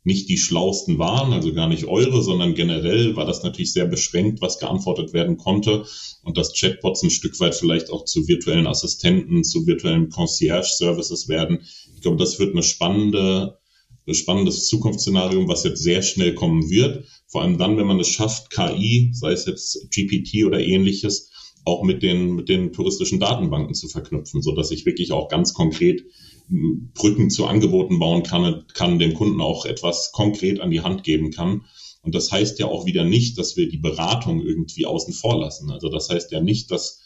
nicht 0.04 0.28
die 0.28 0.38
schlausten 0.38 0.98
waren, 1.00 1.32
also 1.32 1.54
gar 1.54 1.70
nicht 1.70 1.86
eure, 1.86 2.22
sondern 2.22 2.56
generell 2.56 3.16
war 3.16 3.26
das 3.26 3.44
natürlich 3.44 3.72
sehr 3.72 3.86
beschränkt, 3.86 4.42
was 4.42 4.60
geantwortet 4.60 5.14
werden 5.14 5.38
konnte 5.38 5.86
und 6.24 6.38
dass 6.38 6.54
Chatbots 6.54 7.04
ein 7.04 7.10
Stück 7.10 7.40
weit 7.40 7.56
vielleicht 7.56 7.90
auch 7.90 8.04
zu 8.04 8.28
virtuellen 8.28 8.68
Assistenten, 8.68 9.44
zu 9.44 9.66
virtuellen 9.66 10.10
Concierge-Services 10.10 11.30
werden. 11.30 11.62
Ich 11.96 12.02
glaube, 12.02 12.18
das 12.18 12.38
wird 12.38 12.52
eine 12.52 12.64
spannende, 12.64 13.60
ein 14.06 14.14
spannendes 14.14 14.68
Zukunftsszenario, 14.68 15.48
was 15.48 15.64
jetzt 15.64 15.82
sehr 15.82 16.02
schnell 16.02 16.36
kommen 16.36 16.70
wird. 16.70 17.06
Vor 17.28 17.42
allem 17.42 17.58
dann, 17.58 17.78
wenn 17.78 17.88
man 17.88 18.02
es 18.02 18.10
schafft, 18.10 18.50
KI, 18.50 19.12
sei 19.14 19.32
es 19.32 19.46
jetzt 19.46 19.90
GPT 19.92 20.46
oder 20.46 20.60
ähnliches, 20.60 21.32
auch 21.66 21.84
mit 21.84 22.04
den, 22.04 22.36
mit 22.36 22.50
den 22.50 22.74
touristischen 22.74 23.20
Datenbanken 23.20 23.74
zu 23.74 23.88
verknüpfen, 23.88 24.42
so 24.42 24.54
dass 24.54 24.72
ich 24.72 24.86
wirklich 24.86 25.12
auch 25.12 25.30
ganz 25.30 25.54
konkret 25.54 26.06
Brücken 26.50 27.30
zu 27.30 27.46
Angeboten 27.46 28.00
bauen 28.00 28.24
kann, 28.24 28.66
kann 28.74 29.00
dem 29.00 29.14
Kunden 29.14 29.42
auch 29.42 29.66
etwas 29.66 30.12
konkret 30.12 30.60
an 30.60 30.72
die 30.72 30.82
Hand 30.82 31.04
geben 31.04 31.32
kann. 31.32 31.66
Und 32.02 32.16
das 32.16 32.32
heißt 32.32 32.60
ja 32.60 32.68
auch 32.68 32.86
wieder 32.86 33.06
nicht, 33.06 33.38
dass 33.38 33.56
wir 33.56 33.70
die 33.70 33.78
Beratung 33.78 34.42
irgendwie 34.42 34.86
außen 34.86 35.14
vor 35.14 35.40
lassen. 35.40 35.72
Also 35.72 35.88
das 35.88 36.10
heißt 36.10 36.32
ja 36.32 36.42
nicht, 36.42 36.70
dass 36.70 37.02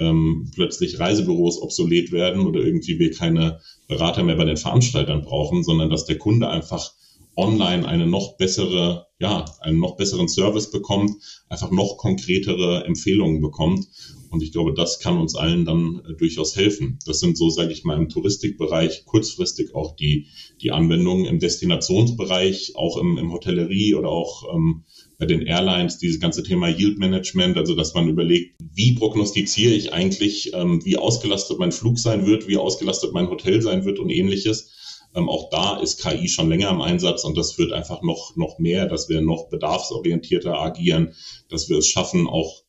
ähm, 0.00 0.50
plötzlich 0.54 0.98
Reisebüros 0.98 1.62
obsolet 1.62 2.10
werden 2.10 2.46
oder 2.46 2.60
irgendwie 2.60 2.98
wir 2.98 3.12
keine 3.12 3.60
Berater 3.86 4.24
mehr 4.24 4.36
bei 4.36 4.44
den 4.44 4.56
Veranstaltern 4.56 5.22
brauchen, 5.22 5.62
sondern 5.62 5.88
dass 5.88 6.06
der 6.06 6.18
Kunde 6.18 6.48
einfach 6.48 6.92
online 7.40 7.86
eine 7.86 8.06
noch 8.06 8.36
bessere, 8.36 9.06
ja, 9.18 9.44
einen 9.60 9.78
noch 9.78 9.96
besseren 9.96 10.28
Service 10.28 10.70
bekommt, 10.70 11.10
einfach 11.48 11.70
noch 11.70 11.96
konkretere 11.96 12.84
Empfehlungen 12.84 13.40
bekommt. 13.40 13.86
Und 14.30 14.44
ich 14.44 14.52
glaube, 14.52 14.72
das 14.74 15.00
kann 15.00 15.18
uns 15.18 15.34
allen 15.34 15.64
dann 15.64 16.02
äh, 16.08 16.14
durchaus 16.14 16.54
helfen. 16.54 16.98
Das 17.04 17.18
sind 17.18 17.36
so, 17.36 17.50
sage 17.50 17.72
ich 17.72 17.84
mal, 17.84 17.96
im 17.96 18.08
Touristikbereich 18.08 19.04
kurzfristig 19.04 19.74
auch 19.74 19.96
die, 19.96 20.26
die 20.60 20.70
Anwendungen 20.70 21.24
im 21.24 21.40
Destinationsbereich, 21.40 22.76
auch 22.76 22.96
im, 22.96 23.18
im 23.18 23.32
Hotellerie 23.32 23.94
oder 23.94 24.10
auch 24.10 24.54
ähm, 24.54 24.84
bei 25.18 25.26
den 25.26 25.42
Airlines, 25.42 25.98
dieses 25.98 26.20
ganze 26.20 26.42
Thema 26.42 26.68
Yield 26.68 26.98
Management, 26.98 27.56
also 27.56 27.74
dass 27.74 27.94
man 27.94 28.08
überlegt, 28.08 28.54
wie 28.72 28.92
prognostiziere 28.92 29.74
ich 29.74 29.92
eigentlich, 29.92 30.52
ähm, 30.54 30.84
wie 30.84 30.96
ausgelastet 30.96 31.58
mein 31.58 31.72
Flug 31.72 31.98
sein 31.98 32.24
wird, 32.26 32.46
wie 32.46 32.56
ausgelastet 32.56 33.12
mein 33.12 33.28
Hotel 33.28 33.60
sein 33.62 33.84
wird 33.84 33.98
und 33.98 34.10
ähnliches 34.10 34.70
ähm, 35.14 35.28
auch 35.28 35.50
da 35.50 35.78
ist 35.78 36.02
KI 36.02 36.28
schon 36.28 36.48
länger 36.48 36.70
im 36.70 36.80
Einsatz 36.80 37.24
und 37.24 37.36
das 37.36 37.58
wird 37.58 37.72
einfach 37.72 38.02
noch, 38.02 38.36
noch 38.36 38.58
mehr, 38.58 38.86
dass 38.86 39.08
wir 39.08 39.20
noch 39.20 39.48
bedarfsorientierter 39.48 40.58
agieren, 40.58 41.14
dass 41.48 41.68
wir 41.68 41.78
es 41.78 41.88
schaffen, 41.88 42.26
auch 42.26 42.62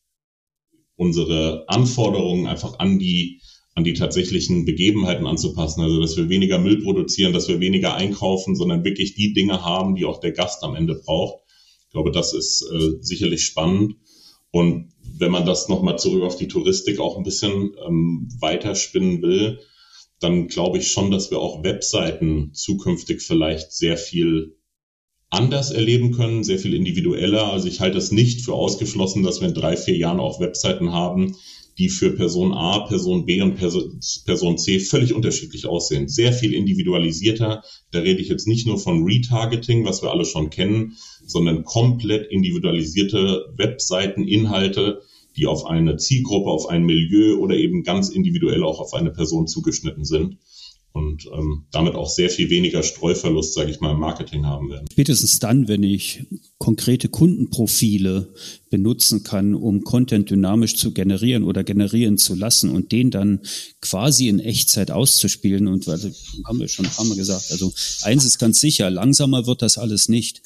unsere 0.96 1.64
Anforderungen 1.68 2.46
einfach 2.46 2.78
an 2.78 2.98
die 2.98 3.40
an 3.74 3.84
die 3.84 3.94
tatsächlichen 3.94 4.66
Begebenheiten 4.66 5.26
anzupassen. 5.26 5.80
Also 5.80 5.98
dass 6.00 6.16
wir 6.16 6.28
weniger 6.28 6.58
Müll 6.58 6.82
produzieren, 6.82 7.32
dass 7.32 7.48
wir 7.48 7.60
weniger 7.60 7.94
einkaufen, 7.94 8.54
sondern 8.54 8.84
wirklich 8.84 9.14
die 9.14 9.32
Dinge 9.32 9.64
haben, 9.64 9.94
die 9.94 10.04
auch 10.04 10.20
der 10.20 10.32
Gast 10.32 10.62
am 10.62 10.74
Ende 10.76 10.94
braucht. 10.94 11.42
Ich 11.86 11.90
glaube, 11.92 12.10
das 12.10 12.34
ist 12.34 12.62
äh, 12.70 12.98
sicherlich 13.00 13.44
spannend. 13.44 13.96
Und 14.50 14.92
wenn 15.18 15.30
man 15.30 15.46
das 15.46 15.68
nochmal 15.68 15.98
zurück 15.98 16.22
auf 16.22 16.36
die 16.36 16.48
Touristik 16.48 17.00
auch 17.00 17.16
ein 17.16 17.22
bisschen 17.22 17.74
ähm, 17.86 18.28
weiterspinnen 18.40 19.22
will, 19.22 19.60
dann 20.22 20.48
glaube 20.48 20.78
ich 20.78 20.90
schon, 20.90 21.10
dass 21.10 21.30
wir 21.30 21.38
auch 21.38 21.62
Webseiten 21.62 22.50
zukünftig 22.52 23.22
vielleicht 23.22 23.72
sehr 23.72 23.96
viel 23.96 24.56
anders 25.30 25.70
erleben 25.70 26.12
können, 26.12 26.44
sehr 26.44 26.58
viel 26.58 26.74
individueller. 26.74 27.52
Also 27.52 27.66
ich 27.66 27.80
halte 27.80 27.98
es 27.98 28.12
nicht 28.12 28.42
für 28.42 28.52
ausgeschlossen, 28.52 29.22
dass 29.22 29.40
wir 29.40 29.48
in 29.48 29.54
drei, 29.54 29.76
vier 29.76 29.96
Jahren 29.96 30.20
auch 30.20 30.40
Webseiten 30.40 30.92
haben, 30.92 31.36
die 31.78 31.88
für 31.88 32.10
Person 32.10 32.52
A, 32.52 32.80
Person 32.80 33.24
B 33.24 33.40
und 33.40 33.56
Person 33.56 34.58
C 34.58 34.78
völlig 34.78 35.14
unterschiedlich 35.14 35.66
aussehen. 35.66 36.06
Sehr 36.08 36.34
viel 36.34 36.52
individualisierter. 36.52 37.62
Da 37.92 38.00
rede 38.00 38.20
ich 38.20 38.28
jetzt 38.28 38.46
nicht 38.46 38.66
nur 38.66 38.78
von 38.78 39.04
Retargeting, 39.04 39.86
was 39.86 40.02
wir 40.02 40.10
alle 40.10 40.26
schon 40.26 40.50
kennen, 40.50 40.98
sondern 41.24 41.64
komplett 41.64 42.30
individualisierte 42.30 43.46
Webseiten, 43.56 44.28
Inhalte, 44.28 45.00
die 45.36 45.46
auf 45.46 45.66
eine 45.66 45.96
Zielgruppe, 45.96 46.50
auf 46.50 46.68
ein 46.68 46.84
Milieu 46.84 47.38
oder 47.38 47.56
eben 47.56 47.82
ganz 47.82 48.08
individuell 48.08 48.62
auch 48.62 48.80
auf 48.80 48.94
eine 48.94 49.10
Person 49.10 49.46
zugeschnitten 49.46 50.04
sind 50.04 50.38
und 50.92 51.26
ähm, 51.32 51.64
damit 51.70 51.94
auch 51.94 52.08
sehr 52.08 52.28
viel 52.28 52.50
weniger 52.50 52.82
Streuverlust, 52.82 53.54
sage 53.54 53.70
ich 53.70 53.80
mal, 53.80 53.92
im 53.92 54.00
Marketing 54.00 54.44
haben 54.44 54.68
werden. 54.68 54.86
Spätestens 54.92 55.38
dann, 55.38 55.66
wenn 55.66 55.82
ich 55.82 56.24
konkrete 56.58 57.08
Kundenprofile 57.08 58.32
benutzen 58.68 59.22
kann, 59.22 59.54
um 59.54 59.84
Content 59.84 60.30
dynamisch 60.30 60.76
zu 60.76 60.92
generieren 60.92 61.44
oder 61.44 61.64
generieren 61.64 62.18
zu 62.18 62.34
lassen 62.34 62.70
und 62.70 62.92
den 62.92 63.10
dann 63.10 63.40
quasi 63.80 64.28
in 64.28 64.38
Echtzeit 64.38 64.90
auszuspielen. 64.90 65.66
Und 65.66 65.88
also, 65.88 66.10
haben 66.44 66.60
wir 66.60 66.68
schon 66.68 66.84
ein 66.84 66.92
paar 66.92 67.06
Mal 67.06 67.16
gesagt, 67.16 67.50
also 67.50 67.72
eins 68.02 68.24
ist 68.26 68.38
ganz 68.38 68.60
sicher, 68.60 68.90
langsamer 68.90 69.46
wird 69.46 69.62
das 69.62 69.78
alles 69.78 70.08
nicht 70.08 70.42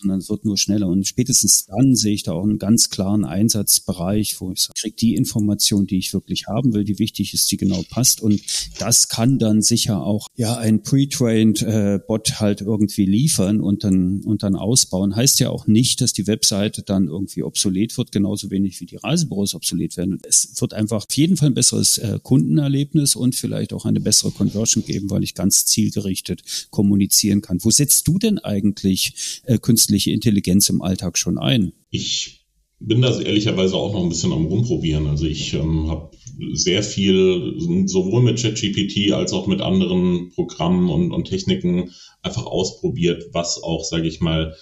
sondern 0.00 0.18
es 0.18 0.28
wird 0.28 0.44
nur 0.44 0.58
schneller. 0.58 0.88
Und 0.88 1.06
spätestens 1.06 1.66
dann 1.66 1.94
sehe 1.94 2.14
ich 2.14 2.22
da 2.22 2.32
auch 2.32 2.44
einen 2.44 2.58
ganz 2.58 2.90
klaren 2.90 3.24
Einsatzbereich, 3.24 4.40
wo 4.40 4.52
ich 4.52 4.60
ich 4.60 4.82
kriege 4.82 4.96
die 4.96 5.14
Information, 5.14 5.86
die 5.86 5.98
ich 5.98 6.12
wirklich 6.12 6.46
haben 6.46 6.74
will, 6.74 6.84
die 6.84 6.98
wichtig 6.98 7.34
ist, 7.34 7.50
die 7.50 7.56
genau 7.56 7.82
passt. 7.88 8.20
Und 8.20 8.40
das 8.78 9.08
kann 9.08 9.38
dann 9.38 9.62
sicher 9.62 10.02
auch 10.02 10.26
ja 10.36 10.56
ein 10.56 10.82
pre-trained 10.82 11.62
äh, 11.62 11.98
Bot 12.06 12.40
halt 12.40 12.60
irgendwie 12.60 13.06
liefern 13.06 13.60
und 13.60 13.84
dann 13.84 14.20
und 14.24 14.42
dann 14.42 14.56
ausbauen. 14.56 15.16
Heißt 15.16 15.40
ja 15.40 15.50
auch 15.50 15.66
nicht, 15.66 16.00
dass 16.00 16.12
die 16.12 16.26
Webseite 16.26 16.82
dann 16.82 17.08
irgendwie 17.08 17.42
obsolet 17.42 17.96
wird, 17.96 18.12
genauso 18.12 18.50
wenig 18.50 18.80
wie 18.80 18.86
die 18.86 18.96
Reisebüros 18.96 19.54
obsolet 19.54 19.96
werden. 19.96 20.18
Es 20.26 20.60
wird 20.60 20.74
einfach 20.74 20.98
auf 20.98 21.16
jeden 21.16 21.36
Fall 21.36 21.48
ein 21.48 21.54
besseres 21.54 21.98
äh, 21.98 22.18
Kundenerlebnis 22.22 23.16
und 23.16 23.34
vielleicht 23.34 23.72
auch 23.72 23.84
eine 23.84 24.00
bessere 24.00 24.30
Conversion 24.30 24.84
geben, 24.84 25.10
weil 25.10 25.24
ich 25.24 25.34
ganz 25.34 25.66
zielgerichtet 25.66 26.42
kommunizieren 26.70 27.40
kann. 27.40 27.58
Wo 27.62 27.70
setzt 27.70 28.06
du 28.08 28.18
denn 28.18 28.38
eigentlich 28.38 29.40
äh, 29.44 29.58
künstliche 29.58 29.89
Intelligenz 29.90 30.68
im 30.68 30.82
Alltag 30.82 31.18
schon 31.18 31.38
ein? 31.38 31.72
Ich 31.90 32.40
bin 32.80 33.02
da 33.02 33.20
ehrlicherweise 33.20 33.76
auch 33.76 33.92
noch 33.92 34.02
ein 34.02 34.08
bisschen 34.08 34.32
am 34.32 34.46
Rumprobieren. 34.46 35.06
Also 35.06 35.26
ich 35.26 35.52
ähm, 35.52 35.90
habe 35.90 36.10
sehr 36.52 36.82
viel 36.82 37.54
sowohl 37.86 38.22
mit 38.22 38.40
ChatGPT 38.40 39.12
als 39.12 39.32
auch 39.32 39.46
mit 39.46 39.60
anderen 39.60 40.30
Programmen 40.30 40.88
und, 40.88 41.12
und 41.12 41.24
Techniken 41.24 41.90
einfach 42.22 42.46
ausprobiert, 42.46 43.26
was 43.32 43.62
auch, 43.62 43.84
sage 43.84 44.08
ich 44.08 44.20
mal, 44.20 44.56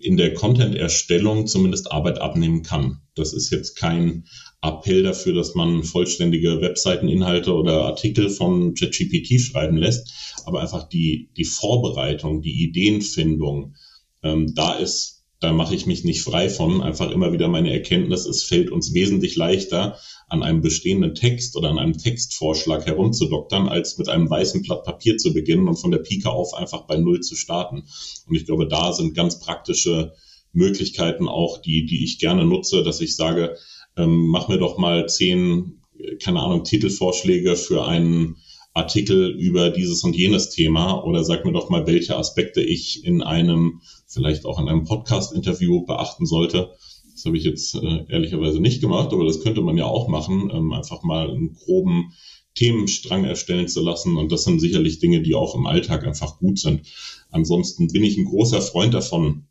in 0.00 0.16
der 0.16 0.34
Content-Erstellung 0.34 1.46
zumindest 1.46 1.90
Arbeit 1.90 2.20
abnehmen 2.20 2.62
kann. 2.62 3.00
Das 3.14 3.32
ist 3.32 3.50
jetzt 3.50 3.76
kein 3.76 4.24
Appell 4.60 5.02
dafür, 5.02 5.34
dass 5.34 5.54
man 5.54 5.82
vollständige 5.82 6.60
Webseiteninhalte 6.60 7.54
oder 7.54 7.82
Artikel 7.82 8.28
von 8.28 8.74
ChatGPT 8.74 9.40
schreiben 9.40 9.76
lässt, 9.76 10.12
aber 10.44 10.60
einfach 10.60 10.88
die, 10.88 11.30
die 11.36 11.44
Vorbereitung, 11.44 12.42
die 12.42 12.64
Ideenfindung, 12.64 13.74
ähm, 14.22 14.54
da 14.54 14.74
ist 14.74 15.18
da 15.40 15.52
mache 15.52 15.74
ich 15.74 15.86
mich 15.86 16.04
nicht 16.04 16.22
frei 16.22 16.50
von. 16.50 16.82
Einfach 16.82 17.10
immer 17.10 17.32
wieder 17.32 17.48
meine 17.48 17.72
Erkenntnis, 17.72 18.26
es 18.26 18.42
fällt 18.42 18.70
uns 18.70 18.92
wesentlich 18.92 19.36
leichter, 19.36 19.96
an 20.28 20.42
einem 20.42 20.62
bestehenden 20.62 21.14
Text 21.14 21.56
oder 21.56 21.70
an 21.70 21.78
einem 21.78 21.96
Textvorschlag 21.96 22.86
herumzudoktern, 22.86 23.68
als 23.68 23.98
mit 23.98 24.08
einem 24.08 24.28
weißen 24.28 24.62
Blatt 24.62 24.84
Papier 24.84 25.16
zu 25.16 25.32
beginnen 25.32 25.68
und 25.68 25.76
von 25.76 25.92
der 25.92 26.00
Pike 26.00 26.28
auf 26.28 26.54
einfach 26.54 26.86
bei 26.86 26.96
Null 26.96 27.20
zu 27.20 27.36
starten. 27.36 27.84
Und 28.26 28.34
ich 28.34 28.46
glaube, 28.46 28.66
da 28.66 28.92
sind 28.92 29.14
ganz 29.14 29.38
praktische 29.38 30.12
Möglichkeiten 30.52 31.28
auch, 31.28 31.58
die, 31.58 31.86
die 31.86 32.02
ich 32.04 32.18
gerne 32.18 32.44
nutze, 32.44 32.82
dass 32.82 33.00
ich 33.00 33.14
sage, 33.14 33.56
ähm, 33.96 34.26
mach 34.26 34.48
mir 34.48 34.58
doch 34.58 34.76
mal 34.76 35.08
zehn, 35.08 35.82
keine 36.22 36.40
Ahnung, 36.40 36.64
Titelvorschläge 36.64 37.54
für 37.54 37.86
einen 37.86 38.36
Artikel 38.78 39.30
über 39.30 39.70
dieses 39.70 40.04
und 40.04 40.16
jenes 40.16 40.50
Thema 40.50 41.04
oder 41.04 41.24
sag 41.24 41.44
mir 41.44 41.52
doch 41.52 41.68
mal, 41.68 41.86
welche 41.86 42.16
Aspekte 42.16 42.60
ich 42.62 43.04
in 43.04 43.22
einem, 43.22 43.82
vielleicht 44.06 44.46
auch 44.46 44.58
in 44.60 44.68
einem 44.68 44.84
Podcast-Interview 44.84 45.84
beachten 45.84 46.26
sollte. 46.26 46.70
Das 47.12 47.24
habe 47.24 47.36
ich 47.36 47.44
jetzt 47.44 47.74
äh, 47.74 48.04
ehrlicherweise 48.08 48.60
nicht 48.60 48.80
gemacht, 48.80 49.12
aber 49.12 49.24
das 49.24 49.40
könnte 49.42 49.60
man 49.60 49.76
ja 49.76 49.86
auch 49.86 50.08
machen, 50.08 50.50
ähm, 50.54 50.72
einfach 50.72 51.02
mal 51.02 51.30
einen 51.30 51.54
groben 51.54 52.12
Themenstrang 52.54 53.24
erstellen 53.24 53.68
zu 53.68 53.82
lassen. 53.82 54.16
Und 54.16 54.30
das 54.32 54.44
sind 54.44 54.60
sicherlich 54.60 55.00
Dinge, 55.00 55.22
die 55.22 55.34
auch 55.34 55.54
im 55.54 55.66
Alltag 55.66 56.06
einfach 56.06 56.38
gut 56.38 56.58
sind. 56.58 56.82
Ansonsten 57.30 57.88
bin 57.88 58.04
ich 58.04 58.16
ein 58.16 58.24
großer 58.24 58.62
Freund 58.62 58.94
davon, 58.94 59.48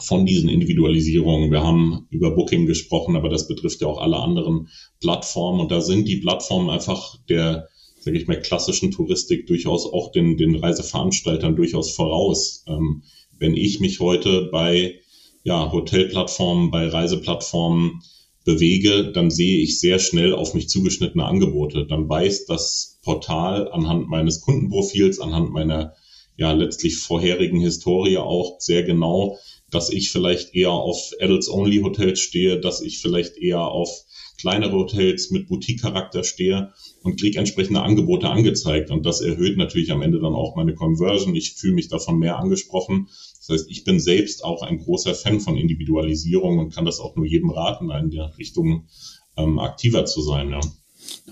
von 0.00 0.26
diesen 0.26 0.48
Individualisierungen. 0.48 1.50
Wir 1.52 1.62
haben 1.62 2.06
über 2.10 2.34
Booking 2.34 2.66
gesprochen, 2.66 3.16
aber 3.16 3.28
das 3.28 3.46
betrifft 3.46 3.80
ja 3.80 3.86
auch 3.86 4.00
alle 4.00 4.16
anderen 4.16 4.68
Plattformen. 5.00 5.60
Und 5.60 5.70
da 5.70 5.80
sind 5.80 6.08
die 6.08 6.16
Plattformen 6.16 6.70
einfach 6.70 7.16
der 7.28 7.68
sage 8.04 8.18
ich 8.18 8.26
mal, 8.26 8.40
klassischen 8.40 8.90
Touristik 8.90 9.46
durchaus 9.46 9.86
auch 9.86 10.12
den, 10.12 10.36
den 10.36 10.54
Reiseveranstaltern 10.56 11.56
durchaus 11.56 11.90
voraus. 11.90 12.64
Ähm, 12.68 13.02
wenn 13.38 13.56
ich 13.56 13.80
mich 13.80 14.00
heute 14.00 14.48
bei 14.52 15.00
ja, 15.42 15.72
Hotelplattformen, 15.72 16.70
bei 16.70 16.86
Reiseplattformen 16.86 18.02
bewege, 18.44 19.10
dann 19.12 19.30
sehe 19.30 19.58
ich 19.58 19.80
sehr 19.80 19.98
schnell 19.98 20.34
auf 20.34 20.54
mich 20.54 20.68
zugeschnittene 20.68 21.24
Angebote. 21.24 21.86
Dann 21.86 22.08
weiß 22.08 22.44
das 22.46 22.98
Portal 23.02 23.70
anhand 23.72 24.08
meines 24.08 24.42
Kundenprofils, 24.42 25.18
anhand 25.18 25.50
meiner 25.50 25.94
ja 26.36 26.52
letztlich 26.52 26.96
vorherigen 26.96 27.60
Historie 27.60 28.18
auch 28.18 28.60
sehr 28.60 28.82
genau, 28.82 29.38
dass 29.70 29.90
ich 29.90 30.10
vielleicht 30.10 30.54
eher 30.54 30.72
auf 30.72 31.12
Adults-Only-Hotels 31.20 32.20
stehe, 32.20 32.60
dass 32.60 32.80
ich 32.80 32.98
vielleicht 32.98 33.36
eher 33.38 33.62
auf 33.62 34.03
kleinere 34.44 34.72
Hotels 34.72 35.30
mit 35.30 35.48
Boutique-Charakter 35.48 36.22
stehe 36.22 36.74
und 37.02 37.18
kriege 37.18 37.38
entsprechende 37.38 37.80
Angebote 37.80 38.28
angezeigt. 38.28 38.90
Und 38.90 39.06
das 39.06 39.22
erhöht 39.22 39.56
natürlich 39.56 39.90
am 39.90 40.02
Ende 40.02 40.20
dann 40.20 40.34
auch 40.34 40.54
meine 40.54 40.74
Conversion. 40.74 41.34
Ich 41.34 41.54
fühle 41.54 41.72
mich 41.72 41.88
davon 41.88 42.18
mehr 42.18 42.38
angesprochen. 42.38 43.08
Das 43.38 43.48
heißt, 43.48 43.70
ich 43.70 43.84
bin 43.84 43.98
selbst 43.98 44.44
auch 44.44 44.60
ein 44.62 44.80
großer 44.80 45.14
Fan 45.14 45.40
von 45.40 45.56
Individualisierung 45.56 46.58
und 46.58 46.74
kann 46.74 46.84
das 46.84 47.00
auch 47.00 47.16
nur 47.16 47.24
jedem 47.24 47.48
raten, 47.48 47.90
in 47.90 48.10
der 48.10 48.36
Richtung 48.36 48.86
ähm, 49.38 49.58
aktiver 49.58 50.04
zu 50.04 50.20
sein. 50.20 50.50
Ja. 50.50 50.60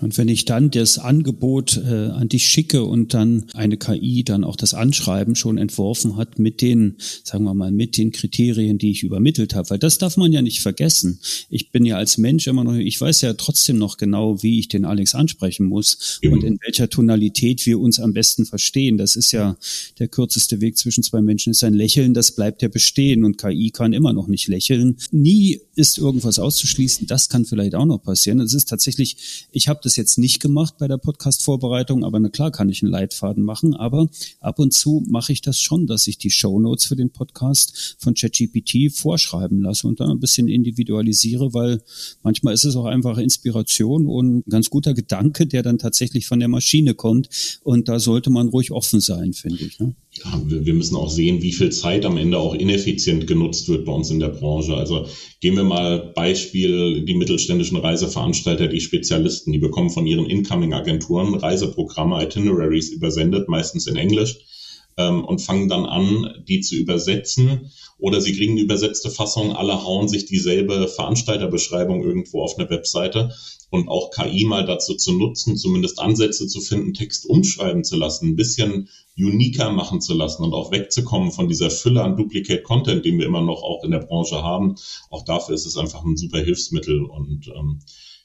Und 0.01 0.17
wenn 0.17 0.27
ich 0.27 0.45
dann 0.45 0.71
das 0.71 0.97
Angebot 0.97 1.77
äh, 1.77 2.07
an 2.07 2.29
dich 2.29 2.45
schicke 2.45 2.83
und 2.83 3.13
dann 3.13 3.45
eine 3.53 3.77
KI 3.77 4.23
dann 4.23 4.43
auch 4.43 4.55
das 4.55 4.73
Anschreiben 4.73 5.35
schon 5.35 5.57
entworfen 5.57 6.17
hat 6.17 6.39
mit 6.39 6.61
den, 6.61 6.97
sagen 7.23 7.43
wir 7.43 7.53
mal, 7.53 7.71
mit 7.71 7.97
den 7.97 8.11
Kriterien, 8.11 8.77
die 8.77 8.91
ich 8.91 9.03
übermittelt 9.03 9.55
habe, 9.55 9.69
weil 9.69 9.79
das 9.79 9.97
darf 9.97 10.17
man 10.17 10.31
ja 10.31 10.41
nicht 10.41 10.61
vergessen. 10.61 11.19
Ich 11.49 11.71
bin 11.71 11.85
ja 11.85 11.97
als 11.97 12.17
Mensch 12.17 12.47
immer 12.47 12.63
noch, 12.63 12.75
ich 12.75 12.99
weiß 12.99 13.21
ja 13.21 13.33
trotzdem 13.33 13.77
noch 13.77 13.97
genau, 13.97 14.41
wie 14.43 14.59
ich 14.59 14.67
den 14.67 14.85
Alex 14.85 15.15
ansprechen 15.15 15.65
muss 15.65 16.19
mhm. 16.23 16.33
und 16.33 16.43
in 16.43 16.59
welcher 16.63 16.89
Tonalität 16.89 17.65
wir 17.65 17.79
uns 17.79 17.99
am 17.99 18.13
besten 18.13 18.45
verstehen. 18.45 18.97
Das 18.97 19.15
ist 19.15 19.31
ja 19.31 19.57
der 19.99 20.07
kürzeste 20.07 20.59
Weg 20.61 20.77
zwischen 20.77 21.03
zwei 21.03 21.21
Menschen, 21.21 21.51
ist 21.51 21.63
ein 21.63 21.73
Lächeln, 21.73 22.13
das 22.13 22.31
bleibt 22.31 22.61
ja 22.61 22.67
bestehen 22.67 23.23
und 23.23 23.37
KI 23.37 23.71
kann 23.71 23.93
immer 23.93 24.13
noch 24.13 24.27
nicht 24.27 24.47
lächeln. 24.47 24.97
Nie 25.11 25.61
ist 25.75 25.97
irgendwas 25.97 26.39
auszuschließen, 26.39 27.07
das 27.07 27.29
kann 27.29 27.45
vielleicht 27.45 27.75
auch 27.75 27.85
noch 27.85 27.99
passieren. 27.99 28.39
Es 28.39 28.53
ist 28.53 28.69
tatsächlich, 28.69 29.47
ich 29.51 29.62
habe 29.67 29.79
das 29.83 29.95
jetzt 29.95 30.17
nicht 30.17 30.39
gemacht 30.39 30.75
bei 30.77 30.87
der 30.87 30.97
Podcast-Vorbereitung, 30.97 32.03
aber 32.03 32.19
na 32.19 32.29
klar 32.29 32.51
kann 32.51 32.69
ich 32.69 32.81
einen 32.81 32.91
Leitfaden 32.91 33.43
machen. 33.43 33.75
Aber 33.75 34.07
ab 34.39 34.59
und 34.59 34.73
zu 34.73 35.03
mache 35.07 35.33
ich 35.33 35.41
das 35.41 35.59
schon, 35.59 35.87
dass 35.87 36.07
ich 36.07 36.17
die 36.17 36.29
Show 36.29 36.59
Notes 36.59 36.85
für 36.85 36.95
den 36.95 37.11
Podcast 37.11 37.95
von 37.99 38.13
ChatGPT 38.13 38.91
vorschreiben 38.93 39.61
lasse 39.61 39.87
und 39.87 39.99
dann 39.99 40.09
ein 40.09 40.19
bisschen 40.19 40.47
individualisiere, 40.47 41.53
weil 41.53 41.81
manchmal 42.23 42.53
ist 42.53 42.65
es 42.65 42.75
auch 42.75 42.85
einfach 42.85 43.17
Inspiration 43.17 44.07
und 44.07 44.37
ein 44.37 44.49
ganz 44.49 44.69
guter 44.69 44.93
Gedanke, 44.93 45.47
der 45.47 45.63
dann 45.63 45.77
tatsächlich 45.77 46.27
von 46.27 46.39
der 46.39 46.47
Maschine 46.47 46.93
kommt. 46.93 47.59
Und 47.63 47.87
da 47.87 47.99
sollte 47.99 48.29
man 48.29 48.49
ruhig 48.49 48.71
offen 48.71 48.99
sein, 48.99 49.33
finde 49.33 49.63
ich. 49.63 49.79
Ne? 49.79 49.95
Ja, 50.15 50.41
wir 50.45 50.73
müssen 50.73 50.95
auch 50.95 51.09
sehen, 51.09 51.41
wie 51.41 51.51
viel 51.51 51.71
Zeit 51.71 52.05
am 52.05 52.17
Ende 52.17 52.37
auch 52.37 52.53
ineffizient 52.53 53.25
genutzt 53.25 53.67
wird 53.67 53.85
bei 53.85 53.91
uns 53.91 54.11
in 54.11 54.19
der 54.19 54.29
Branche. 54.29 54.75
Also 54.75 55.07
gehen 55.41 55.55
wir 55.55 55.63
mal 55.63 56.11
Beispiel 56.15 57.03
die 57.03 57.15
mittelständischen 57.15 57.77
Reiseveranstalter, 57.77 58.67
die 58.67 58.79
Spezialisten, 58.79 59.51
die 59.51 59.59
bekommen 59.59 59.89
von 59.89 60.05
ihren 60.05 60.27
Incoming-Agenturen 60.27 61.33
Reiseprogramme, 61.33 62.23
Itineraries 62.23 62.89
übersendet, 62.89 63.49
meistens 63.49 63.87
in 63.87 63.95
Englisch, 63.95 64.37
ähm, 64.97 65.23
und 65.23 65.41
fangen 65.41 65.69
dann 65.69 65.85
an, 65.85 66.43
die 66.47 66.61
zu 66.61 66.75
übersetzen. 66.75 67.71
Oder 67.97 68.21
sie 68.21 68.35
kriegen 68.35 68.55
die 68.55 68.63
übersetzte 68.63 69.09
Fassung, 69.09 69.55
alle 69.55 69.83
hauen 69.83 70.07
sich 70.07 70.25
dieselbe 70.25 70.87
Veranstalterbeschreibung 70.87 72.03
irgendwo 72.03 72.43
auf 72.43 72.57
eine 72.57 72.69
Webseite 72.69 73.31
und 73.69 73.87
auch 73.87 74.11
KI 74.11 74.45
mal 74.45 74.65
dazu 74.65 74.93
zu 74.95 75.13
nutzen, 75.13 75.57
zumindest 75.57 75.99
Ansätze 75.99 76.47
zu 76.47 76.61
finden, 76.61 76.93
Text 76.93 77.25
umschreiben 77.25 77.83
zu 77.83 77.95
lassen, 77.95 78.29
ein 78.29 78.35
bisschen 78.35 78.89
uniker 79.17 79.71
machen 79.71 80.01
zu 80.01 80.13
lassen 80.13 80.43
und 80.43 80.53
auch 80.53 80.71
wegzukommen 80.71 81.31
von 81.31 81.47
dieser 81.47 81.71
Fülle 81.71 82.03
an 82.03 82.15
Duplicate 82.15 82.61
Content, 82.63 83.05
den 83.05 83.17
wir 83.17 83.25
immer 83.25 83.41
noch 83.41 83.63
auch 83.63 83.83
in 83.83 83.91
der 83.91 83.99
Branche 83.99 84.43
haben. 84.43 84.75
Auch 85.09 85.23
dafür 85.23 85.55
ist 85.55 85.65
es 85.65 85.77
einfach 85.77 86.03
ein 86.03 86.17
super 86.17 86.39
Hilfsmittel 86.39 87.03
und 87.03 87.47
ähm, 87.55 87.79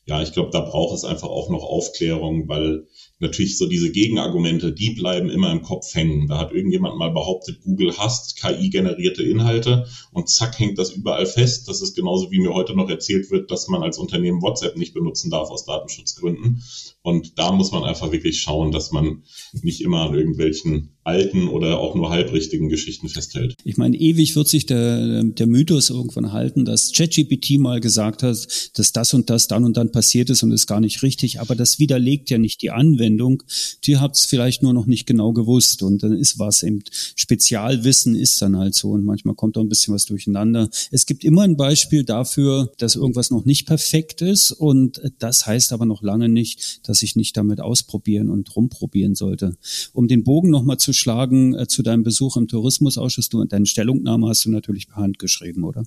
ja, 0.08 0.22
ich 0.22 0.32
glaube, 0.32 0.50
da 0.50 0.60
braucht 0.60 0.94
es 0.94 1.04
einfach 1.04 1.28
auch 1.28 1.50
noch 1.50 1.62
Aufklärung, 1.62 2.48
weil 2.48 2.86
natürlich 3.20 3.58
so 3.58 3.66
diese 3.66 3.90
Gegenargumente, 3.90 4.72
die 4.72 4.90
bleiben 4.90 5.28
immer 5.28 5.50
im 5.50 5.62
Kopf 5.62 5.94
hängen. 5.94 6.28
Da 6.28 6.38
hat 6.38 6.52
irgendjemand 6.52 6.96
mal 6.96 7.10
behauptet, 7.10 7.60
Google 7.62 7.96
hasst 7.96 8.36
KI-generierte 8.36 9.22
Inhalte 9.22 9.86
und 10.12 10.28
zack 10.28 10.58
hängt 10.58 10.78
das 10.78 10.92
überall 10.92 11.26
fest. 11.26 11.68
Das 11.68 11.82
ist 11.82 11.94
genauso 11.94 12.30
wie 12.30 12.38
mir 12.38 12.54
heute 12.54 12.76
noch 12.76 12.88
erzählt 12.88 13.30
wird, 13.30 13.50
dass 13.50 13.68
man 13.68 13.82
als 13.82 13.98
Unternehmen 13.98 14.42
WhatsApp 14.42 14.76
nicht 14.76 14.94
benutzen 14.94 15.30
darf 15.30 15.50
aus 15.50 15.64
Datenschutzgründen. 15.64 16.62
Und 17.02 17.38
da 17.38 17.52
muss 17.52 17.72
man 17.72 17.84
einfach 17.84 18.12
wirklich 18.12 18.40
schauen, 18.40 18.70
dass 18.70 18.92
man 18.92 19.22
nicht 19.62 19.80
immer 19.80 20.02
an 20.02 20.14
irgendwelchen 20.14 20.90
alten 21.02 21.48
oder 21.48 21.78
auch 21.80 21.94
nur 21.94 22.10
halbrichtigen 22.10 22.68
Geschichten 22.68 23.08
festhält. 23.08 23.54
Ich 23.64 23.78
meine, 23.78 23.96
ewig 23.96 24.36
wird 24.36 24.46
sich 24.46 24.66
der, 24.66 25.24
der 25.24 25.46
Mythos 25.46 25.88
irgendwann 25.88 26.32
halten, 26.32 26.66
dass 26.66 26.92
ChatGPT 26.92 27.58
mal 27.58 27.80
gesagt 27.80 28.22
hat, 28.22 28.46
dass 28.74 28.92
das 28.92 29.14
und 29.14 29.30
das 29.30 29.48
dann 29.48 29.64
und 29.64 29.76
dann 29.76 29.90
passiert 29.90 30.28
ist 30.28 30.42
und 30.42 30.52
ist 30.52 30.66
gar 30.66 30.80
nicht 30.80 31.02
richtig. 31.02 31.40
Aber 31.40 31.54
das 31.54 31.78
widerlegt 31.78 32.28
ja 32.28 32.36
nicht 32.36 32.60
die 32.60 32.70
Anwendung 32.70 33.07
Anwendung. 33.08 33.42
Die 33.84 33.96
habt 33.96 34.16
es 34.16 34.24
vielleicht 34.24 34.62
nur 34.62 34.74
noch 34.74 34.86
nicht 34.86 35.06
genau 35.06 35.32
gewusst 35.32 35.82
und 35.82 36.02
dann 36.02 36.12
ist 36.12 36.38
was 36.38 36.62
eben 36.62 36.82
Spezialwissen 37.16 38.14
ist 38.14 38.40
dann 38.42 38.56
halt 38.56 38.74
so 38.74 38.90
und 38.90 39.04
manchmal 39.04 39.34
kommt 39.34 39.56
da 39.56 39.60
ein 39.60 39.68
bisschen 39.68 39.94
was 39.94 40.04
durcheinander. 40.04 40.68
Es 40.90 41.06
gibt 41.06 41.24
immer 41.24 41.42
ein 41.42 41.56
Beispiel 41.56 42.04
dafür, 42.04 42.72
dass 42.78 42.96
irgendwas 42.96 43.30
noch 43.30 43.44
nicht 43.44 43.66
perfekt 43.66 44.22
ist 44.22 44.52
und 44.52 45.00
das 45.18 45.46
heißt 45.46 45.72
aber 45.72 45.86
noch 45.86 46.02
lange 46.02 46.28
nicht, 46.28 46.86
dass 46.88 47.02
ich 47.02 47.16
nicht 47.16 47.36
damit 47.36 47.60
ausprobieren 47.60 48.30
und 48.30 48.54
rumprobieren 48.54 49.14
sollte. 49.14 49.56
Um 49.92 50.08
den 50.08 50.24
Bogen 50.24 50.50
nochmal 50.50 50.78
zu 50.78 50.92
schlagen 50.92 51.54
äh, 51.54 51.66
zu 51.66 51.82
deinem 51.82 52.02
Besuch 52.02 52.36
im 52.36 52.48
Tourismusausschuss, 52.48 53.28
du, 53.28 53.44
deine 53.44 53.66
Stellungnahme 53.66 54.28
hast 54.28 54.44
du 54.44 54.50
natürlich 54.50 54.88
per 54.88 54.96
Hand 54.96 55.18
geschrieben, 55.18 55.64
oder? 55.64 55.84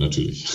Natürlich. 0.00 0.46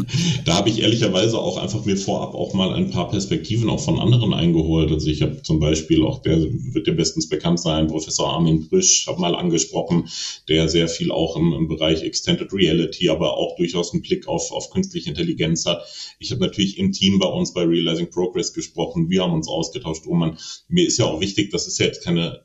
da 0.46 0.54
habe 0.54 0.70
ich 0.70 0.80
ehrlicherweise 0.80 1.38
auch 1.38 1.58
einfach 1.58 1.84
mir 1.84 1.98
vorab 1.98 2.34
auch 2.34 2.54
mal 2.54 2.72
ein 2.72 2.90
paar 2.90 3.10
Perspektiven 3.10 3.68
auch 3.68 3.80
von 3.80 4.00
anderen 4.00 4.32
eingeholt. 4.32 4.90
Also 4.90 5.08
ich 5.08 5.20
habe 5.20 5.42
zum 5.42 5.60
Beispiel 5.60 6.02
auch, 6.02 6.22
der 6.22 6.40
wird 6.40 6.86
ja 6.86 6.94
bestens 6.94 7.28
bekannt 7.28 7.60
sein, 7.60 7.88
Professor 7.88 8.32
Armin 8.32 8.66
Brisch, 8.66 9.06
habe 9.06 9.20
mal 9.20 9.34
angesprochen, 9.34 10.08
der 10.48 10.70
sehr 10.70 10.88
viel 10.88 11.12
auch 11.12 11.36
im, 11.36 11.52
im, 11.52 11.68
Bereich 11.68 12.02
Extended 12.02 12.50
Reality, 12.50 13.10
aber 13.10 13.36
auch 13.36 13.56
durchaus 13.56 13.92
einen 13.92 14.00
Blick 14.00 14.26
auf, 14.26 14.50
auf 14.50 14.70
künstliche 14.70 15.10
Intelligenz 15.10 15.66
hat. 15.66 15.84
Ich 16.18 16.30
habe 16.30 16.40
natürlich 16.40 16.78
im 16.78 16.92
Team 16.92 17.18
bei 17.18 17.28
uns 17.28 17.52
bei 17.52 17.62
Realizing 17.62 18.08
Progress 18.08 18.54
gesprochen. 18.54 19.10
Wir 19.10 19.22
haben 19.22 19.34
uns 19.34 19.48
ausgetauscht. 19.48 20.06
Roman, 20.06 20.38
mir 20.68 20.86
ist 20.86 20.96
ja 20.96 21.04
auch 21.04 21.20
wichtig, 21.20 21.50
das 21.50 21.66
ist 21.66 21.78
ja 21.78 21.84
jetzt 21.84 22.02
keine 22.02 22.40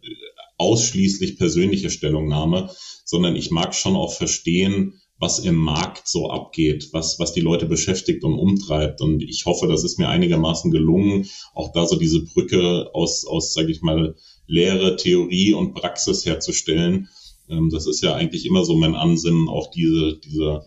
ausschließlich 0.58 1.38
persönliche 1.38 1.90
Stellungnahme, 1.90 2.70
sondern 3.06 3.38
ich 3.38 3.50
mag 3.50 3.74
schon 3.74 3.96
auch 3.96 4.14
verstehen, 4.14 5.00
was 5.20 5.40
im 5.40 5.56
Markt 5.56 6.08
so 6.08 6.30
abgeht, 6.30 6.90
was, 6.94 7.20
was 7.20 7.34
die 7.34 7.42
Leute 7.42 7.66
beschäftigt 7.66 8.24
und 8.24 8.40
umtreibt. 8.40 9.02
Und 9.02 9.22
ich 9.22 9.46
hoffe, 9.46 9.68
das 9.68 9.84
ist 9.84 10.00
mir 10.00 10.08
einigermaßen 10.08 10.72
gelungen, 10.72 11.30
auch 11.54 11.74
da 11.74 11.86
so 11.86 11.98
diese 11.98 12.24
Brücke 12.24 12.90
aus, 12.94 13.26
aus 13.26 13.54
sage 13.54 13.72
ich 13.72 13.82
mal, 13.82 14.16
Lehre, 14.48 14.96
Theorie 14.96 15.54
und 15.54 15.74
Praxis 15.74 16.26
herzustellen. 16.26 17.10
Ähm, 17.50 17.70
das 17.70 17.86
ist 17.86 18.02
ja 18.02 18.16
eigentlich 18.16 18.46
immer 18.46 18.64
so 18.64 18.76
mein 18.76 18.96
Ansinnen, 18.96 19.50
auch 19.50 19.70
diese, 19.72 20.18
diese, 20.24 20.64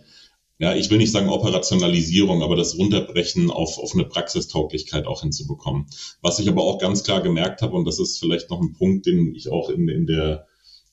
ja, 0.59 0.75
ich 0.75 0.91
will 0.91 0.99
nicht 0.99 1.13
sagen 1.13 1.31
Operationalisierung, 1.31 2.43
aber 2.43 2.55
das 2.55 2.77
Runterbrechen 2.77 3.51
auf, 3.51 3.79
auf 3.79 3.95
eine 3.95 4.05
Praxistauglichkeit 4.05 5.07
auch 5.07 5.23
hinzubekommen. 5.23 5.87
Was 6.21 6.39
ich 6.39 6.49
aber 6.49 6.63
auch 6.63 6.79
ganz 6.79 7.03
klar 7.03 7.23
gemerkt 7.23 7.63
habe, 7.63 7.75
und 7.75 7.87
das 7.87 7.99
ist 7.99 8.19
vielleicht 8.19 8.51
noch 8.51 8.61
ein 8.61 8.75
Punkt, 8.75 9.07
den 9.07 9.35
ich 9.35 9.51
auch 9.51 9.71
in, 9.71 9.89
in 9.89 10.07
der 10.07 10.47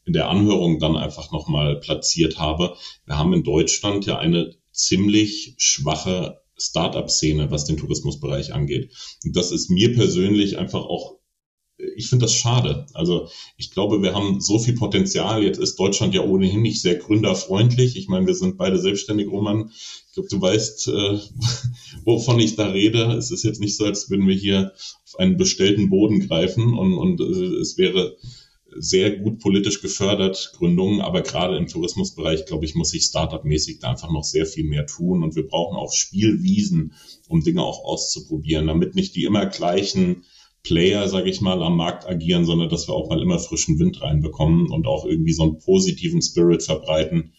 in 0.10 0.14
der 0.14 0.28
Anhörung 0.28 0.80
dann 0.80 0.98
einfach 0.98 1.32
nochmal 1.32 1.80
platziert 1.80 2.40
habe. 2.40 2.76
Wir 3.06 3.20
haben 3.20 3.32
in 3.32 3.44
Deutschland 3.44 4.08
ja 4.08 4.18
eine 4.18 4.56
ziemlich 4.72 5.54
schwache 5.58 6.42
Startup-Szene, 6.58 7.52
was 7.52 7.66
den 7.66 7.78
Tourismusbereich 7.78 8.52
angeht. 8.52 8.92
Und 9.24 9.36
das 9.36 9.52
ist 9.52 9.70
mir 9.70 9.94
persönlich 9.94 10.58
einfach 10.58 10.82
auch, 10.82 11.20
ich 11.96 12.10
finde 12.10 12.26
das 12.26 12.34
schade. 12.34 12.88
Also 12.96 13.30
ich 13.56 13.70
glaube, 13.70 14.02
wir 14.02 14.16
haben 14.16 14.42
so 14.42 14.58
viel 14.58 14.74
Potenzial. 14.74 15.44
Jetzt 15.44 15.60
ist 15.60 15.80
Deutschland 15.80 16.16
ja 16.16 16.24
ohnehin 16.24 16.64
nicht 16.64 16.82
sehr 16.82 16.96
gründerfreundlich. 16.96 17.96
Ich 17.96 18.08
meine, 18.08 18.26
wir 18.26 18.34
sind 18.34 18.58
beide 18.58 18.80
selbstständig, 18.80 19.28
Roman. 19.28 19.70
Ich 20.08 20.14
glaube, 20.16 20.30
du 20.30 20.42
weißt, 20.42 20.88
äh, 20.88 21.20
wovon 22.04 22.40
ich 22.40 22.56
da 22.56 22.66
rede. 22.70 23.14
Es 23.14 23.30
ist 23.30 23.44
jetzt 23.44 23.62
nicht 23.62 23.78
so, 23.78 23.86
als 23.86 24.10
würden 24.10 24.28
wir 24.28 24.36
hier 24.36 24.74
auf 25.06 25.20
einen 25.20 25.38
bestellten 25.38 25.92
Boden 25.92 26.28
greifen 26.28 26.74
und, 26.74 26.96
und 26.96 27.22
äh, 27.22 27.58
es 27.62 27.78
wäre 27.78 28.18
sehr 28.78 29.18
gut 29.18 29.40
politisch 29.40 29.82
gefördert, 29.82 30.54
Gründungen, 30.58 31.02
aber 31.02 31.22
gerade 31.22 31.58
im 31.58 31.68
Tourismusbereich, 31.68 32.46
glaube 32.46 32.66
ich, 32.66 32.76
muss 32.76 32.90
sich 32.90 33.04
Startup-mäßig 33.04 33.80
da 33.80 33.92
einfach 33.92 34.12
noch 34.12 34.24
sehr 34.24 34.46
viel 34.46 34.66
mehr 34.66 34.86
tun 34.86 35.24
und 35.24 35.36
wir 35.36 35.48
brauchen 35.48 35.78
auch 35.78 35.94
Spielwiesen, 35.94 36.94
um 37.28 37.44
Dinge 37.44 37.64
auch 37.64 37.84
auszuprobieren, 37.84 38.68
damit 38.68 38.96
nicht 38.96 39.16
die 39.16 39.24
immer 39.24 39.46
gleichen 39.46 40.24
Player, 40.64 41.08
sage 41.08 41.30
ich 41.30 41.42
mal, 41.42 41.64
am 41.64 41.78
Markt 41.78 42.08
agieren, 42.08 42.46
sondern 42.46 42.70
dass 42.70 42.88
wir 42.88 42.94
auch 42.94 43.10
mal 43.10 43.22
immer 43.22 43.40
frischen 43.40 43.80
Wind 43.80 44.02
reinbekommen 44.02 44.70
und 44.70 44.88
auch 44.88 45.06
irgendwie 45.06 45.34
so 45.34 45.44
einen 45.44 45.60
positiven 45.60 46.22
Spirit 46.22 46.64
verbreiten. 46.64 47.34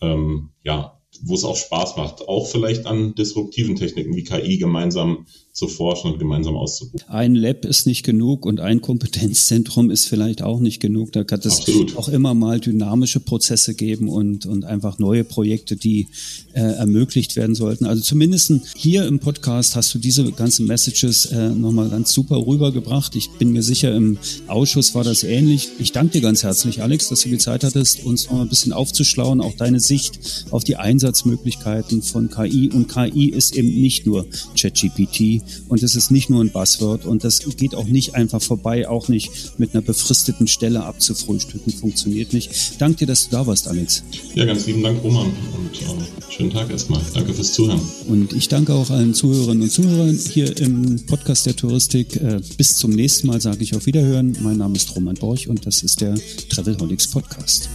Ähm, 0.00 0.50
ja, 0.64 1.00
wo 1.22 1.34
es 1.34 1.44
auch 1.44 1.56
Spaß 1.56 1.96
macht, 1.96 2.26
auch 2.28 2.46
vielleicht 2.46 2.86
an 2.86 3.14
disruptiven 3.14 3.76
Techniken 3.76 4.16
wie 4.16 4.24
KI 4.24 4.58
gemeinsam 4.58 5.26
zu 5.54 5.68
forschen 5.68 6.10
und 6.10 6.18
gemeinsam 6.18 6.56
auszuprobieren. 6.56 7.08
Ein 7.08 7.36
Lab 7.36 7.64
ist 7.64 7.86
nicht 7.86 8.02
genug 8.02 8.44
und 8.44 8.58
ein 8.58 8.80
Kompetenzzentrum 8.80 9.88
ist 9.92 10.08
vielleicht 10.08 10.42
auch 10.42 10.58
nicht 10.58 10.80
genug. 10.80 11.12
Da 11.12 11.22
kann 11.22 11.40
es 11.44 11.62
auch 11.94 12.08
immer 12.08 12.34
mal 12.34 12.58
dynamische 12.58 13.20
Prozesse 13.20 13.76
geben 13.76 14.08
und, 14.08 14.46
und 14.46 14.64
einfach 14.64 14.98
neue 14.98 15.22
Projekte, 15.22 15.76
die 15.76 16.08
äh, 16.54 16.60
ermöglicht 16.60 17.36
werden 17.36 17.54
sollten. 17.54 17.86
Also 17.86 18.02
zumindest 18.02 18.52
hier 18.74 19.06
im 19.06 19.20
Podcast 19.20 19.76
hast 19.76 19.94
du 19.94 20.00
diese 20.00 20.32
ganzen 20.32 20.66
Messages 20.66 21.26
äh, 21.26 21.50
nochmal 21.50 21.88
ganz 21.88 22.12
super 22.12 22.44
rübergebracht. 22.44 23.14
Ich 23.14 23.30
bin 23.38 23.52
mir 23.52 23.62
sicher, 23.62 23.94
im 23.94 24.18
Ausschuss 24.48 24.96
war 24.96 25.04
das 25.04 25.22
ähnlich. 25.22 25.68
Ich 25.78 25.92
danke 25.92 26.14
dir 26.14 26.22
ganz 26.22 26.42
herzlich, 26.42 26.82
Alex, 26.82 27.10
dass 27.10 27.20
du 27.20 27.28
die 27.28 27.38
Zeit 27.38 27.62
hattest, 27.62 28.04
uns 28.04 28.28
noch 28.28 28.40
ein 28.40 28.48
bisschen 28.48 28.72
aufzuschlauen, 28.72 29.40
auch 29.40 29.54
deine 29.54 29.78
Sicht 29.78 30.46
auf 30.50 30.64
die 30.64 30.74
Einsatzmöglichkeiten 30.74 32.02
von 32.02 32.28
KI. 32.28 32.70
Und 32.74 32.88
KI 32.88 33.28
ist 33.28 33.54
eben 33.54 33.68
nicht 33.68 34.04
nur 34.04 34.26
ChatGPT, 34.58 35.43
und 35.68 35.82
es 35.82 35.94
ist 35.94 36.10
nicht 36.10 36.30
nur 36.30 36.42
ein 36.42 36.50
Buzzword 36.50 37.06
und 37.06 37.24
das 37.24 37.40
geht 37.56 37.74
auch 37.74 37.86
nicht 37.86 38.14
einfach 38.14 38.42
vorbei, 38.42 38.88
auch 38.88 39.08
nicht 39.08 39.58
mit 39.58 39.74
einer 39.74 39.82
befristeten 39.82 40.46
Stelle 40.46 40.84
abzufrühstücken, 40.84 41.72
funktioniert 41.72 42.32
nicht. 42.32 42.80
Danke 42.80 42.98
dir, 42.98 43.06
dass 43.06 43.28
du 43.28 43.36
da 43.36 43.46
warst, 43.46 43.68
Alex. 43.68 44.02
Ja, 44.34 44.44
ganz 44.44 44.66
lieben 44.66 44.82
Dank, 44.82 45.02
Roman 45.02 45.26
und 45.26 45.82
äh, 45.82 46.32
schönen 46.32 46.50
Tag 46.50 46.70
erstmal. 46.70 47.00
Danke 47.12 47.34
fürs 47.34 47.52
Zuhören. 47.52 47.80
Und 48.08 48.32
ich 48.32 48.48
danke 48.48 48.74
auch 48.74 48.90
allen 48.90 49.14
Zuhörerinnen 49.14 49.62
und 49.62 49.70
Zuhörern 49.70 50.18
hier 50.32 50.56
im 50.58 51.04
Podcast 51.06 51.46
der 51.46 51.56
Touristik. 51.56 52.16
Äh, 52.16 52.40
bis 52.56 52.76
zum 52.76 52.92
nächsten 52.92 53.26
Mal 53.26 53.40
sage 53.40 53.62
ich 53.62 53.74
auf 53.74 53.86
Wiederhören. 53.86 54.36
Mein 54.40 54.58
Name 54.58 54.76
ist 54.76 54.94
Roman 54.94 55.14
Borch 55.14 55.48
und 55.48 55.66
das 55.66 55.82
ist 55.82 56.00
der 56.00 56.14
Travelholics 56.48 57.10
Podcast 57.10 57.68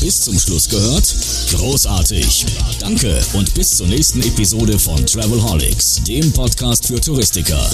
bis 0.00 0.20
zum 0.20 0.38
Schluss 0.38 0.68
gehört? 0.68 1.14
Großartig. 1.52 2.46
Danke 2.80 3.20
und 3.34 3.52
bis 3.54 3.76
zur 3.76 3.86
nächsten 3.86 4.22
Episode 4.22 4.78
von 4.78 5.04
Travelholics, 5.06 6.00
dem 6.06 6.32
Podcast 6.32 6.86
für 6.86 7.00
Touristiker. 7.00 7.70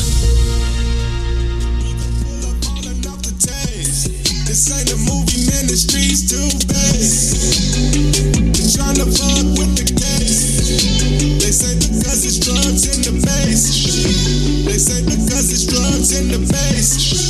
This 4.46 4.70
ain't 4.70 4.92
a 4.92 4.96
movie, 4.96 5.46
man, 5.48 5.66
the 5.66 5.76
streets 5.76 6.28
too 6.28 6.44
bad. 6.68 6.92
Trying 8.74 8.96
to 8.96 9.06
fuck 9.10 9.48
with 9.56 9.76
the 9.76 9.84
case. 9.96 11.40
They 11.40 11.50
say 11.50 11.74
because 11.80 12.26
it's 12.26 12.38
drugs 12.38 12.84
in 12.84 13.00
the 13.00 13.12
base. 13.24 13.72
They 14.66 14.78
say 14.78 15.02
because 15.04 15.52
it's 15.52 15.64
drugs 15.64 16.12
in 16.12 16.28
the 16.28 16.38
base. 16.52 17.22